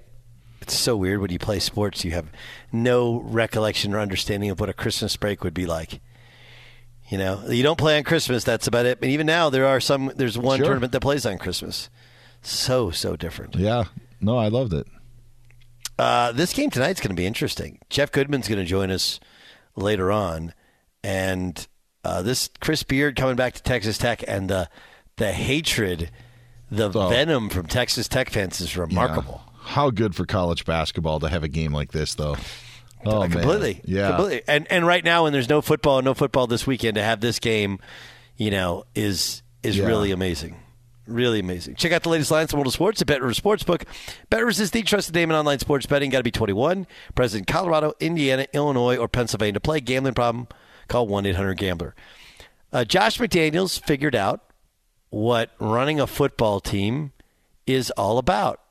It's 0.62 0.76
so 0.76 0.96
weird 0.98 1.22
when 1.22 1.32
you 1.32 1.40
play 1.40 1.60
sports. 1.60 2.04
You 2.06 2.12
have 2.12 2.28
no 2.72 3.20
recollection 3.22 3.94
or 3.94 4.00
understanding 4.00 4.50
of 4.50 4.60
what 4.60 4.70
a 4.70 4.74
Christmas 4.74 5.16
break 5.18 5.44
would 5.44 5.54
be 5.54 5.66
like. 5.66 6.00
You 7.10 7.18
know, 7.18 7.44
you 7.50 7.64
don't 7.64 7.78
play 7.80 7.98
on 7.98 8.04
Christmas. 8.04 8.44
That's 8.44 8.68
about 8.68 8.86
it. 8.86 9.00
And 9.02 9.12
even 9.12 9.26
now, 9.28 9.50
there 9.50 9.66
are 9.66 9.80
some. 9.80 10.12
There's 10.16 10.38
one 10.38 10.58
Sure. 10.60 10.68
tournament 10.68 10.92
that 10.94 11.02
plays 11.02 11.26
on 11.26 11.38
Christmas. 11.40 11.90
So 12.42 12.90
so 12.92 13.16
different. 13.16 13.56
Yeah. 13.56 13.86
No, 14.22 14.38
I 14.38 14.48
loved 14.50 14.74
it. 14.74 14.88
Uh, 16.02 16.32
this 16.32 16.54
game 16.54 16.70
tonight's 16.70 17.00
going 17.00 17.10
to 17.10 17.16
be 17.16 17.26
interesting. 17.28 17.78
Jeff 17.90 18.12
Goodman's 18.12 18.48
going 18.48 18.60
to 18.60 18.66
join 18.66 18.90
us 18.90 19.20
later 19.76 20.12
on, 20.12 20.54
and 21.04 21.68
uh, 22.04 22.22
this 22.24 22.50
Chris 22.60 22.82
Beard 22.84 23.16
coming 23.16 23.36
back 23.36 23.54
to 23.54 23.62
Texas 23.64 23.98
Tech 23.98 24.24
and 24.28 24.50
the 24.50 24.68
the 25.18 25.32
hatred, 25.32 26.10
the 26.72 26.90
Oh. 26.90 27.10
venom 27.10 27.50
from 27.50 27.68
Texas 27.68 28.08
Tech 28.08 28.30
fans 28.32 28.60
is 28.62 28.76
remarkable. 28.76 29.42
Yeah. 29.46 29.52
How 29.64 29.90
good 29.92 30.16
for 30.16 30.26
college 30.26 30.66
basketball 30.66 31.20
to 31.20 31.30
have 31.30 31.44
a 31.44 31.48
game 31.48 31.72
like 31.72 31.92
this, 31.92 32.16
though. 32.16 32.36
Oh, 33.06 33.20
man. 33.22 33.30
completely. 33.32 33.82
Yeah. 33.86 34.08
completely. 34.10 34.42
And 34.48 34.66
and 34.72 34.88
right 34.88 35.04
now, 35.04 35.24
when 35.24 35.34
there's 35.34 35.50
no 35.50 35.62
football, 35.62 36.02
no 36.02 36.14
football 36.16 36.48
this 36.48 36.66
weekend, 36.66 36.96
to 36.96 37.04
have 37.04 37.22
this 37.22 37.38
game, 37.40 37.78
you 38.38 38.50
know, 38.50 38.86
is 38.96 39.44
is 39.62 39.78
Yeah. 39.78 39.86
really 39.86 40.10
amazing. 40.12 40.56
Really 41.08 41.40
amazing. 41.40 41.76
Check 41.76 41.92
out 41.92 42.04
the 42.04 42.10
latest 42.10 42.32
lines 42.32 42.54
in 42.54 42.58
world 42.58 42.68
of 42.68 42.74
sports 42.74 43.02
at 43.02 43.08
BetRivers 43.08 43.42
Sportsbook. 43.42 43.84
BetRivers 44.30 44.60
is 44.60 44.72
the 44.72 44.84
trusted 44.84 45.16
name 45.16 45.32
in 45.32 45.36
online 45.36 45.60
sports 45.60 45.86
betting. 45.86 46.12
Got 46.12 46.20
to 46.20 46.24
be 46.24 46.32
21. 46.32 46.86
Present 47.16 47.42
in 47.42 47.46
Colorado, 47.46 47.94
Indiana, 48.00 48.46
Illinois, 48.54 48.98
or 48.98 49.08
Pennsylvania. 49.08 49.54
To 49.54 49.60
play 49.60 49.80
gambling 49.80 50.14
problem, 50.14 50.48
call 50.88 51.08
1 51.08 51.26
800 51.26 51.56
Gambler. 51.56 51.96
Uh, 52.72 52.86
Josh 52.86 53.18
McDaniels 53.18 53.84
figured 53.84 54.16
out 54.16 54.42
what 55.10 55.52
running 55.60 56.00
a 56.00 56.08
football 56.08 56.60
team 56.60 57.12
is 57.66 57.92
all 57.92 58.18
about. 58.18 58.62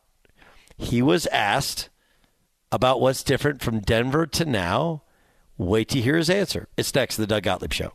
He 0.76 1.02
was 1.02 1.26
asked 1.26 1.90
about 2.72 3.00
what's 3.00 3.22
different 3.22 3.60
from 3.60 3.80
Denver 3.80 4.26
to 4.26 4.44
now. 4.44 5.02
Wait 5.58 5.88
to 5.88 6.00
hear 6.00 6.16
his 6.16 6.30
answer. 6.30 6.68
It's 6.76 6.94
next 6.94 7.16
to 7.16 7.20
the 7.20 7.26
Doug 7.26 7.42
Gottlieb 7.42 7.72
Show. 7.72 7.92